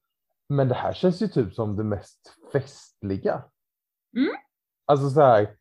Men 0.50 0.68
det 0.68 0.76
här 0.76 0.94
känns 0.94 1.22
ju 1.22 1.28
typ 1.28 1.54
som 1.54 1.76
det 1.76 1.84
mest 1.84 2.36
festliga. 2.52 3.44
Mm. 4.18 4.32
Alltså 4.86 5.10
så 5.10 5.22
här. 5.22 5.59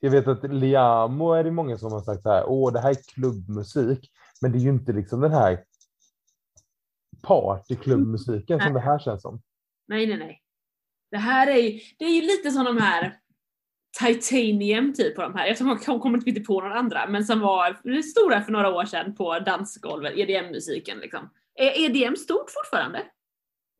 Jag 0.00 0.10
vet 0.10 0.28
att 0.28 0.52
Liamo 0.52 1.32
är 1.32 1.44
det 1.44 1.50
många 1.50 1.78
som 1.78 1.92
har 1.92 2.00
sagt 2.00 2.22
så 2.22 2.28
här. 2.30 2.44
Åh, 2.46 2.72
det 2.72 2.80
här 2.80 2.90
är 2.90 2.94
klubbmusik. 3.14 4.10
Men 4.40 4.52
det 4.52 4.58
är 4.58 4.60
ju 4.60 4.68
inte 4.70 4.92
liksom 4.92 5.20
den 5.20 5.32
här 5.32 5.64
partyklubbmusiken 7.22 8.60
som 8.60 8.74
det 8.74 8.80
här 8.80 8.98
känns 8.98 9.22
som. 9.22 9.42
nej 9.88 10.06
nej 10.06 10.18
nej. 10.18 10.42
Det 11.10 11.16
här 11.18 11.46
är 11.46 11.56
ju, 11.56 11.80
det 11.98 12.04
är 12.04 12.10
ju 12.14 12.20
lite 12.20 12.50
som 12.50 12.64
de 12.64 12.78
här 12.78 13.16
Titanium 14.00 14.92
typ 14.94 15.16
på 15.16 15.22
de 15.22 15.34
här. 15.34 15.46
Jag 15.46 15.56
tror 15.56 15.68
man 15.68 15.78
kom- 15.78 16.00
kommer 16.00 16.28
inte 16.28 16.40
på 16.40 16.60
några 16.60 16.74
andra 16.74 17.06
men 17.08 17.24
som 17.24 17.40
var 17.40 18.02
stora 18.02 18.40
för 18.42 18.52
några 18.52 18.74
år 18.74 18.84
sedan 18.84 19.14
på 19.14 19.38
dansgolvet, 19.38 20.12
EDM-musiken 20.16 20.98
liksom. 20.98 21.30
Är 21.54 21.84
EDM 21.84 22.16
stort 22.16 22.50
fortfarande? 22.50 22.98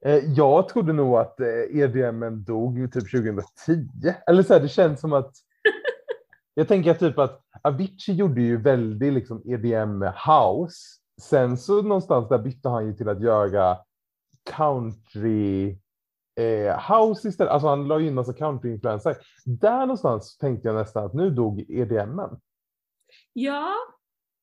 Eh, 0.04 0.16
Jag 0.16 0.68
trodde 0.68 0.92
nog 0.92 1.16
att 1.16 1.40
eh, 1.40 1.46
EDM 1.80 2.44
dog 2.44 2.92
typ 2.92 3.10
2010. 3.10 3.44
Eller 4.26 4.42
så 4.42 4.52
här, 4.54 4.60
det 4.60 4.68
känns 4.68 5.00
som 5.00 5.12
att 5.12 5.32
jag 6.58 6.68
tänker 6.68 6.94
typ 6.94 7.18
att 7.18 7.40
Avicii 7.62 8.14
gjorde 8.14 8.40
ju 8.40 8.56
väldigt 8.56 9.12
liksom 9.12 9.42
EDM 9.46 10.02
house. 10.02 10.78
Sen 11.20 11.58
så 11.58 11.82
någonstans 11.82 12.28
där 12.28 12.38
bytte 12.38 12.68
han 12.68 12.86
ju 12.86 12.92
till 12.92 13.08
att 13.08 13.22
göra 13.22 13.76
country 14.50 15.78
eh, 16.40 16.96
house 16.96 17.28
istället. 17.28 17.52
Alltså 17.52 17.68
han 17.68 17.88
la 17.88 18.00
in 18.00 18.14
massa 18.14 18.32
countryinfluenser. 18.32 19.16
Där 19.44 19.80
någonstans 19.80 20.38
tänkte 20.38 20.68
jag 20.68 20.74
nästan 20.74 21.04
att 21.04 21.14
nu 21.14 21.30
dog 21.30 21.60
E 21.60 21.64
EDMen. 21.68 22.30
Ja, 23.32 23.74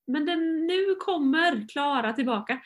men 0.07 0.25
den, 0.25 0.67
nu 0.67 0.95
kommer 0.95 1.67
Klara 1.67 2.13
tillbaka. 2.13 2.59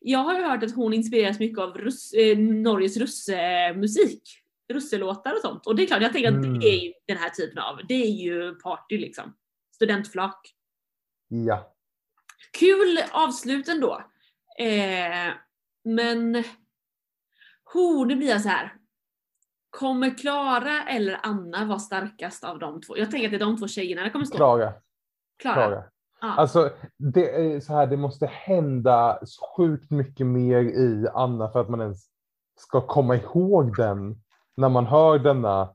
Jag 0.00 0.18
har 0.18 0.34
ju 0.38 0.44
hört 0.44 0.62
att 0.62 0.74
hon 0.74 0.94
inspireras 0.94 1.38
mycket 1.38 1.58
av 1.58 1.74
Rus, 1.74 2.12
eh, 2.12 2.38
Norges 2.38 2.96
russemusik. 2.96 4.41
Russelåtar 4.72 5.32
och 5.32 5.40
sånt. 5.40 5.66
Och 5.66 5.76
det 5.76 5.82
är 5.82 5.86
klart, 5.86 6.02
jag 6.02 6.12
tänker 6.12 6.28
att 6.28 6.44
Mm. 6.44 6.58
det 6.58 6.66
är 6.66 6.80
ju 6.84 6.92
den 7.06 7.16
här 7.16 7.30
typen 7.30 7.58
av, 7.58 7.80
det 7.88 7.94
är 7.94 8.10
ju 8.10 8.54
party 8.54 8.98
liksom. 8.98 9.34
Studentflak. 9.74 10.54
Ja. 11.28 11.74
Kul 12.58 12.98
avslut 13.12 13.68
ändå. 13.68 14.02
Eh, 14.58 15.34
men 15.84 16.44
ho, 17.72 18.04
nu 18.04 18.16
blir 18.16 18.28
jag 18.28 18.40
så 18.40 18.48
här. 18.48 18.74
Kommer 19.70 20.18
Klara 20.18 20.82
eller 20.82 21.20
Anna 21.22 21.64
vara 21.64 21.78
starkast 21.78 22.44
av 22.44 22.58
de 22.58 22.80
två? 22.80 22.98
Jag 22.98 23.10
tänker 23.10 23.26
att 23.26 23.30
det 23.32 23.36
är 23.36 23.46
de 23.46 23.58
två 23.58 23.68
tjejerna 23.68 24.02
det 24.04 24.10
kommer 24.10 24.24
stå. 24.24 24.36
Klara. 24.36 24.72
Klara. 25.38 25.54
Klara. 25.54 25.84
Ja. 26.20 26.34
Alltså, 26.34 26.70
det 26.98 27.30
är 27.34 27.60
så 27.60 27.72
här, 27.72 27.86
det 27.86 27.96
måste 27.96 28.26
hända 28.26 29.18
sjukt 29.56 29.90
mycket 29.90 30.26
mer 30.26 30.60
i 30.60 31.06
Anna 31.14 31.48
för 31.48 31.60
att 31.60 31.68
man 31.70 31.80
ens 31.80 32.06
ska 32.60 32.86
komma 32.86 33.16
ihåg 33.16 33.76
den 33.76 34.21
när 34.56 34.68
man 34.68 34.86
hör 34.86 35.18
denna 35.18 35.74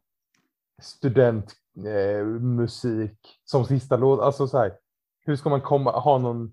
studentmusik 0.82 3.12
eh, 3.12 3.18
som 3.44 3.66
sista 3.66 3.98
låt. 3.98 4.20
Alltså 4.20 4.48
så 4.48 4.58
här, 4.58 4.78
hur 5.26 5.36
ska 5.36 5.50
man 5.50 5.62
komma, 5.62 5.92
ha 5.92 6.18
någon 6.18 6.52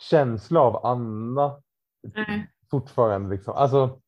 känsla 0.00 0.60
av 0.60 0.86
Anna 0.86 1.62
Nej. 2.02 2.50
fortfarande 2.70 3.36
liksom? 3.36 3.54
Alltså, 3.54 4.00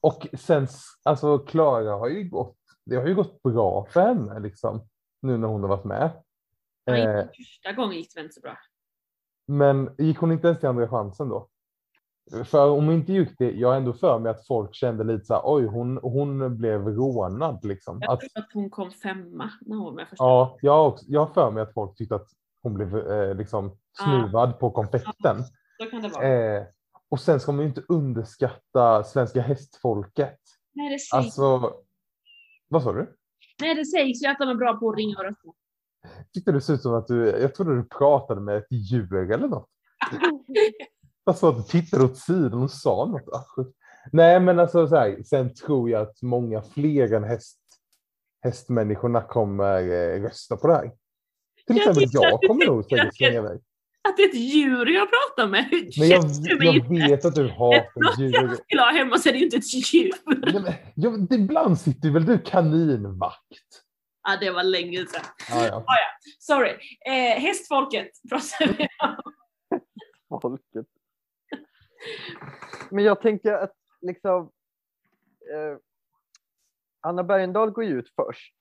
och 0.00 0.26
sen, 0.38 0.66
alltså 1.02 1.38
Klara 1.38 1.92
har 1.96 2.08
ju 2.08 2.28
gått, 2.28 2.56
det 2.84 2.96
har 2.96 3.06
ju 3.06 3.14
gått 3.14 3.42
bra 3.42 3.86
för 3.90 4.00
henne 4.00 4.40
liksom, 4.40 4.88
nu 5.22 5.36
när 5.38 5.48
hon 5.48 5.60
har 5.62 5.68
varit 5.68 5.84
med. 5.84 6.10
Ja, 6.84 6.96
Eh, 6.96 7.26
Första 7.36 7.72
gången 7.72 7.96
gick 7.96 8.14
det 8.14 8.20
inte 8.20 8.34
så 8.34 8.40
bra. 8.40 8.56
men 9.46 9.94
gick 9.98 10.18
hon 10.18 10.32
inte 10.32 10.46
ens 10.46 10.60
till 10.60 10.68
andra 10.68 10.88
chansen 10.88 11.28
då? 11.28 11.48
För 12.44 12.70
om 12.70 12.90
inte 12.90 13.12
gick 13.12 13.38
det, 13.38 13.50
jag 13.50 13.68
har 13.68 13.76
ändå 13.76 13.92
för 13.92 14.18
mig 14.18 14.30
att 14.30 14.46
folk 14.46 14.74
kände 14.74 15.04
lite 15.04 15.24
så 15.24 15.34
här, 15.34 15.42
oj, 15.44 15.66
hon, 15.66 15.98
hon 16.02 16.58
blev 16.58 16.88
rånad 16.88 17.64
liksom. 17.64 17.98
Jag 18.00 18.12
Att, 18.12 18.20
tror 18.20 18.30
att 18.34 18.52
hon 18.54 18.70
kom 18.70 18.90
femma 18.90 19.50
när 19.60 19.76
hon 19.76 19.94
var 19.96 20.04
första 20.04 20.24
ja, 20.24 20.58
jag 20.60 20.72
har, 20.72 20.86
också, 20.86 21.04
jag 21.08 21.24
har 21.26 21.34
för 21.34 21.50
mig 21.50 21.62
att 21.62 21.74
folk 21.74 21.96
tyckte 21.96 22.14
att 22.14 22.28
hon 22.62 22.74
blev 22.74 22.96
eh, 22.96 23.34
liksom 23.34 23.76
Ja. 23.98 24.04
snuvad 24.04 24.58
på 24.58 24.70
konfekten. 24.70 25.36
Så 25.82 25.90
kan 25.90 26.02
det 26.02 26.08
vara. 26.08 26.28
Eh, 26.58 26.62
och 27.08 27.20
sen 27.20 27.40
ska 27.40 27.52
man 27.52 27.60
ju 27.60 27.68
inte 27.68 27.82
underskatta 27.88 29.04
svenska 29.04 29.40
hästfolket. 29.40 30.38
Nej, 30.74 30.92
det 30.92 30.98
sägs, 30.98 31.12
Alltså, 31.12 31.72
vad 32.68 32.82
sa 32.82 32.92
du? 32.92 33.16
Nej, 33.60 33.74
det 33.74 33.84
sägs 33.86 34.22
ju 34.22 34.26
att 34.26 34.38
de 34.38 34.48
är 34.48 34.54
bra 34.54 34.74
på 34.76 34.90
att 34.90 34.96
ringa 34.96 35.18
och 35.18 35.24
rösta. 35.24 35.48
Tyckte 36.34 36.52
det 36.52 36.60
såg 36.60 36.74
ut 36.74 36.82
som 36.82 36.94
att 36.94 37.06
du, 37.06 37.26
jag 37.26 37.54
trodde 37.54 37.76
du 37.76 37.84
pratade 37.84 38.40
med 38.40 38.56
ett 38.56 38.66
djur 38.70 39.32
eller 39.32 39.48
något. 39.48 39.68
Jag 41.24 41.36
såg 41.36 41.50
att 41.58 41.66
du 41.66 41.80
tittade 41.80 42.04
åt 42.04 42.18
sidan 42.18 42.62
och 42.62 42.70
sa 42.70 43.04
något. 43.06 43.28
Ah. 43.34 43.64
Nej, 44.12 44.40
men 44.40 44.58
alltså 44.58 44.88
så 44.88 44.96
här, 44.96 45.22
sen 45.22 45.54
tror 45.54 45.90
jag 45.90 46.02
att 46.02 46.22
många 46.22 46.62
fler 46.62 47.12
än 47.14 47.24
häst, 47.24 47.58
hästmänniskorna 48.42 49.22
kommer 49.22 49.82
eh, 49.82 50.22
rösta 50.22 50.56
på 50.56 50.66
det 50.66 50.74
här. 50.74 50.90
Till 51.66 51.76
Jag 51.76 51.78
exempel 51.78 52.08
jag 52.12 52.40
kommer 52.40 52.66
nog 52.66 52.84
säkert 52.84 53.06
att 53.08 53.16
slänga 53.16 53.38
iväg. 53.38 53.60
Att 54.08 54.16
det 54.16 54.22
är 54.22 54.28
ett 54.28 54.34
djur 54.34 54.86
jag 54.86 55.08
pratar 55.10 55.48
med. 55.50 55.64
Hur 55.70 55.90
Men 55.98 56.08
jag, 56.08 56.24
jag 56.64 56.76
inte? 56.76 57.08
vet 57.08 57.24
att 57.24 57.34
du 57.34 57.46
Ett 57.46 57.52
hatar 57.58 57.86
jag 57.94 58.18
djur. 58.20 58.56
skulle 58.64 58.82
ha 58.82 58.90
hemma 58.92 59.18
så 59.18 59.28
är 59.28 59.32
det 59.32 59.38
ju 59.38 59.44
inte 59.44 59.56
ett 59.56 59.74
djur. 59.94 60.12
Nej, 60.26 60.62
men, 60.62 60.72
jag, 60.94 61.32
ibland 61.32 61.80
sitter 61.80 62.10
väl 62.10 62.24
du 62.26 62.38
kaninvakt? 62.38 63.82
Ja, 64.28 64.36
det 64.40 64.50
var 64.50 64.62
länge 64.62 65.06
sedan. 65.06 65.20
Ja, 65.50 65.66
ja. 65.66 65.84
Sorry. 66.38 66.70
Eh, 67.06 67.40
hästfolket 67.40 68.08
pratar 68.30 68.66
vi 68.78 68.88
om. 70.28 70.40
folket. 70.42 70.86
Men 72.90 73.04
jag 73.04 73.20
tänker 73.20 73.52
att 73.52 73.74
liksom 74.00 74.50
eh, 75.54 75.78
Anna 77.00 77.24
Bergendahl 77.24 77.70
går 77.70 77.84
ju 77.84 77.98
ut 77.98 78.12
först. 78.16 78.56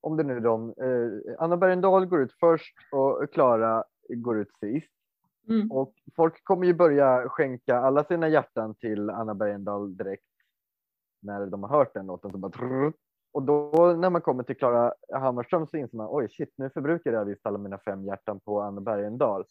Om 0.00 0.16
det 0.16 0.22
nu 0.22 0.36
är 0.36 0.40
de. 0.40 0.68
Eh, 0.68 1.34
Anna 1.38 1.56
Bergendahl 1.56 2.06
går 2.06 2.22
ut 2.22 2.32
först 2.40 2.74
och 2.92 3.32
Klara 3.32 3.84
går 4.08 4.38
ut 4.38 4.50
sist. 4.60 4.92
Mm. 5.48 5.70
Och 5.70 5.94
folk 6.16 6.44
kommer 6.44 6.66
ju 6.66 6.74
börja 6.74 7.28
skänka 7.28 7.76
alla 7.76 8.04
sina 8.04 8.28
hjärtan 8.28 8.74
till 8.74 9.10
Anna 9.10 9.34
Bergendahl 9.34 9.96
direkt 9.96 10.24
när 11.22 11.46
de 11.46 11.62
har 11.62 11.78
hört 11.78 11.94
den 11.94 12.06
låten. 12.06 12.30
Så 12.30 12.38
bara, 12.38 12.52
trrr. 12.52 12.92
och 13.32 13.42
då 13.42 13.94
när 13.98 14.10
man 14.10 14.20
kommer 14.20 14.42
till 14.42 14.56
Klara 14.56 14.94
Hammarström 15.12 15.66
så 15.66 15.76
inser 15.76 15.96
man 15.96 16.08
oj 16.10 16.28
shit 16.28 16.54
nu 16.56 16.70
förbrukar 16.70 17.12
jag 17.12 17.24
visst 17.24 17.46
alla 17.46 17.58
mina 17.58 17.78
fem 17.78 18.04
hjärtan 18.04 18.40
på 18.40 18.60
Anna 18.60 18.80
Bergendahl. 18.80 19.44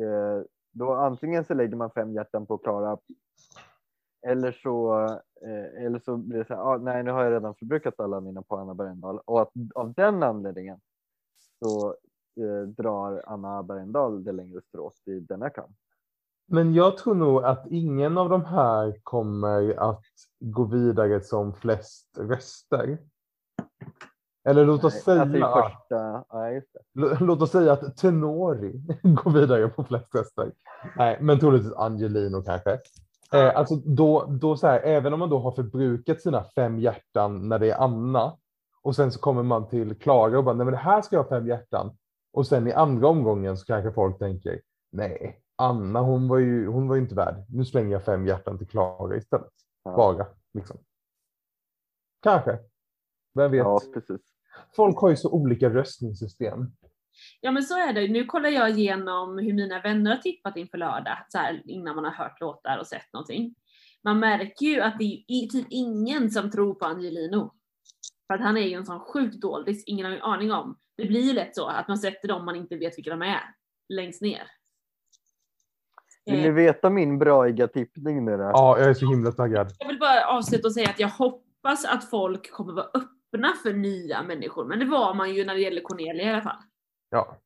Eh, 0.00 0.44
då 0.72 0.92
antingen 0.92 1.44
så 1.44 1.54
lägger 1.54 1.76
man 1.76 1.90
fem 1.90 2.12
hjärtan 2.12 2.46
på 2.46 2.58
Klara 2.58 2.98
eller 4.26 4.52
så, 4.52 5.04
eh, 5.42 5.84
eller 5.84 5.98
så 5.98 6.16
blir 6.16 6.38
det 6.38 6.44
så 6.44 6.54
här, 6.54 6.60
ah, 6.60 6.78
nej 6.78 7.02
nu 7.02 7.10
har 7.10 7.24
jag 7.24 7.32
redan 7.32 7.54
förbrukat 7.54 8.00
alla 8.00 8.20
mina 8.20 8.42
på 8.42 8.56
Anna 8.56 8.74
Bergendahl 8.74 9.20
och 9.24 9.42
att 9.42 9.50
av 9.74 9.92
den 9.92 10.22
anledningen 10.22 10.80
så 11.58 11.88
eh, 12.40 12.68
drar 12.68 13.22
Anna 13.26 13.62
Bergendahl 13.62 14.24
det 14.24 14.32
längre 14.32 14.60
strået 14.68 15.08
i 15.08 15.20
denna 15.20 15.50
kamp. 15.50 15.76
Men 16.46 16.74
jag 16.74 16.98
tror 16.98 17.14
nog 17.14 17.44
att 17.44 17.66
ingen 17.70 18.18
av 18.18 18.28
de 18.28 18.44
här 18.44 19.00
kommer 19.02 19.74
att 19.90 20.04
gå 20.40 20.64
vidare 20.64 21.20
som 21.20 21.54
flest 21.54 22.18
röster. 22.18 22.98
Eller 24.44 24.64
låt 24.64 24.84
oss 24.84 24.94
Nej, 24.94 25.02
säga, 25.02 25.22
alltså 25.46 25.70
första, 25.70 26.24
lå- 26.94 27.16
låt 27.20 27.42
oss 27.42 27.50
säga 27.50 27.72
att 27.72 27.96
Tenori 27.96 28.72
går 29.02 29.30
vidare 29.30 29.68
på 29.68 29.84
flest 29.84 30.14
röster. 30.14 30.52
Nej, 30.96 31.18
men 31.20 31.38
troligtvis 31.38 31.72
Angelino 31.72 32.42
kanske. 32.42 32.78
Eh, 33.32 33.56
alltså 33.56 33.76
då, 33.76 34.24
då 34.24 34.56
så 34.56 34.66
här, 34.66 34.80
även 34.80 35.12
om 35.12 35.18
man 35.18 35.30
då 35.30 35.38
har 35.38 35.52
förbrukat 35.52 36.20
sina 36.20 36.44
fem 36.44 36.78
hjärtan 36.78 37.48
när 37.48 37.58
det 37.58 37.70
är 37.70 37.82
Anna 37.82 38.36
och 38.82 38.96
sen 38.96 39.12
så 39.12 39.20
kommer 39.20 39.42
man 39.42 39.68
till 39.68 39.98
Klara 39.98 40.38
och 40.38 40.44
bara, 40.44 40.54
nej 40.54 40.64
men 40.64 40.72
det 40.72 40.78
här 40.80 41.02
ska 41.02 41.16
jag 41.16 41.22
ha 41.22 41.28
fem 41.28 41.46
hjärtan. 41.46 41.96
Och 42.32 42.46
sen 42.46 42.66
i 42.66 42.72
andra 42.72 43.08
omgången 43.08 43.56
så 43.56 43.66
kanske 43.66 43.92
folk 43.92 44.18
tänker, 44.18 44.60
nej, 44.92 45.38
Anna 45.56 46.00
hon 46.00 46.28
var 46.28 46.38
ju, 46.38 46.66
hon 46.66 46.88
var 46.88 46.96
ju 46.96 47.02
inte 47.02 47.14
värd. 47.14 47.44
Nu 47.48 47.64
slänger 47.64 47.92
jag 47.92 48.04
fem 48.04 48.26
hjärtan 48.26 48.58
till 48.58 48.68
Klara 48.68 49.16
istället. 49.16 49.48
Bara, 49.84 50.26
liksom. 50.54 50.76
Kanske. 52.22 52.58
Vem 53.34 53.50
vet? 53.50 53.58
Ja, 53.58 53.80
precis. 53.94 54.20
Folk 54.76 54.98
har 54.98 55.10
ju 55.10 55.16
så 55.16 55.30
olika 55.32 55.68
röstningssystem. 55.70 56.66
Ja 57.40 57.50
men 57.50 57.62
så 57.62 57.74
är 57.88 57.92
det. 57.92 58.08
Nu 58.08 58.24
kollar 58.24 58.48
jag 58.50 58.70
igenom 58.70 59.38
hur 59.38 59.52
mina 59.52 59.80
vänner 59.80 60.10
har 60.10 60.18
tippat 60.18 60.56
inför 60.56 60.78
lördag, 60.78 61.18
så 61.28 61.38
här, 61.38 61.62
innan 61.64 61.94
man 61.96 62.04
har 62.04 62.12
hört 62.12 62.40
låtar 62.40 62.78
och 62.78 62.86
sett 62.86 63.12
någonting. 63.12 63.54
Man 64.04 64.18
märker 64.20 64.66
ju 64.66 64.80
att 64.80 64.98
det 64.98 65.04
är 65.04 65.24
i- 65.28 65.48
typ 65.52 65.66
ingen 65.70 66.30
som 66.30 66.50
tror 66.50 66.74
på 66.74 66.84
Angelino. 66.84 67.54
För 68.26 68.34
att 68.34 68.40
han 68.40 68.56
är 68.56 68.60
ju 68.66 68.74
en 68.74 68.86
sån 68.86 69.00
sjukt 69.00 69.40
doldis, 69.40 69.84
ingen 69.86 70.06
har 70.06 70.12
ju 70.12 70.20
aning 70.20 70.52
om. 70.52 70.78
Det 70.96 71.04
blir 71.06 71.20
ju 71.20 71.32
lätt 71.32 71.54
så 71.56 71.66
att 71.66 71.88
man 71.88 71.98
sätter 71.98 72.28
dem 72.28 72.44
man 72.44 72.56
inte 72.56 72.76
vet 72.76 72.98
vilka 72.98 73.10
de 73.10 73.22
är, 73.22 73.40
längst 73.88 74.22
ner. 74.22 74.42
Vill 76.24 76.34
Eh, 76.34 76.42
ni 76.42 76.50
veta 76.50 76.90
min 76.90 77.18
braiga 77.18 77.68
tippning 77.68 78.24
nu 78.24 78.36
då? 78.36 78.42
Ja, 78.42 78.78
jag 78.78 78.88
är 78.90 78.94
så 78.94 79.10
himla 79.10 79.32
taggad. 79.32 79.72
Jag 79.78 79.88
vill 79.88 79.98
bara 79.98 80.26
avsluta 80.26 80.68
och 80.68 80.74
säga 80.74 80.90
att 80.90 81.00
jag 81.00 81.08
hoppas 81.08 81.84
att 81.84 82.10
folk 82.10 82.50
kommer 82.52 82.72
vara 82.72 82.86
öppna 82.86 83.08
för 83.62 83.72
nya 83.72 84.22
människor, 84.22 84.64
men 84.64 84.78
det 84.78 84.84
var 84.84 85.14
man 85.14 85.34
ju 85.34 85.44
när 85.44 85.54
det 85.54 85.60
gäller 85.60 85.80
Cornelia 85.82 86.22
i 86.24 86.30
alla 86.32 86.42
fall. 86.42 86.62
Ja. 87.10 87.36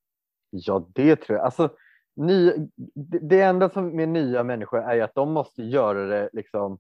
Ja, 0.51 0.87
det 0.95 1.16
tror 1.16 1.39
jag. 1.39 1.45
Alltså, 1.45 1.76
ny, 2.16 2.53
det, 2.95 3.18
det 3.18 3.41
enda 3.41 3.70
som 3.70 3.97
med 3.97 4.09
nya 4.09 4.45
människor 4.45 4.78
är 4.82 4.95
ju 4.95 5.01
att 5.01 5.14
de 5.14 5.32
måste 5.32 5.62
göra 5.62 6.07
det 6.07 6.30
liksom 6.32 6.78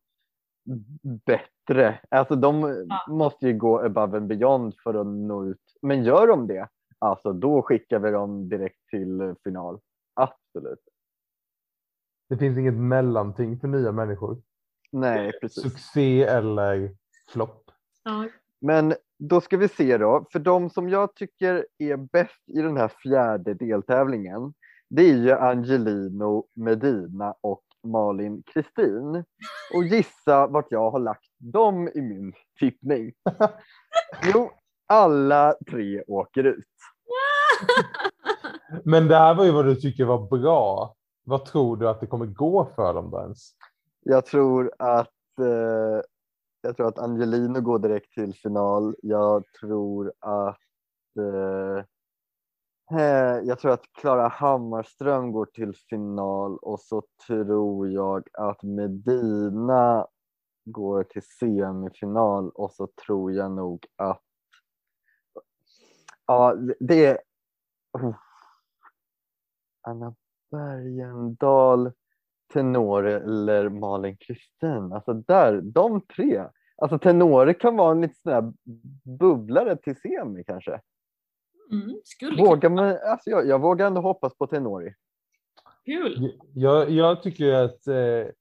bättre. 1.26 2.00
Alltså 2.10 2.34
de 2.36 2.84
Ja. 2.88 3.06
måste 3.08 3.46
ju 3.46 3.52
gå 3.58 3.80
above 3.80 4.16
and 4.16 4.26
beyond 4.26 4.74
för 4.82 4.94
att 4.94 5.06
nå 5.06 5.44
ut. 5.44 5.62
Men 5.82 6.04
gör 6.04 6.26
de 6.26 6.46
det, 6.46 6.68
alltså 6.98 7.32
då 7.32 7.62
skickar 7.62 7.98
vi 7.98 8.10
dem 8.10 8.48
direkt 8.48 8.86
till 8.90 9.34
final. 9.44 9.80
Absolut. 10.14 10.82
Det 12.28 12.36
finns 12.38 12.58
inget 12.58 12.74
mellanting 12.74 13.60
för 13.60 13.68
nya 13.68 13.92
människor. 13.92 14.42
Nej, 14.92 15.32
precis. 15.40 15.62
Succé 15.62 16.22
eller 16.22 16.96
flopp. 17.28 17.70
Ja. 18.04 18.28
Men 18.60 18.94
då 19.18 19.40
ska 19.40 19.56
vi 19.56 19.68
se 19.68 19.98
då, 19.98 20.26
för 20.32 20.38
de 20.38 20.70
som 20.70 20.88
jag 20.88 21.14
tycker 21.14 21.66
är 21.78 21.96
bäst 21.96 22.42
i 22.46 22.62
den 22.62 22.76
här 22.76 22.88
fjärde 22.88 23.54
deltävlingen, 23.54 24.54
det 24.88 25.02
är 25.02 25.16
ju 25.16 25.32
Angelino, 25.32 26.46
Medina 26.54 27.34
och 27.40 27.62
Malin 27.82 28.42
Kristin. 28.46 29.24
Och 29.74 29.84
gissa 29.84 30.46
vart 30.46 30.66
jag 30.70 30.90
har 30.90 30.98
lagt 30.98 31.30
dem 31.38 31.88
i 31.94 32.00
min 32.00 32.32
tippning. 32.58 33.12
Jo, 34.34 34.50
alla 34.86 35.54
tre 35.70 36.02
åker 36.06 36.44
ut. 36.44 36.64
Men 38.84 39.08
det 39.08 39.16
här 39.16 39.34
var 39.34 39.44
ju 39.44 39.50
vad 39.50 39.64
du 39.64 39.74
tycker 39.74 40.04
var 40.04 40.38
bra. 40.38 40.94
Vad 41.24 41.44
tror 41.44 41.76
du 41.76 41.88
att 41.88 42.00
det 42.00 42.06
kommer 42.06 42.26
gå 42.26 42.68
för 42.76 42.94
dem 42.94 43.10
då 43.10 43.20
ens? 43.20 43.50
Jag 44.02 44.26
tror 44.26 44.72
att 44.78 45.38
eh, 45.40 46.00
jag 46.66 46.76
tror 46.76 46.88
att 46.88 46.98
Angelino 46.98 47.60
går 47.60 47.78
direkt 47.78 48.12
till 48.12 48.34
final. 48.34 48.96
Jag 49.02 49.44
tror 49.60 50.12
att 50.18 50.60
eh, 51.18 51.84
eh 52.98 53.38
jag 53.44 53.58
tror 53.58 53.70
att 53.70 53.92
Klara 53.92 54.28
Hammarström 54.28 55.32
går 55.32 55.46
till 55.46 55.74
final 55.74 56.58
och 56.58 56.80
så 56.80 57.02
tror 57.26 57.88
jag 57.88 58.28
att 58.32 58.62
Medina 58.62 60.06
går 60.64 61.04
till 61.04 61.22
semifinal 61.22 62.50
och 62.50 62.72
så 62.72 62.88
tror 63.06 63.32
jag 63.32 63.50
nog 63.50 63.86
att 63.96 64.22
ja, 66.26 66.56
det 66.80 67.06
är 67.06 67.18
oh. 67.92 68.14
Anna 69.82 70.14
Bergendahl 70.50 71.92
Tenore 72.52 73.16
eller 73.16 73.68
Malin 73.68 74.16
Kristin. 74.16 74.92
Alltså 74.92 75.12
där, 75.12 75.60
de 75.60 76.00
tre. 76.00 76.44
Alltså 76.76 76.98
Tenore 76.98 77.54
kan 77.54 77.76
vara 77.76 77.92
en 77.92 78.00
liten 78.00 78.16
sån 78.22 78.32
här 78.32 78.52
bubblare 79.18 79.76
till 79.76 79.96
semi 79.96 80.44
kanske. 80.44 80.80
Mm, 81.72 82.00
skulle 82.04 82.42
Vågar 82.42 82.70
man, 82.70 82.84
alltså 82.84 83.30
jag, 83.30 83.46
jag 83.46 83.60
vågar 83.60 83.86
ändå 83.86 84.00
hoppas 84.00 84.36
på 84.36 84.46
Tenori. 84.46 84.94
Kul. 85.84 86.38
Jag, 86.54 86.90
jag 86.90 87.22
tycker 87.22 87.52
att 87.52 87.86
eh, 87.86 88.32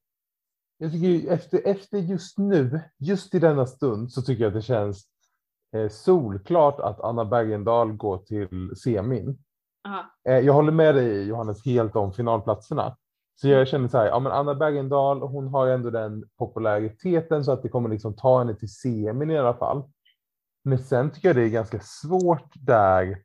jag 0.78 0.92
tycker 0.92 1.32
efter, 1.32 1.66
efter 1.66 1.98
just 1.98 2.38
nu, 2.38 2.80
just 2.98 3.34
i 3.34 3.38
denna 3.38 3.66
stund, 3.66 4.12
så 4.12 4.22
tycker 4.22 4.44
jag 4.44 4.48
att 4.48 4.54
det 4.54 4.62
känns 4.62 5.06
eh, 5.76 5.88
solklart 5.88 6.80
att 6.80 7.00
Anna 7.00 7.24
Bergendahl 7.24 7.92
går 7.92 8.18
till 8.18 8.76
semin. 8.76 9.38
Eh, 10.28 10.38
jag 10.38 10.52
håller 10.52 10.72
med 10.72 10.94
dig 10.94 11.28
Johannes 11.28 11.64
helt 11.64 11.96
om 11.96 12.12
finalplatserna. 12.12 12.96
Så 13.40 13.48
jag 13.48 13.68
känner 13.68 13.88
så 13.88 13.98
här, 13.98 14.06
ja 14.06 14.18
men 14.18 14.32
Anna 14.32 14.54
Bergendahl, 14.54 15.20
hon 15.20 15.48
har 15.48 15.66
ändå 15.66 15.90
den 15.90 16.24
populariteten 16.38 17.44
så 17.44 17.52
att 17.52 17.62
det 17.62 17.68
kommer 17.68 17.88
liksom 17.88 18.16
ta 18.16 18.38
henne 18.38 18.54
till 18.54 18.74
semin 18.74 19.30
i 19.30 19.38
alla 19.38 19.54
fall. 19.54 19.82
Men 20.64 20.78
sen 20.78 21.10
tycker 21.10 21.28
jag 21.28 21.36
det 21.36 21.42
är 21.42 21.48
ganska 21.48 21.80
svårt 21.80 22.52
där 22.54 23.22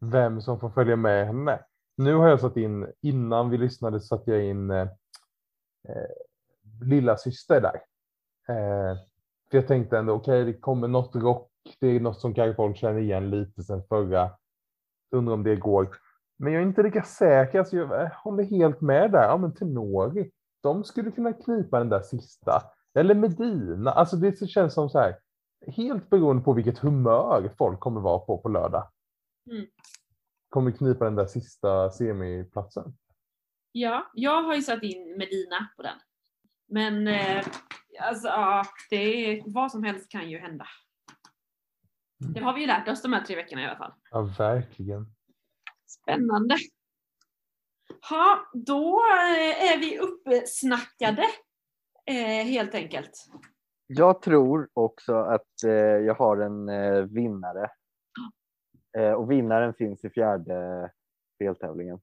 vem 0.00 0.40
som 0.40 0.60
får 0.60 0.70
följa 0.70 0.96
med 0.96 1.26
henne. 1.26 1.60
Nu 1.96 2.14
har 2.14 2.28
jag 2.28 2.40
satt 2.40 2.56
in, 2.56 2.92
innan 3.00 3.50
vi 3.50 3.58
lyssnade 3.58 4.00
så 4.00 4.06
satte 4.06 4.30
jag 4.30 4.44
in 4.44 4.70
eh, 4.70 4.88
eh 5.88 6.10
lilla 6.80 7.16
syster 7.16 7.60
där. 7.60 7.74
Eh, 8.48 8.96
för 9.50 9.58
jag 9.58 9.66
tänkte 9.66 9.98
ändå, 9.98 10.12
okej 10.12 10.42
okay, 10.42 10.52
det 10.52 10.60
kommer 10.60 10.88
något 10.88 11.16
rock, 11.16 11.50
det 11.80 11.86
är 11.86 12.00
något 12.00 12.20
som 12.20 12.34
kanske 12.34 12.56
folk 12.56 12.76
känner 12.76 13.00
igen 13.00 13.30
lite 13.30 13.62
sen 13.62 13.82
förra. 13.88 14.30
Undrar 15.10 15.34
om 15.34 15.42
det 15.42 15.56
går. 15.56 15.88
Men 16.44 16.52
jag 16.52 16.62
är 16.62 16.66
inte 16.66 16.82
lika 16.82 17.02
säker, 17.02 17.58
alltså 17.58 17.76
jag 17.76 18.10
håller 18.10 18.44
helt 18.44 18.80
med 18.80 19.12
där. 19.12 19.22
Ja 19.22 19.36
men 19.36 19.54
Tenori, 19.54 20.30
de 20.62 20.84
skulle 20.84 21.10
kunna 21.10 21.32
knipa 21.32 21.78
den 21.78 21.88
där 21.88 22.02
sista. 22.02 22.62
Eller 22.98 23.14
Medina, 23.14 23.90
alltså 23.90 24.16
det 24.16 24.48
känns 24.48 24.74
som 24.74 24.90
så 24.90 24.98
här, 24.98 25.16
helt 25.66 26.10
beroende 26.10 26.42
på 26.42 26.52
vilket 26.52 26.78
humör 26.78 27.54
folk 27.58 27.80
kommer 27.80 28.00
vara 28.00 28.18
på 28.18 28.38
på 28.38 28.48
lördag. 28.48 28.90
Mm. 29.50 29.66
Kommer 30.48 30.70
knipa 30.70 31.04
den 31.04 31.16
där 31.16 31.26
sista 31.26 31.90
semiplatsen. 31.90 32.96
Ja, 33.72 34.10
jag 34.14 34.42
har 34.42 34.54
ju 34.54 34.62
satt 34.62 34.82
in 34.82 35.18
Medina 35.18 35.68
på 35.76 35.82
den. 35.82 35.98
Men 36.68 37.08
eh, 37.08 37.44
alltså, 38.00 38.28
ja, 38.28 38.64
det 38.90 38.96
är, 38.96 39.42
vad 39.46 39.72
som 39.72 39.84
helst 39.84 40.10
kan 40.10 40.30
ju 40.30 40.38
hända. 40.38 40.66
Det 42.34 42.40
har 42.40 42.54
vi 42.54 42.60
ju 42.60 42.66
lärt 42.66 42.88
oss 42.88 43.02
de 43.02 43.12
här 43.12 43.24
tre 43.24 43.36
veckorna 43.36 43.62
i 43.62 43.66
alla 43.66 43.76
fall. 43.76 43.92
Ja, 44.10 44.22
verkligen. 44.38 45.14
Spännande. 46.02 46.56
Ja, 48.10 48.50
då 48.52 49.02
eh, 49.10 49.72
är 49.72 49.78
vi 49.78 49.98
uppsnackade 49.98 51.24
eh, 52.06 52.46
helt 52.46 52.74
enkelt. 52.74 53.10
Jag 53.86 54.22
tror 54.22 54.68
också 54.72 55.14
att 55.14 55.62
eh, 55.66 55.72
jag 55.72 56.14
har 56.14 56.36
en 56.36 56.68
eh, 56.68 57.02
vinnare. 57.02 57.70
Eh, 58.98 59.12
och 59.12 59.30
vinnaren 59.30 59.74
finns 59.74 60.04
i 60.04 60.10
fjärde 60.10 60.90
deltävlingen. 61.38 62.00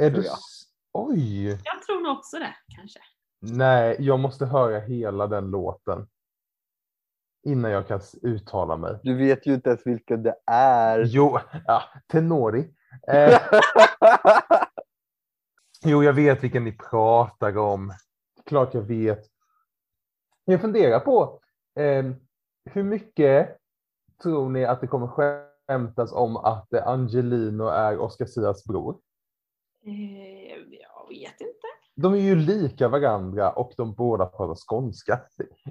Är 0.00 0.10
du... 0.10 0.24
jag. 0.24 0.36
Oj! 0.92 1.48
Jag 1.48 1.82
tror 1.86 2.02
nog 2.02 2.16
också 2.18 2.38
det, 2.38 2.56
kanske. 2.76 3.00
Nej, 3.40 3.96
jag 3.98 4.20
måste 4.20 4.46
höra 4.46 4.78
hela 4.78 5.26
den 5.26 5.50
låten. 5.50 6.08
Innan 7.46 7.70
jag 7.70 7.88
kan 7.88 8.00
uttala 8.22 8.76
mig. 8.76 8.98
Du 9.02 9.16
vet 9.16 9.46
ju 9.46 9.54
inte 9.54 9.68
ens 9.68 9.86
vilken 9.86 10.22
det 10.22 10.36
är. 10.46 11.04
Jo, 11.06 11.38
ja, 11.66 11.82
Tenori. 12.06 12.75
Eh, 13.12 13.40
jo, 15.84 16.02
jag 16.02 16.12
vet 16.12 16.44
vilken 16.44 16.64
ni 16.64 16.72
pratar 16.72 17.58
om. 17.58 17.92
Klart 18.44 18.74
jag 18.74 18.82
vet. 18.82 19.24
Jag 20.44 20.60
funderar 20.60 21.00
på 21.00 21.40
eh, 21.78 22.04
hur 22.64 22.82
mycket 22.82 23.58
tror 24.22 24.48
ni 24.48 24.64
att 24.64 24.80
det 24.80 24.86
kommer 24.86 25.06
skämtas 25.06 26.12
om 26.12 26.36
att 26.36 26.74
Angelino 26.74 27.68
är 27.68 27.98
Oscar 27.98 28.26
Sias 28.26 28.64
bror? 28.64 28.98
Eh, 29.86 30.48
jag 30.80 31.08
vet 31.08 31.40
inte. 31.40 31.66
De 31.94 32.14
är 32.14 32.18
ju 32.18 32.34
lika 32.34 32.88
varandra 32.88 33.50
och 33.50 33.72
de 33.76 33.94
båda 33.94 34.26
pratar 34.26 34.54
skånska. 34.54 35.20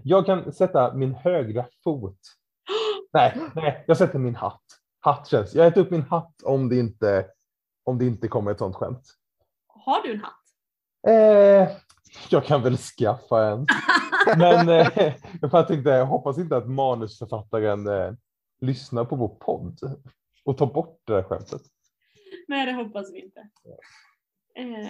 Jag 0.03 0.25
kan 0.25 0.53
sätta 0.53 0.93
min 0.93 1.13
högra 1.13 1.65
fot. 1.83 2.19
Nej, 3.13 3.41
nej, 3.55 3.83
jag 3.87 3.97
sätter 3.97 4.19
min 4.19 4.35
hatt. 4.35 4.74
Hatt 5.05 5.27
känns. 5.27 5.55
Jag 5.55 5.67
äter 5.67 5.81
upp 5.81 5.91
min 5.91 6.01
hatt 6.01 6.43
om 6.43 6.69
det 6.69 6.79
inte, 6.79 7.27
om 7.83 7.97
det 7.97 8.05
inte 8.05 8.27
kommer 8.27 8.51
ett 8.51 8.59
sånt 8.59 8.75
skämt. 8.75 9.03
Har 9.67 10.03
du 10.03 10.11
en 10.11 10.21
hatt? 10.21 10.43
Eh, 11.07 11.77
jag 12.29 12.45
kan 12.45 12.63
väl 12.63 12.77
skaffa 12.77 13.45
en. 13.45 13.67
Men 14.37 14.69
eh, 14.69 15.13
jag 15.41 15.67
tänkte, 15.67 15.89
jag 15.89 16.05
hoppas 16.05 16.37
inte 16.37 16.57
att 16.57 16.69
manusförfattaren 16.69 17.87
eh, 17.87 18.13
lyssnar 18.61 19.05
på 19.05 19.15
vår 19.15 19.27
podd 19.27 19.79
och 20.45 20.57
tar 20.57 20.65
bort 20.65 21.01
det 21.03 21.13
där 21.13 21.23
skämtet. 21.23 21.61
Nej, 22.47 22.65
det 22.65 22.73
hoppas 22.73 23.13
vi 23.13 23.21
inte. 23.21 23.39
Eh, 24.55 24.89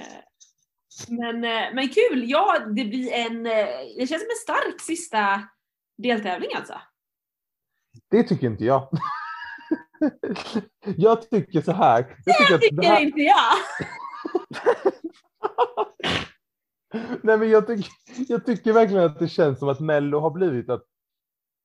men, 1.09 1.43
eh, 1.43 1.73
men 1.73 1.89
kul! 1.89 2.29
Ja, 2.29 2.59
det 2.59 2.85
blir 2.85 3.11
en... 3.13 3.45
Eh, 3.45 3.67
det 3.97 4.07
känns 4.07 4.21
som 4.21 4.29
en 4.29 4.43
stark 4.43 4.81
sista 4.81 5.41
deltävling 5.97 6.49
alltså. 6.55 6.81
Det 8.11 8.23
tycker 8.23 8.47
inte 8.47 8.65
jag. 8.65 8.89
Jag 10.97 11.29
tycker 11.29 11.61
så 11.61 11.71
här. 11.71 12.15
Jag 12.25 12.37
tycker 12.37 12.53
det 12.53 12.59
Tycker 12.59 12.83
här 12.83 13.01
inte 13.01 13.21
jag! 13.21 13.55
Nej, 17.21 17.37
men 17.37 17.49
jag, 17.49 17.67
tycker, 17.67 17.91
jag 18.27 18.45
tycker 18.45 18.73
verkligen 18.73 19.03
att 19.03 19.19
det 19.19 19.27
känns 19.27 19.59
som 19.59 19.69
att 19.69 19.79
Mello 19.79 20.19
har 20.19 20.29
blivit 20.29 20.69
att 20.69 20.83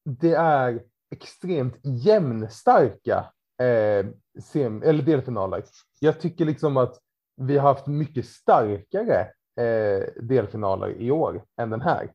det 0.05 0.35
är 0.35 0.83
extremt 1.11 1.77
jämnstarka 1.83 3.33
eh, 3.63 4.07
sem, 4.43 4.83
eller 4.83 5.03
delfinaler. 5.03 5.65
Jag 5.99 6.21
tycker 6.21 6.45
liksom 6.45 6.77
att 6.77 6.99
vi 7.37 7.59
har 7.59 7.69
haft 7.69 7.87
mycket 7.87 8.27
starkare 8.27 9.21
eh, 9.61 10.23
delfinaler 10.23 10.91
i 10.91 11.11
år 11.11 11.45
än 11.61 11.71
den 11.71 11.81
här. 11.81 12.13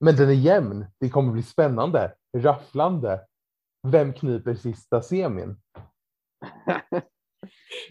Men 0.00 0.16
den 0.16 0.28
är 0.28 0.32
jämn. 0.32 0.86
Det 1.00 1.08
kommer 1.08 1.32
bli 1.32 1.42
spännande, 1.42 2.12
rafflande. 2.36 3.20
Vem 3.90 4.12
kniper 4.12 4.54
sista 4.54 5.02
semin? 5.02 5.56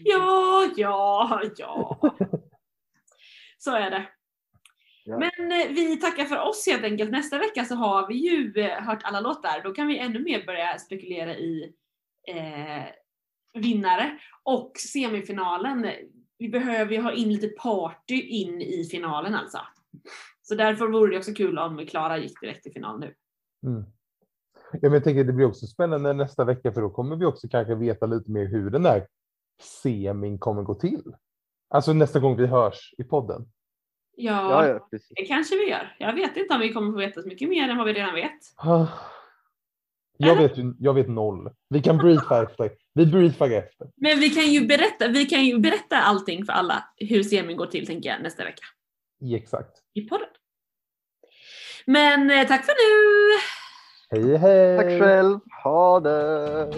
Ja, 0.00 0.70
ja, 0.76 1.42
ja. 1.56 2.00
Så 3.58 3.76
är 3.76 3.90
det. 3.90 4.08
Ja. 5.04 5.18
Men 5.18 5.52
eh, 5.52 5.68
vi 5.68 5.96
tackar 5.96 6.24
för 6.24 6.38
oss 6.38 6.66
helt 6.66 6.84
enkelt. 6.84 7.10
Nästa 7.10 7.38
vecka 7.38 7.64
så 7.64 7.74
har 7.74 8.08
vi 8.08 8.14
ju 8.14 8.52
eh, 8.56 8.82
hört 8.82 9.02
alla 9.02 9.20
låtar. 9.20 9.60
Då 9.64 9.72
kan 9.72 9.86
vi 9.86 9.98
ännu 9.98 10.18
mer 10.18 10.46
börja 10.46 10.78
spekulera 10.78 11.36
i 11.36 11.74
eh, 12.28 12.84
vinnare. 13.54 14.18
Och 14.42 14.72
semifinalen, 14.92 15.86
vi 16.38 16.48
behöver 16.48 16.92
ju 16.92 17.00
ha 17.00 17.12
in 17.12 17.28
lite 17.28 17.48
party 17.48 18.20
in 18.20 18.62
i 18.62 18.84
finalen 18.84 19.34
alltså. 19.34 19.58
Så 20.42 20.54
därför 20.54 20.88
vore 20.88 21.10
det 21.10 21.18
också 21.18 21.34
kul 21.34 21.58
om 21.58 21.86
Klara 21.86 22.18
gick 22.18 22.40
direkt 22.40 22.62
till 22.62 22.72
final 22.72 23.00
nu. 23.00 23.14
Mm. 23.66 23.84
Ja, 24.72 24.78
men 24.82 24.92
jag 24.92 25.04
tänker 25.04 25.24
det 25.24 25.32
blir 25.32 25.46
också 25.46 25.66
spännande 25.66 26.12
nästa 26.12 26.44
vecka 26.44 26.72
för 26.72 26.80
då 26.80 26.90
kommer 26.90 27.16
vi 27.16 27.24
också 27.24 27.48
kanske 27.48 27.74
veta 27.74 28.06
lite 28.06 28.30
mer 28.30 28.46
hur 28.46 28.70
den 28.70 28.82
där 28.82 29.06
semin 29.82 30.38
kommer 30.38 30.62
gå 30.62 30.74
till. 30.74 31.02
Alltså 31.68 31.92
nästa 31.92 32.20
gång 32.20 32.36
vi 32.36 32.46
hörs 32.46 32.94
i 32.98 33.04
podden. 33.04 33.46
Ja, 34.16 34.66
Ja, 34.66 34.68
ja, 34.68 34.98
det 35.16 35.26
kanske 35.26 35.56
vi 35.56 35.70
gör. 35.70 35.96
Jag 35.98 36.12
vet 36.12 36.36
inte 36.36 36.54
om 36.54 36.60
vi 36.60 36.72
kommer 36.72 36.92
få 36.92 36.98
veta 36.98 37.22
så 37.22 37.28
mycket 37.28 37.48
mer 37.48 37.68
än 37.68 37.76
vad 37.76 37.86
vi 37.86 37.92
redan 37.92 38.14
vet. 38.14 38.38
Ah. 38.56 38.86
Jag 40.18 40.36
vet, 40.36 40.52
jag 40.78 40.94
vet 40.94 41.08
noll. 41.08 41.50
Vi 41.68 41.82
kan 41.82 41.98
briefa 41.98 42.42
efter. 42.42 42.70
Vi 42.94 43.06
briefar 43.06 43.50
efter. 43.50 43.90
Men 43.96 44.20
vi 44.20 44.30
kan 44.30 44.46
ju 44.46 44.66
berätta, 44.66 45.08
vi 45.08 45.26
kan 45.26 45.44
ju 45.44 45.58
berätta 45.58 45.96
allting 45.96 46.44
för 46.44 46.52
alla 46.52 46.84
hur 46.96 47.22
semin 47.22 47.56
går 47.56 47.66
till 47.66 47.86
tänker 47.86 48.08
jag 48.08 48.22
nästa 48.22 48.44
vecka 48.44 48.64
Exakt. 49.34 49.70
i 49.94 50.08
podden. 50.08 50.28
Men 51.86 52.30
eh, 52.30 52.46
tack 52.46 52.64
för 52.64 52.72
nu! 52.72 53.40
Hej 54.10 54.36
hej! 54.36 54.76
Tack 54.76 55.00
själv. 55.00 55.38
Ha 55.64 56.00
det. 56.00 56.68